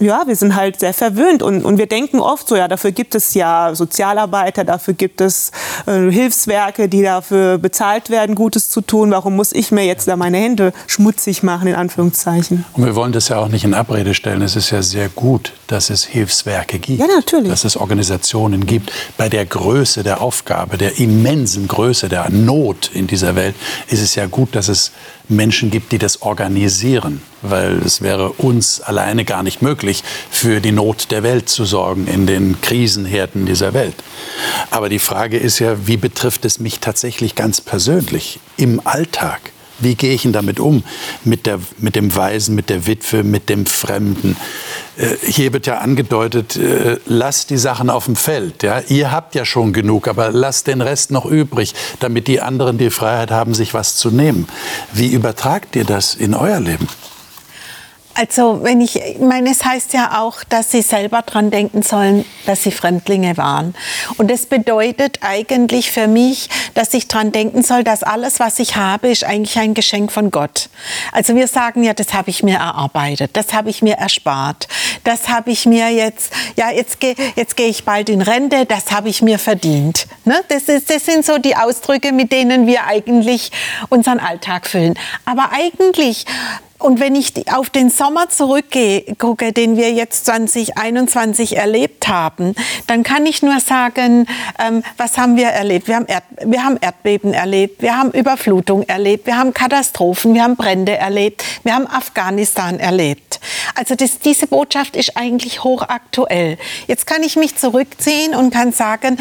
ja, 0.00 0.24
wir 0.26 0.34
sind 0.34 0.56
halt 0.56 0.80
sehr 0.80 0.92
verwöhnt 0.92 1.42
und, 1.42 1.64
und 1.64 1.78
wir 1.78 1.86
denken 1.86 2.20
oft 2.20 2.48
so, 2.48 2.56
ja, 2.56 2.66
dafür 2.66 2.90
gibt 2.90 3.14
es 3.14 3.34
ja 3.34 3.74
Sozialarbeiter, 3.74 4.64
dafür 4.64 4.94
gibt 4.94 5.20
es 5.20 5.52
äh, 5.86 6.10
Hilfswerke, 6.10 6.88
die 6.88 7.02
dafür 7.02 7.58
bezahlt 7.58 8.10
werden, 8.10 8.34
Gutes 8.34 8.70
zu 8.70 8.80
tun. 8.80 9.12
Warum 9.12 9.36
muss 9.36 9.52
ich 9.52 9.70
mir 9.70 9.84
jetzt 9.84 10.08
da 10.08 10.16
meine 10.16 10.38
Hände 10.38 10.72
schmutzig 10.86 11.42
machen, 11.42 11.68
in 11.68 11.74
Anführungszeichen? 11.74 12.64
Und 12.72 12.84
wir 12.84 12.96
wollen 12.96 13.12
das 13.12 13.28
ja 13.28 13.38
auch 13.38 13.48
nicht 13.48 13.64
in 13.64 13.74
Abrede 13.74 14.14
stellen. 14.14 14.42
Es 14.42 14.56
ist 14.56 14.70
ja 14.70 14.82
sehr 14.82 15.08
gut, 15.08 15.52
dass 15.68 15.90
es 15.90 16.04
Hilfswerke 16.04 16.78
gibt. 16.78 16.98
Ja, 16.98 17.06
natürlich. 17.06 17.50
Dass 17.50 17.64
es 17.64 17.76
Organisationen 17.76 18.66
gibt. 18.66 18.92
Bei 19.16 19.28
der 19.28 19.46
Größe 19.46 20.02
der 20.02 20.20
Aufgabe, 20.20 20.76
der 20.76 20.98
immensen 20.98 21.68
Größe 21.68 22.08
der 22.08 22.30
Not 22.30 22.90
in 22.92 23.06
dieser 23.06 23.36
Welt 23.36 23.54
ist 23.88 24.02
es 24.02 24.16
ja 24.16 24.26
gut, 24.26 24.56
dass 24.56 24.68
es 24.68 24.90
Menschen 25.28 25.70
gibt, 25.70 25.92
die 25.92 25.98
das 25.98 26.22
organisieren, 26.22 27.22
weil 27.44 27.78
es 27.78 28.02
wäre 28.02 28.30
uns 28.32 28.80
alleine 28.80 29.24
gar 29.24 29.42
nicht 29.42 29.62
möglich, 29.62 30.02
für 30.30 30.60
die 30.60 30.72
Not 30.72 31.10
der 31.10 31.22
Welt 31.22 31.48
zu 31.48 31.64
sorgen 31.64 32.06
in 32.06 32.26
den 32.26 32.60
Krisenherden 32.60 33.46
dieser 33.46 33.74
Welt. 33.74 33.96
Aber 34.70 34.88
die 34.88 34.98
Frage 34.98 35.36
ist 35.36 35.58
ja, 35.58 35.86
wie 35.86 35.96
betrifft 35.96 36.44
es 36.44 36.58
mich 36.58 36.80
tatsächlich 36.80 37.34
ganz 37.34 37.60
persönlich 37.60 38.40
im 38.56 38.80
Alltag? 38.84 39.52
Wie 39.78 39.96
gehe 39.96 40.14
ich 40.14 40.22
denn 40.22 40.32
damit 40.32 40.60
um? 40.60 40.84
Mit, 41.24 41.46
der, 41.46 41.58
mit 41.78 41.96
dem 41.96 42.14
Weisen, 42.14 42.54
mit 42.54 42.70
der 42.70 42.86
Witwe, 42.86 43.24
mit 43.24 43.48
dem 43.48 43.66
Fremden. 43.66 44.36
Äh, 44.96 45.16
hier 45.26 45.52
wird 45.52 45.66
ja 45.66 45.78
angedeutet, 45.78 46.56
äh, 46.56 46.98
lasst 47.06 47.50
die 47.50 47.56
Sachen 47.56 47.90
auf 47.90 48.04
dem 48.04 48.14
Feld. 48.14 48.62
Ja? 48.62 48.80
Ihr 48.88 49.10
habt 49.10 49.34
ja 49.34 49.44
schon 49.44 49.72
genug, 49.72 50.06
aber 50.06 50.30
lasst 50.30 50.68
den 50.68 50.80
Rest 50.80 51.10
noch 51.10 51.26
übrig, 51.26 51.74
damit 51.98 52.28
die 52.28 52.40
anderen 52.40 52.78
die 52.78 52.90
Freiheit 52.90 53.32
haben, 53.32 53.52
sich 53.52 53.74
was 53.74 53.96
zu 53.96 54.10
nehmen. 54.10 54.46
Wie 54.92 55.08
übertragt 55.08 55.74
ihr 55.74 55.84
das 55.84 56.14
in 56.14 56.34
euer 56.34 56.60
Leben? 56.60 56.86
Also, 58.14 58.62
wenn 58.62 58.80
ich, 58.80 58.96
ich 58.96 59.18
meine, 59.18 59.50
es 59.50 59.64
heißt 59.64 59.92
ja 59.92 60.20
auch, 60.20 60.44
dass 60.44 60.70
sie 60.70 60.82
selber 60.82 61.22
dran 61.22 61.50
denken 61.50 61.82
sollen, 61.82 62.24
dass 62.46 62.62
sie 62.62 62.70
Fremdlinge 62.70 63.36
waren. 63.36 63.74
Und 64.18 64.30
das 64.30 64.46
bedeutet 64.46 65.18
eigentlich 65.22 65.90
für 65.90 66.06
mich, 66.06 66.48
dass 66.74 66.94
ich 66.94 67.08
dran 67.08 67.32
denken 67.32 67.64
soll, 67.64 67.82
dass 67.82 68.04
alles, 68.04 68.38
was 68.38 68.60
ich 68.60 68.76
habe, 68.76 69.08
ist 69.08 69.24
eigentlich 69.24 69.58
ein 69.58 69.74
Geschenk 69.74 70.12
von 70.12 70.30
Gott. 70.30 70.68
Also 71.10 71.34
wir 71.34 71.48
sagen 71.48 71.82
ja, 71.82 71.92
das 71.92 72.14
habe 72.14 72.30
ich 72.30 72.42
mir 72.44 72.58
erarbeitet, 72.58 73.32
das 73.34 73.52
habe 73.52 73.70
ich 73.70 73.82
mir 73.82 73.94
erspart, 73.94 74.68
das 75.02 75.28
habe 75.28 75.50
ich 75.50 75.66
mir 75.66 75.90
jetzt, 75.90 76.32
ja, 76.56 76.70
jetzt 76.70 77.00
gehe 77.00 77.14
jetzt 77.34 77.56
geh 77.56 77.66
ich 77.66 77.84
bald 77.84 78.08
in 78.08 78.22
Rente, 78.22 78.64
das 78.66 78.92
habe 78.92 79.08
ich 79.08 79.22
mir 79.22 79.38
verdient. 79.38 80.06
Ne? 80.24 80.40
Das, 80.48 80.64
ist, 80.64 80.90
das 80.90 81.04
sind 81.04 81.24
so 81.24 81.38
die 81.38 81.56
Ausdrücke, 81.56 82.12
mit 82.12 82.30
denen 82.30 82.66
wir 82.66 82.86
eigentlich 82.86 83.50
unseren 83.88 84.20
Alltag 84.20 84.66
füllen. 84.66 84.94
Aber 85.24 85.50
eigentlich 85.52 86.26
und 86.84 87.00
wenn 87.00 87.16
ich 87.16 87.32
auf 87.50 87.70
den 87.70 87.88
Sommer 87.88 88.28
zurückgucke, 88.28 89.54
den 89.54 89.78
wir 89.78 89.92
jetzt 89.92 90.26
2021 90.26 91.56
erlebt 91.56 92.08
haben, 92.08 92.54
dann 92.86 93.02
kann 93.02 93.24
ich 93.24 93.42
nur 93.42 93.58
sagen, 93.58 94.26
ähm, 94.58 94.82
was 94.98 95.16
haben 95.16 95.36
wir 95.36 95.46
erlebt? 95.48 95.88
Wir 95.88 95.96
haben, 95.96 96.06
wir 96.44 96.62
haben 96.62 96.76
Erdbeben 96.78 97.32
erlebt, 97.32 97.80
wir 97.80 97.96
haben 97.96 98.10
Überflutung 98.10 98.82
erlebt, 98.82 99.26
wir 99.26 99.38
haben 99.38 99.54
Katastrophen, 99.54 100.34
wir 100.34 100.44
haben 100.44 100.56
Brände 100.56 100.94
erlebt, 100.94 101.42
wir 101.62 101.74
haben 101.74 101.86
Afghanistan 101.86 102.78
erlebt. 102.78 103.40
Also 103.74 103.94
das, 103.94 104.18
diese 104.18 104.46
Botschaft 104.46 104.94
ist 104.94 105.16
eigentlich 105.16 105.64
hochaktuell. 105.64 106.58
Jetzt 106.86 107.06
kann 107.06 107.22
ich 107.22 107.36
mich 107.36 107.56
zurückziehen 107.56 108.34
und 108.34 108.52
kann 108.52 108.72
sagen, 108.72 109.16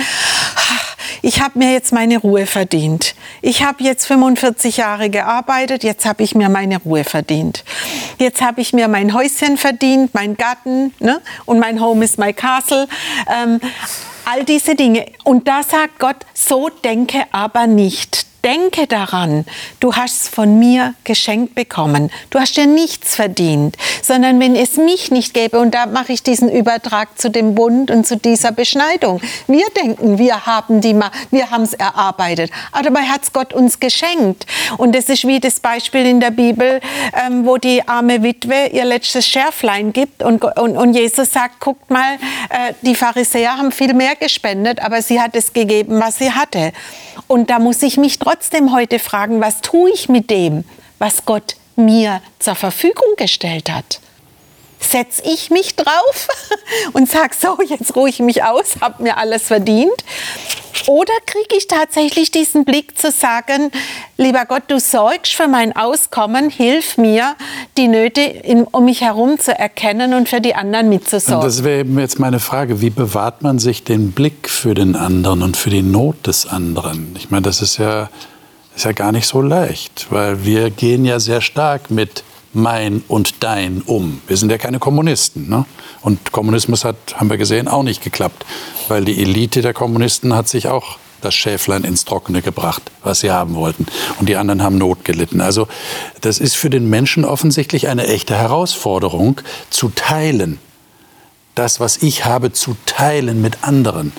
ich 1.24 1.42
habe 1.42 1.58
mir 1.58 1.72
jetzt 1.72 1.94
meine 1.94 2.18
Ruhe 2.18 2.46
verdient. 2.46 3.16
Ich 3.42 3.64
habe 3.64 3.82
jetzt 3.82 4.06
45 4.06 4.78
Jahre 4.78 5.10
gearbeitet, 5.10 5.84
jetzt 5.84 6.06
habe 6.06 6.22
ich 6.22 6.36
mir 6.36 6.50
meine 6.50 6.80
Ruhe 6.80 7.06
verdient. 7.06 7.64
Jetzt 8.20 8.42
habe 8.42 8.60
ich 8.60 8.74
mir 8.74 8.90
mein 8.90 9.14
Häuschen 9.14 9.58
verdient, 9.58 10.14
mein 10.14 10.36
Garten 10.36 10.94
ne? 11.00 11.22
und 11.46 11.60
mein 11.60 11.80
Home 11.80 12.04
is 12.04 12.18
my 12.18 12.34
castle. 12.34 12.90
Ähm, 13.34 13.62
all 14.26 14.44
diese 14.44 14.76
Dinge. 14.76 15.06
Und 15.24 15.48
da 15.48 15.64
sagt 15.64 15.98
Gott, 15.98 16.18
so 16.34 16.70
denke 16.84 17.24
aber 17.32 17.68
nicht 17.68 18.33
denke 18.44 18.88
daran, 18.88 19.46
du 19.80 19.94
hast 19.94 20.24
es 20.24 20.28
von 20.28 20.60
mir 20.60 20.94
geschenkt 21.04 21.56
bekommen. 21.56 22.12
Du 22.30 22.40
hast 22.40 22.58
dir 22.58 22.68
nichts 22.68 23.16
verdient, 23.16 23.78
sondern 24.02 24.40
wenn 24.40 24.56
es 24.56 24.78
mich 24.78 25.12
nicht 25.12 25.34
gäbe, 25.34 25.60
und 25.60 25.74
da 25.74 25.86
mache 25.86 26.14
ich 26.14 26.24
diesen 26.24 26.50
Übertrag 26.52 27.18
zu 27.18 27.30
dem 27.30 27.56
Bund 27.56 27.90
und 27.90 28.06
zu 28.06 28.18
dieser 28.18 28.52
Beschneidung. 28.52 29.22
Wir 29.48 29.66
denken, 29.82 30.18
wir 30.18 30.46
haben 30.46 30.82
die, 30.82 30.96
wir 31.32 31.52
haben 31.52 31.64
es 31.64 31.74
erarbeitet, 31.74 32.52
aber 32.72 32.84
dabei 32.84 33.02
hat 33.02 33.24
es 33.24 33.34
Gott 33.34 33.54
uns 33.54 33.80
geschenkt. 33.80 34.46
Und 34.78 34.94
das 34.94 35.10
ist 35.10 35.26
wie 35.26 35.40
das 35.40 35.60
Beispiel 35.60 36.06
in 36.06 36.20
der 36.20 36.32
Bibel, 36.32 36.82
ähm, 37.26 37.46
wo 37.46 37.58
die 37.58 37.88
arme 37.88 38.24
Witwe 38.24 38.68
ihr 38.72 38.86
letztes 38.86 39.28
Schärflein 39.28 39.94
gibt 39.94 40.22
und, 40.22 40.44
und, 40.44 40.78
und 40.78 40.94
Jesus 40.94 41.32
sagt, 41.32 41.60
guckt 41.60 41.90
mal, 41.90 42.16
äh, 42.50 42.74
die 42.82 42.96
Pharisäer 42.96 43.58
haben 43.58 43.72
viel 43.72 43.94
mehr 43.94 44.16
gespendet, 44.16 44.82
aber 44.84 45.02
sie 45.02 45.22
hat 45.22 45.36
es 45.36 45.54
gegeben, 45.54 46.00
was 46.00 46.18
sie 46.18 46.32
hatte. 46.32 46.74
Und 47.28 47.50
da 47.50 47.60
muss 47.60 47.82
ich 47.82 47.98
mich 47.98 48.20
trotzdem 48.20 48.33
heute 48.74 48.98
fragen, 48.98 49.42
was 49.42 49.62
tue 49.62 49.92
ich 49.92 50.10
mit 50.10 50.30
dem, 50.30 50.64
was 50.98 51.26
Gott 51.26 51.56
mir 51.76 52.22
zur 52.40 52.56
Verfügung 52.56 53.16
gestellt 53.16 53.72
hat? 53.72 54.00
Setze 54.88 55.24
ich 55.26 55.50
mich 55.50 55.76
drauf 55.76 56.28
und 56.94 57.10
sage, 57.10 57.34
so, 57.40 57.58
jetzt 57.64 57.96
ruhe 57.96 58.10
ich 58.10 58.20
mich 58.20 58.44
aus, 58.44 58.76
habe 58.82 59.04
mir 59.04 59.18
alles 59.18 59.44
verdient? 59.44 60.04
Oder 60.88 61.14
kriege 61.26 61.56
ich 61.58 61.68
tatsächlich 61.68 62.32
diesen 62.32 62.66
Blick 62.66 62.98
zu 62.98 63.12
sagen, 63.12 63.72
lieber 64.18 64.46
Gott, 64.46 64.64
du 64.68 64.80
sorgst 64.80 65.34
für 65.34 65.48
mein 65.48 65.76
Auskommen, 65.76 66.50
hilf 66.50 66.98
mir, 66.98 67.36
die 67.78 67.88
Nöte 67.88 68.22
in, 68.22 68.64
um 68.64 68.86
mich 68.86 69.02
herum 69.02 69.40
zu 69.40 69.58
erkennen 69.58 70.14
und 70.14 70.28
für 70.28 70.42
die 70.42 70.56
anderen 70.56 70.90
mitzusorgen. 70.90 71.36
Und 71.36 71.46
das 71.46 71.64
wäre 71.64 71.82
eben 71.82 71.98
jetzt 72.00 72.20
meine 72.20 72.40
Frage, 72.40 72.82
wie 72.82 72.90
bewahrt 72.90 73.44
man 73.44 73.60
sich 73.60 73.84
den 73.84 74.12
Blick 74.12 74.50
für 74.50 74.74
den 74.74 74.96
anderen 74.96 75.42
und 75.42 75.56
für 75.56 75.70
die 75.70 75.84
Not 75.84 76.28
des 76.28 76.48
anderen? 76.48 77.16
Ich 77.18 77.30
meine, 77.30 77.44
das 77.44 77.62
ist 77.62 77.78
ja, 77.78 78.10
ist 78.76 78.86
ja 78.86 78.92
gar 78.92 79.12
nicht 79.12 79.28
so 79.28 79.42
leicht, 79.42 80.08
weil 80.10 80.44
wir 80.44 80.70
gehen 80.70 81.06
ja 81.06 81.20
sehr 81.20 81.42
stark 81.42 81.92
mit 81.92 82.24
mein 82.54 83.04
und 83.08 83.44
dein 83.44 83.82
um. 83.86 84.22
Wir 84.28 84.38
sind 84.38 84.52
ja 84.52 84.58
keine 84.58 84.80
Kommunisten. 84.80 85.50
Ne? 85.50 85.66
Und 86.02 86.32
Kommunismus 86.32 86.86
hat, 86.86 86.96
haben 87.16 87.30
wir 87.30 87.38
gesehen, 87.38 87.68
auch 87.68 87.84
nicht 87.84 88.04
geklappt, 88.04 88.46
weil 88.88 89.06
die 89.06 89.22
Elite 89.22 89.62
der 89.62 89.74
Kommunisten 89.74 90.36
hat 90.36 90.48
sich 90.48 90.68
auch 90.68 90.98
das 91.22 91.34
Schäflein 91.34 91.84
ins 91.84 92.06
Trockene 92.06 92.42
gebracht, 92.42 92.84
was 93.02 93.22
sie 93.22 93.32
haben 93.32 93.56
wollten. 93.56 93.86
Und 94.20 94.28
die 94.28 94.36
anderen 94.36 94.62
haben 94.62 94.78
Not 94.78 95.06
gelitten. 95.06 95.42
Also 95.42 95.68
das 96.22 96.40
ist 96.40 96.56
für 96.56 96.70
den 96.70 96.90
Menschen 96.90 97.26
offensichtlich 97.26 97.88
eine 97.88 98.08
echte 98.08 98.36
Herausforderung, 98.36 99.42
zu 99.70 99.90
teilen. 99.90 100.60
Das, 101.56 101.80
was 101.80 101.98
ich 101.98 102.26
habe, 102.26 102.52
zu 102.52 102.76
teilen 102.86 103.42
mit 103.42 103.64
anderen 103.64 104.12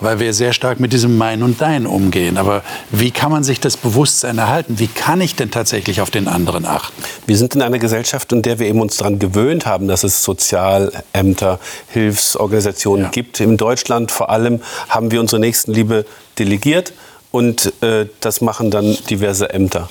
weil 0.00 0.20
wir 0.20 0.32
sehr 0.32 0.52
stark 0.52 0.80
mit 0.80 0.92
diesem 0.92 1.16
Mein 1.16 1.42
und 1.42 1.60
Dein 1.60 1.86
umgehen. 1.86 2.38
Aber 2.38 2.62
wie 2.90 3.10
kann 3.10 3.30
man 3.30 3.44
sich 3.44 3.60
das 3.60 3.76
Bewusstsein 3.76 4.38
erhalten? 4.38 4.78
Wie 4.78 4.86
kann 4.86 5.20
ich 5.20 5.34
denn 5.34 5.50
tatsächlich 5.50 6.00
auf 6.00 6.10
den 6.10 6.28
anderen 6.28 6.64
achten? 6.64 7.02
Wir 7.26 7.36
sind 7.36 7.54
in 7.54 7.62
einer 7.62 7.78
Gesellschaft, 7.78 8.32
in 8.32 8.42
der 8.42 8.58
wir 8.58 8.66
eben 8.66 8.80
uns 8.80 8.96
daran 8.96 9.18
gewöhnt 9.18 9.66
haben, 9.66 9.88
dass 9.88 10.04
es 10.04 10.22
Sozialämter, 10.22 11.58
Hilfsorganisationen 11.88 13.06
ja. 13.06 13.10
gibt. 13.10 13.40
In 13.40 13.56
Deutschland 13.56 14.10
vor 14.10 14.30
allem 14.30 14.60
haben 14.88 15.10
wir 15.10 15.20
unsere 15.20 15.40
Nächstenliebe 15.40 16.04
delegiert 16.38 16.92
und 17.30 17.72
äh, 17.82 18.06
das 18.20 18.40
machen 18.40 18.70
dann 18.70 18.96
diverse 19.10 19.50
Ämter. 19.50 19.88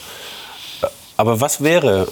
Aber 1.18 1.42
was 1.42 1.64
wäre, 1.64 2.08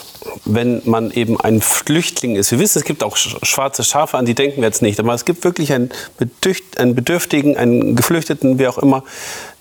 wenn 0.46 0.82
man 0.86 1.12
eben 1.12 1.40
ein 1.40 1.62
Flüchtling 1.62 2.36
ist? 2.36 2.52
Wir 2.52 2.60
wissen, 2.60 2.80
es 2.80 2.86
gibt 2.86 3.04
auch 3.04 3.16
schwarze 3.16 3.84
Schafe, 3.84 4.18
an 4.18 4.26
die 4.26 4.34
denken 4.34 4.58
wir 4.58 4.68
jetzt 4.68 4.82
nicht. 4.82 5.00
Aber 5.00 5.14
es 5.14 5.26
gibt 5.26 5.44
wirklich 5.44 5.72
einen, 5.72 5.92
Bedürftigen, 6.18 7.56
einen 7.56 7.96
Geflüchteten, 7.96 8.58
wie 8.58 8.68
auch 8.68 8.80
immer, 8.80 9.04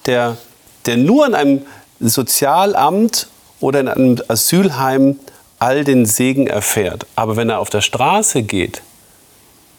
der, 0.06 0.38
der 0.86 0.96
nur 0.96 1.26
in 1.26 1.34
einem 1.34 1.62
Sozialamt 2.00 3.28
oder 3.60 3.80
in 3.80 3.88
einem 3.88 4.16
Asylheim 4.28 5.20
all 5.58 5.84
den 5.84 6.06
Segen 6.06 6.46
erfährt. 6.46 7.06
Aber 7.14 7.36
wenn 7.36 7.50
er 7.50 7.58
auf 7.58 7.68
der 7.68 7.82
Straße 7.82 8.42
geht, 8.42 8.80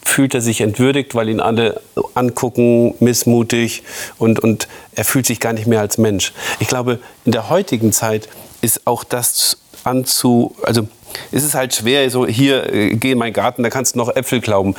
fühlt 0.04 0.36
er 0.36 0.42
sich 0.42 0.62
entwürdigt, 0.62 1.16
weil 1.16 1.30
ihn 1.30 1.40
alle 1.40 1.82
angucken, 2.14 2.94
missmutig 3.00 3.84
und, 4.20 4.40
und 4.40 4.68
er 4.94 5.06
fühlt 5.06 5.26
sich 5.26 5.40
gar 5.40 5.54
nicht 5.54 5.66
mehr 5.66 5.82
als 5.82 5.98
Mensch. 5.98 6.34
Ich 6.60 6.68
glaube, 6.68 7.00
in 7.26 7.32
der 7.32 7.50
heutigen 7.50 7.92
Zeit 7.92 8.30
ist 8.66 8.86
auch 8.86 9.04
das 9.04 9.58
anzu, 9.84 10.56
also 10.64 10.88
es 11.32 11.44
ist 11.44 11.56
halt 11.56 11.74
schwer, 11.74 12.10
so 12.10 12.26
hier, 12.26 12.74
äh, 12.74 12.96
geh 12.96 13.12
in 13.12 13.18
meinen 13.18 13.34
Garten, 13.34 13.64
da 13.64 13.70
kannst 13.70 13.96
du 13.96 14.00
noch 14.00 14.14
Äpfel 14.16 14.42
glauben. 14.42 14.76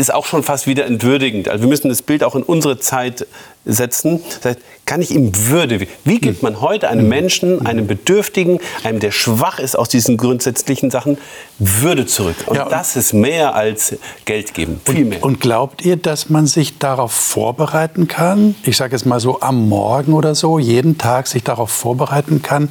Ist 0.00 0.14
auch 0.14 0.24
schon 0.24 0.42
fast 0.42 0.66
wieder 0.66 0.86
entwürdigend. 0.86 1.50
Also 1.50 1.64
wir 1.64 1.68
müssen 1.68 1.90
das 1.90 2.00
Bild 2.00 2.24
auch 2.24 2.34
in 2.34 2.42
unsere 2.42 2.78
Zeit 2.78 3.26
setzen. 3.66 4.22
Das 4.40 4.52
heißt, 4.52 4.60
kann 4.86 5.02
ich 5.02 5.10
ihm 5.10 5.30
Würde? 5.48 5.86
Wie 6.04 6.18
gibt 6.18 6.42
man 6.42 6.62
heute 6.62 6.88
einem 6.88 7.06
Menschen, 7.06 7.66
einem 7.66 7.86
Bedürftigen, 7.86 8.60
einem, 8.82 8.98
der 8.98 9.10
schwach 9.10 9.58
ist 9.58 9.78
aus 9.78 9.90
diesen 9.90 10.16
grundsätzlichen 10.16 10.90
Sachen, 10.90 11.18
Würde 11.58 12.06
zurück? 12.06 12.36
Und, 12.46 12.56
ja, 12.56 12.62
und 12.64 12.72
das 12.72 12.96
ist 12.96 13.12
mehr 13.12 13.54
als 13.54 13.98
Geld 14.24 14.54
geben. 14.54 14.80
Viel 14.86 15.04
mehr. 15.04 15.22
Und 15.22 15.38
glaubt 15.38 15.84
ihr, 15.84 15.98
dass 15.98 16.30
man 16.30 16.46
sich 16.46 16.78
darauf 16.78 17.12
vorbereiten 17.12 18.08
kann? 18.08 18.54
Ich 18.62 18.78
sage 18.78 18.92
jetzt 18.92 19.04
mal 19.04 19.20
so 19.20 19.42
am 19.42 19.68
Morgen 19.68 20.14
oder 20.14 20.34
so, 20.34 20.58
jeden 20.58 20.96
Tag 20.96 21.26
sich 21.26 21.44
darauf 21.44 21.70
vorbereiten 21.70 22.40
kann, 22.40 22.70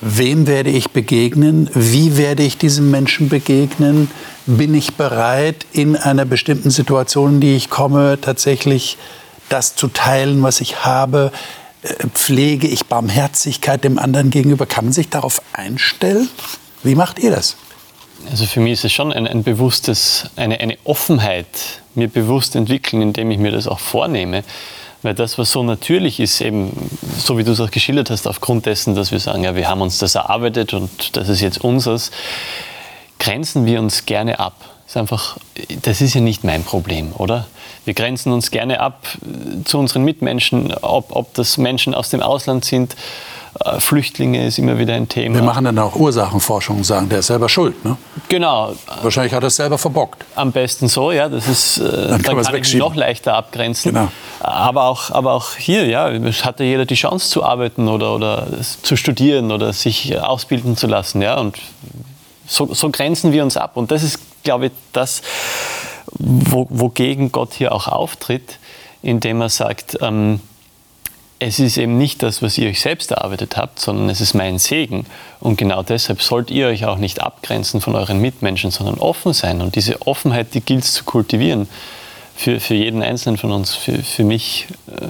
Wem 0.00 0.46
werde 0.46 0.70
ich 0.70 0.90
begegnen? 0.90 1.70
Wie 1.72 2.16
werde 2.16 2.42
ich 2.42 2.58
diesem 2.58 2.90
Menschen 2.90 3.28
begegnen? 3.28 4.10
Bin 4.44 4.74
ich 4.74 4.94
bereit, 4.94 5.66
in 5.72 5.96
einer 5.96 6.24
bestimmten 6.24 6.70
Situation, 6.70 7.34
in 7.34 7.40
die 7.40 7.56
ich 7.56 7.70
komme, 7.70 8.18
tatsächlich 8.20 8.98
das 9.48 9.74
zu 9.74 9.88
teilen, 9.88 10.42
was 10.42 10.60
ich 10.60 10.84
habe? 10.84 11.32
Äh, 11.82 12.08
pflege 12.12 12.66
ich 12.66 12.86
Barmherzigkeit 12.86 13.84
dem 13.84 13.98
anderen 13.98 14.30
gegenüber? 14.30 14.66
Kann 14.66 14.86
man 14.86 14.92
sich 14.92 15.08
darauf 15.08 15.40
einstellen? 15.52 16.28
Wie 16.82 16.94
macht 16.94 17.18
ihr 17.18 17.30
das? 17.30 17.56
Also 18.30 18.44
für 18.44 18.60
mich 18.60 18.74
ist 18.74 18.84
es 18.84 18.92
schon 18.92 19.12
ein, 19.12 19.26
ein 19.26 19.44
bewusstes, 19.44 20.24
eine, 20.36 20.60
eine 20.60 20.76
Offenheit, 20.84 21.46
mir 21.94 22.08
bewusst 22.08 22.54
entwickeln, 22.54 23.00
indem 23.00 23.30
ich 23.30 23.38
mir 23.38 23.52
das 23.52 23.66
auch 23.66 23.78
vornehme. 23.78 24.44
Weil 25.06 25.14
das, 25.14 25.38
was 25.38 25.52
so 25.52 25.62
natürlich 25.62 26.18
ist, 26.18 26.40
eben, 26.40 26.90
so 27.16 27.38
wie 27.38 27.44
du 27.44 27.52
es 27.52 27.60
auch 27.60 27.70
geschildert 27.70 28.10
hast, 28.10 28.26
aufgrund 28.26 28.66
dessen, 28.66 28.96
dass 28.96 29.12
wir 29.12 29.20
sagen, 29.20 29.44
ja, 29.44 29.54
wir 29.54 29.68
haben 29.68 29.80
uns 29.80 29.98
das 29.98 30.16
erarbeitet 30.16 30.74
und 30.74 31.16
das 31.16 31.28
ist 31.28 31.40
jetzt 31.40 31.62
unseres, 31.62 32.10
grenzen 33.20 33.66
wir 33.66 33.78
uns 33.78 34.06
gerne 34.06 34.40
ab. 34.40 34.54
Ist 34.84 34.96
einfach, 34.96 35.36
das 35.82 36.00
ist 36.00 36.14
ja 36.14 36.20
nicht 36.20 36.42
mein 36.42 36.64
Problem, 36.64 37.12
oder? 37.12 37.46
Wir 37.84 37.94
grenzen 37.94 38.32
uns 38.32 38.50
gerne 38.50 38.80
ab 38.80 39.06
zu 39.64 39.78
unseren 39.78 40.02
Mitmenschen, 40.02 40.74
ob, 40.74 41.14
ob 41.14 41.32
das 41.34 41.56
Menschen 41.56 41.94
aus 41.94 42.10
dem 42.10 42.20
Ausland 42.20 42.64
sind 42.64 42.96
Flüchtlinge 43.78 44.46
ist 44.46 44.58
immer 44.58 44.78
wieder 44.78 44.94
ein 44.94 45.08
Thema. 45.08 45.36
Wir 45.36 45.42
machen 45.42 45.64
dann 45.64 45.78
auch 45.78 45.96
Ursachenforschung 45.96 46.78
und 46.78 46.84
sagen, 46.84 47.08
der 47.08 47.20
ist 47.20 47.28
selber 47.28 47.48
schuld. 47.48 47.84
Ne? 47.84 47.96
Genau. 48.28 48.74
Wahrscheinlich 49.02 49.32
hat 49.32 49.42
er 49.42 49.48
es 49.48 49.56
selber 49.56 49.78
verbockt. 49.78 50.24
Am 50.34 50.52
besten 50.52 50.88
so, 50.88 51.12
ja. 51.12 51.28
Das 51.28 51.48
ist, 51.48 51.78
äh, 51.78 51.82
dann 51.82 52.22
kann, 52.22 52.36
dann 52.36 52.44
kann 52.44 52.54
ich 52.56 52.74
noch 52.74 52.94
leichter 52.94 53.34
abgrenzen. 53.34 53.92
Genau. 53.92 54.08
Aber, 54.40 54.84
auch, 54.84 55.10
aber 55.10 55.32
auch 55.32 55.54
hier, 55.56 55.86
ja, 55.86 56.10
hatte 56.42 56.64
jeder 56.64 56.86
die 56.86 56.94
Chance 56.94 57.30
zu 57.30 57.44
arbeiten 57.44 57.88
oder, 57.88 58.14
oder 58.14 58.46
zu 58.82 58.96
studieren 58.96 59.50
oder 59.52 59.72
sich 59.72 60.18
ausbilden 60.20 60.76
zu 60.76 60.86
lassen. 60.86 61.22
Ja? 61.22 61.38
Und 61.38 61.56
So, 62.48 62.72
so 62.72 62.90
grenzen 62.90 63.32
wir 63.32 63.42
uns 63.42 63.56
ab. 63.56 63.76
Und 63.76 63.90
das 63.90 64.04
ist, 64.04 64.20
glaube 64.44 64.66
ich, 64.66 64.72
das, 64.92 65.22
wo, 66.12 66.68
wogegen 66.70 67.32
Gott 67.32 67.54
hier 67.54 67.72
auch 67.72 67.88
auftritt, 67.88 68.58
indem 69.02 69.40
er 69.40 69.48
sagt, 69.48 69.98
ähm, 70.00 70.40
es 71.38 71.58
ist 71.58 71.76
eben 71.76 71.98
nicht 71.98 72.22
das, 72.22 72.40
was 72.40 72.56
ihr 72.56 72.68
euch 72.68 72.80
selbst 72.80 73.10
erarbeitet 73.10 73.56
habt, 73.56 73.78
sondern 73.78 74.08
es 74.08 74.20
ist 74.20 74.34
mein 74.34 74.58
Segen. 74.58 75.06
Und 75.40 75.56
genau 75.58 75.82
deshalb 75.82 76.22
sollt 76.22 76.50
ihr 76.50 76.68
euch 76.68 76.86
auch 76.86 76.96
nicht 76.96 77.20
abgrenzen 77.20 77.80
von 77.80 77.94
euren 77.94 78.20
Mitmenschen, 78.20 78.70
sondern 78.70 78.98
offen 78.98 79.32
sein. 79.32 79.60
Und 79.60 79.76
diese 79.76 80.00
Offenheit, 80.06 80.54
die 80.54 80.60
gilt 80.60 80.84
es 80.84 80.94
zu 80.94 81.04
kultivieren. 81.04 81.68
Für, 82.34 82.60
für 82.60 82.74
jeden 82.74 83.02
Einzelnen 83.02 83.38
von 83.38 83.50
uns, 83.50 83.74
für, 83.74 84.02
für 84.02 84.22
mich 84.22 84.66
äh, 84.88 85.06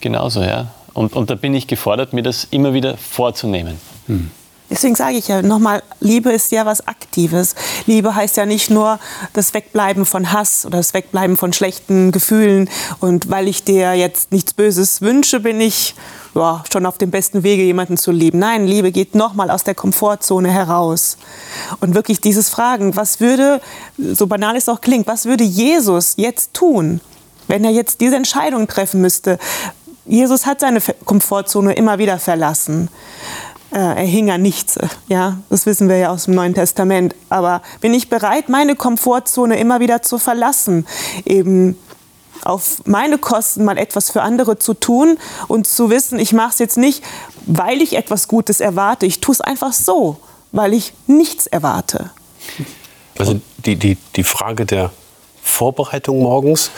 genauso. 0.00 0.42
Ja. 0.42 0.68
Und, 0.92 1.14
und 1.14 1.30
da 1.30 1.34
bin 1.34 1.54
ich 1.54 1.66
gefordert, 1.66 2.12
mir 2.12 2.22
das 2.22 2.44
immer 2.50 2.74
wieder 2.74 2.96
vorzunehmen. 2.98 3.78
Hm. 4.06 4.30
Deswegen 4.68 4.96
sage 4.96 5.16
ich 5.16 5.28
ja 5.28 5.42
nochmal, 5.42 5.82
Liebe 6.00 6.32
ist 6.32 6.50
ja 6.50 6.66
was 6.66 6.86
Aktives. 6.88 7.54
Liebe 7.86 8.14
heißt 8.14 8.36
ja 8.36 8.46
nicht 8.46 8.68
nur 8.68 8.98
das 9.32 9.54
Wegbleiben 9.54 10.04
von 10.04 10.32
Hass 10.32 10.66
oder 10.66 10.78
das 10.78 10.92
Wegbleiben 10.92 11.36
von 11.36 11.52
schlechten 11.52 12.10
Gefühlen. 12.10 12.68
Und 12.98 13.30
weil 13.30 13.46
ich 13.46 13.62
dir 13.62 13.94
jetzt 13.94 14.32
nichts 14.32 14.54
Böses 14.54 15.02
wünsche, 15.02 15.38
bin 15.38 15.60
ich 15.60 15.94
ja, 16.34 16.64
schon 16.70 16.84
auf 16.84 16.98
dem 16.98 17.10
besten 17.10 17.44
Wege, 17.44 17.62
jemanden 17.62 17.96
zu 17.96 18.10
lieben. 18.10 18.40
Nein, 18.40 18.66
Liebe 18.66 18.90
geht 18.90 19.14
nochmal 19.14 19.50
aus 19.50 19.62
der 19.62 19.74
Komfortzone 19.74 20.50
heraus. 20.50 21.16
Und 21.80 21.94
wirklich 21.94 22.20
dieses 22.20 22.48
Fragen, 22.48 22.96
was 22.96 23.20
würde, 23.20 23.60
so 23.96 24.26
banal 24.26 24.56
es 24.56 24.68
auch 24.68 24.80
klingt, 24.80 25.06
was 25.06 25.26
würde 25.26 25.44
Jesus 25.44 26.14
jetzt 26.16 26.54
tun, 26.54 27.00
wenn 27.46 27.64
er 27.64 27.70
jetzt 27.70 28.00
diese 28.00 28.16
Entscheidung 28.16 28.66
treffen 28.66 29.00
müsste? 29.00 29.38
Jesus 30.04 30.46
hat 30.46 30.60
seine 30.60 30.80
Komfortzone 31.04 31.72
immer 31.72 31.98
wieder 31.98 32.18
verlassen 32.18 32.88
er 33.70 33.94
hing 33.96 34.30
an 34.30 34.42
nichts. 34.42 34.78
Ja, 35.08 35.38
das 35.50 35.66
wissen 35.66 35.88
wir 35.88 35.96
ja 35.96 36.10
aus 36.10 36.24
dem 36.24 36.34
Neuen 36.34 36.54
Testament. 36.54 37.14
Aber 37.28 37.62
bin 37.80 37.92
ich 37.94 38.08
bereit, 38.08 38.48
meine 38.48 38.76
Komfortzone 38.76 39.58
immer 39.58 39.80
wieder 39.80 40.02
zu 40.02 40.18
verlassen, 40.18 40.86
eben 41.24 41.76
auf 42.44 42.82
meine 42.84 43.18
Kosten 43.18 43.64
mal 43.64 43.78
etwas 43.78 44.10
für 44.10 44.22
andere 44.22 44.58
zu 44.58 44.74
tun 44.74 45.18
und 45.48 45.66
zu 45.66 45.90
wissen, 45.90 46.18
ich 46.18 46.32
mache 46.32 46.50
es 46.50 46.58
jetzt 46.58 46.76
nicht, 46.76 47.02
weil 47.46 47.82
ich 47.82 47.96
etwas 47.96 48.28
Gutes 48.28 48.60
erwarte. 48.60 49.06
Ich 49.06 49.20
tue 49.20 49.34
es 49.34 49.40
einfach 49.40 49.72
so, 49.72 50.18
weil 50.52 50.72
ich 50.72 50.92
nichts 51.06 51.46
erwarte. 51.46 52.10
Also 53.18 53.40
die, 53.64 53.76
die, 53.76 53.96
die 54.14 54.24
Frage 54.24 54.66
der 54.66 54.90
Vorbereitung 55.42 56.20
morgens, 56.20 56.70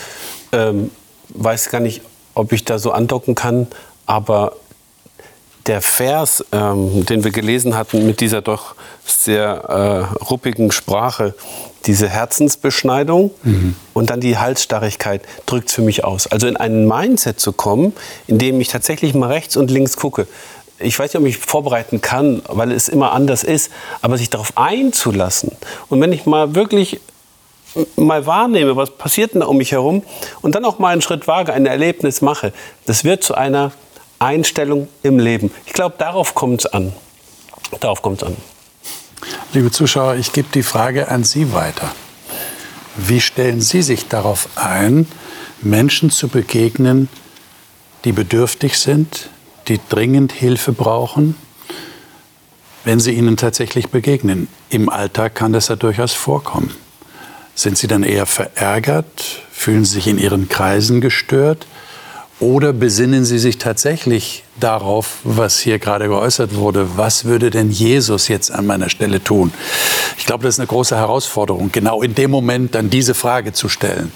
ähm, 0.52 0.90
weiß 1.30 1.70
gar 1.70 1.80
nicht, 1.80 2.00
ob 2.34 2.52
ich 2.52 2.64
da 2.64 2.78
so 2.78 2.92
andocken 2.92 3.34
kann, 3.34 3.66
aber 4.06 4.52
der 5.66 5.82
Vers, 5.82 6.44
ähm, 6.52 7.04
den 7.06 7.24
wir 7.24 7.30
gelesen 7.30 7.76
hatten, 7.76 8.06
mit 8.06 8.20
dieser 8.20 8.42
doch 8.42 8.74
sehr 9.04 10.08
äh, 10.20 10.24
ruppigen 10.24 10.70
Sprache, 10.70 11.34
diese 11.86 12.08
Herzensbeschneidung 12.08 13.30
mhm. 13.42 13.74
und 13.94 14.10
dann 14.10 14.20
die 14.20 14.36
Halsstarrigkeit 14.36 15.22
drückt 15.46 15.68
es 15.68 15.74
für 15.74 15.82
mich 15.82 16.04
aus. 16.04 16.26
Also 16.26 16.46
in 16.46 16.56
ein 16.56 16.86
Mindset 16.86 17.40
zu 17.40 17.52
kommen, 17.52 17.94
in 18.26 18.38
dem 18.38 18.60
ich 18.60 18.68
tatsächlich 18.68 19.14
mal 19.14 19.28
rechts 19.28 19.56
und 19.56 19.70
links 19.70 19.96
gucke. 19.96 20.26
Ich 20.78 20.98
weiß 20.98 21.12
nicht, 21.12 21.20
ob 21.20 21.26
ich 21.26 21.36
mich 21.36 21.44
vorbereiten 21.44 22.00
kann, 22.00 22.42
weil 22.48 22.72
es 22.72 22.88
immer 22.88 23.12
anders 23.12 23.42
ist, 23.42 23.70
aber 24.00 24.16
sich 24.16 24.30
darauf 24.30 24.56
einzulassen. 24.56 25.52
Und 25.88 26.00
wenn 26.00 26.12
ich 26.12 26.24
mal 26.24 26.54
wirklich 26.54 27.00
mal 27.96 28.26
wahrnehme, 28.26 28.76
was 28.76 28.90
passiert 28.90 29.34
denn 29.34 29.40
da 29.40 29.46
um 29.46 29.56
mich 29.56 29.72
herum 29.72 30.02
und 30.40 30.54
dann 30.54 30.64
auch 30.64 30.78
mal 30.78 30.90
einen 30.90 31.02
Schritt 31.02 31.26
wage, 31.26 31.52
ein 31.52 31.66
Erlebnis 31.66 32.22
mache, 32.22 32.52
das 32.86 33.04
wird 33.04 33.22
zu 33.22 33.34
einer 33.34 33.72
Einstellung 34.18 34.88
im 35.02 35.18
Leben. 35.18 35.50
Ich 35.66 35.72
glaube, 35.72 35.96
darauf 35.98 36.34
kommt 36.34 36.60
es 36.60 36.66
an. 36.66 36.92
Darauf 37.80 38.02
kommt 38.02 38.22
es 38.22 38.28
an. 38.28 38.36
Liebe 39.52 39.70
Zuschauer, 39.70 40.16
ich 40.16 40.32
gebe 40.32 40.48
die 40.52 40.62
Frage 40.62 41.08
an 41.08 41.24
Sie 41.24 41.52
weiter. 41.52 41.92
Wie 42.96 43.20
stellen 43.20 43.60
Sie 43.60 43.82
sich 43.82 44.08
darauf 44.08 44.48
ein, 44.56 45.06
Menschen 45.62 46.10
zu 46.10 46.28
begegnen, 46.28 47.08
die 48.04 48.12
bedürftig 48.12 48.78
sind, 48.78 49.30
die 49.68 49.80
dringend 49.88 50.32
Hilfe 50.32 50.72
brauchen, 50.72 51.36
wenn 52.84 53.00
Sie 53.00 53.12
ihnen 53.12 53.36
tatsächlich 53.36 53.88
begegnen? 53.88 54.48
Im 54.68 54.88
Alltag 54.88 55.34
kann 55.34 55.52
das 55.52 55.68
ja 55.68 55.76
durchaus 55.76 56.12
vorkommen. 56.12 56.74
Sind 57.54 57.78
Sie 57.78 57.86
dann 57.86 58.02
eher 58.02 58.26
verärgert? 58.26 59.42
Fühlen 59.50 59.84
Sie 59.84 59.94
sich 59.94 60.06
in 60.06 60.18
Ihren 60.18 60.48
Kreisen 60.48 61.00
gestört? 61.00 61.66
Oder 62.40 62.72
besinnen 62.72 63.24
Sie 63.24 63.38
sich 63.38 63.58
tatsächlich 63.58 64.44
darauf, 64.60 65.18
was 65.24 65.58
hier 65.58 65.80
gerade 65.80 66.06
geäußert 66.06 66.54
wurde? 66.54 66.96
Was 66.96 67.24
würde 67.24 67.50
denn 67.50 67.70
Jesus 67.70 68.28
jetzt 68.28 68.52
an 68.52 68.64
meiner 68.66 68.90
Stelle 68.90 69.22
tun? 69.22 69.52
Ich 70.18 70.26
glaube, 70.26 70.44
das 70.44 70.54
ist 70.54 70.60
eine 70.60 70.68
große 70.68 70.96
Herausforderung, 70.96 71.72
genau 71.72 72.00
in 72.00 72.14
dem 72.14 72.30
Moment 72.30 72.76
dann 72.76 72.90
diese 72.90 73.14
Frage 73.14 73.52
zu 73.52 73.68
stellen. 73.68 74.12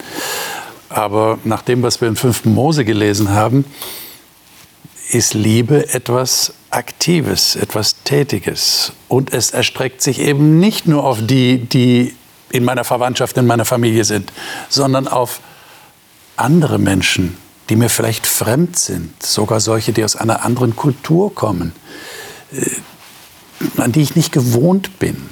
Aber 0.89 1.39
nach 1.43 1.63
dem, 1.63 1.83
was 1.83 2.01
wir 2.01 2.07
im 2.07 2.17
5. 2.17 2.45
Mose 2.45 2.85
gelesen 2.85 3.31
haben, 3.31 3.65
ist 5.11 5.35
Liebe 5.35 5.93
etwas 5.93 6.55
Aktives, 6.71 7.57
etwas 7.57 8.03
Tätiges. 8.05 8.93
Und 9.09 9.33
es 9.33 9.51
erstreckt 9.51 10.01
sich 10.01 10.21
eben 10.21 10.61
nicht 10.61 10.87
nur 10.87 11.05
auf 11.05 11.19
die, 11.21 11.59
die 11.59 12.15
in 12.51 12.65
meiner 12.65 12.85
Verwandtschaft, 12.85 13.37
in 13.37 13.47
meiner 13.47 13.65
Familie 13.65 14.05
sind, 14.05 14.33
sondern 14.69 15.09
auf 15.09 15.41
andere 16.37 16.79
Menschen, 16.79 17.37
die 17.73 17.77
mir 17.77 17.89
vielleicht 17.89 18.27
fremd 18.27 18.79
sind, 18.79 19.23
sogar 19.23 19.59
solche, 19.59 19.95
die 19.95 20.05
aus 20.05 20.15
einer 20.15 20.45
anderen 20.45 20.77
Kultur 20.77 21.35
kommen, 21.35 21.73
äh, 22.53 23.81
an 23.81 23.93
die 23.93 24.03
ich 24.03 24.15
nicht 24.15 24.31
gewohnt 24.31 24.99
bin. 24.99 25.31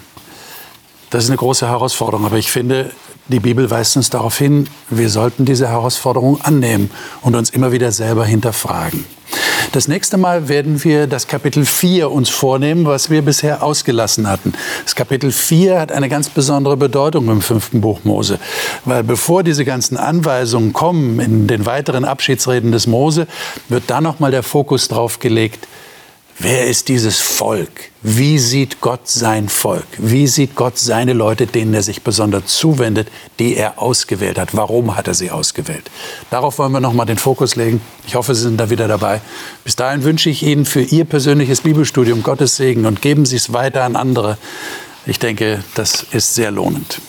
Das 1.10 1.24
ist 1.24 1.28
eine 1.28 1.36
große 1.36 1.68
Herausforderung, 1.68 2.24
aber 2.24 2.38
ich 2.38 2.50
finde, 2.50 2.92
die 3.30 3.40
Bibel 3.40 3.70
weist 3.70 3.96
uns 3.96 4.10
darauf 4.10 4.36
hin, 4.36 4.68
wir 4.90 5.08
sollten 5.08 5.44
diese 5.44 5.68
Herausforderung 5.68 6.40
annehmen 6.40 6.90
und 7.22 7.36
uns 7.36 7.50
immer 7.50 7.70
wieder 7.70 7.92
selber 7.92 8.24
hinterfragen. 8.24 9.04
Das 9.72 9.86
nächste 9.86 10.16
Mal 10.16 10.48
werden 10.48 10.82
wir 10.82 11.06
das 11.06 11.28
Kapitel 11.28 11.64
4 11.64 12.10
uns 12.10 12.28
vornehmen, 12.28 12.86
was 12.86 13.08
wir 13.08 13.22
bisher 13.22 13.62
ausgelassen 13.62 14.28
hatten. 14.28 14.52
Das 14.84 14.96
Kapitel 14.96 15.30
4 15.30 15.78
hat 15.78 15.92
eine 15.92 16.08
ganz 16.08 16.28
besondere 16.28 16.76
Bedeutung 16.76 17.28
im 17.28 17.40
fünften 17.40 17.80
Buch 17.80 18.00
Mose, 18.02 18.40
weil 18.84 19.04
bevor 19.04 19.44
diese 19.44 19.64
ganzen 19.64 19.96
Anweisungen 19.96 20.72
kommen 20.72 21.20
in 21.20 21.46
den 21.46 21.66
weiteren 21.66 22.04
Abschiedsreden 22.04 22.72
des 22.72 22.88
Mose, 22.88 23.28
wird 23.68 23.84
da 23.86 24.00
nochmal 24.00 24.32
der 24.32 24.42
Fokus 24.42 24.88
drauf 24.88 25.20
gelegt, 25.20 25.68
Wer 26.42 26.68
ist 26.68 26.88
dieses 26.88 27.20
Volk? 27.20 27.90
Wie 28.02 28.38
sieht 28.38 28.80
Gott 28.80 29.06
sein 29.06 29.50
Volk? 29.50 29.84
Wie 29.98 30.26
sieht 30.26 30.54
Gott 30.54 30.78
seine 30.78 31.12
Leute, 31.12 31.46
denen 31.46 31.74
er 31.74 31.82
sich 31.82 32.00
besonders 32.00 32.46
zuwendet, 32.46 33.08
die 33.38 33.56
er 33.56 33.78
ausgewählt 33.78 34.38
hat? 34.38 34.56
Warum 34.56 34.96
hat 34.96 35.06
er 35.06 35.12
sie 35.12 35.30
ausgewählt? 35.30 35.90
Darauf 36.30 36.58
wollen 36.58 36.72
wir 36.72 36.80
noch 36.80 36.94
mal 36.94 37.04
den 37.04 37.18
Fokus 37.18 37.56
legen. 37.56 37.82
Ich 38.06 38.14
hoffe, 38.14 38.34
Sie 38.34 38.40
sind 38.40 38.56
da 38.56 38.70
wieder 38.70 38.88
dabei. 38.88 39.20
Bis 39.64 39.76
dahin 39.76 40.02
wünsche 40.02 40.30
ich 40.30 40.42
Ihnen 40.42 40.64
für 40.64 40.80
Ihr 40.80 41.04
persönliches 41.04 41.60
Bibelstudium 41.60 42.22
Gottes 42.22 42.56
Segen 42.56 42.86
und 42.86 43.02
geben 43.02 43.26
Sie 43.26 43.36
es 43.36 43.52
weiter 43.52 43.84
an 43.84 43.94
andere. 43.94 44.38
Ich 45.04 45.18
denke, 45.18 45.62
das 45.74 46.06
ist 46.10 46.34
sehr 46.34 46.50
lohnend. 46.50 47.02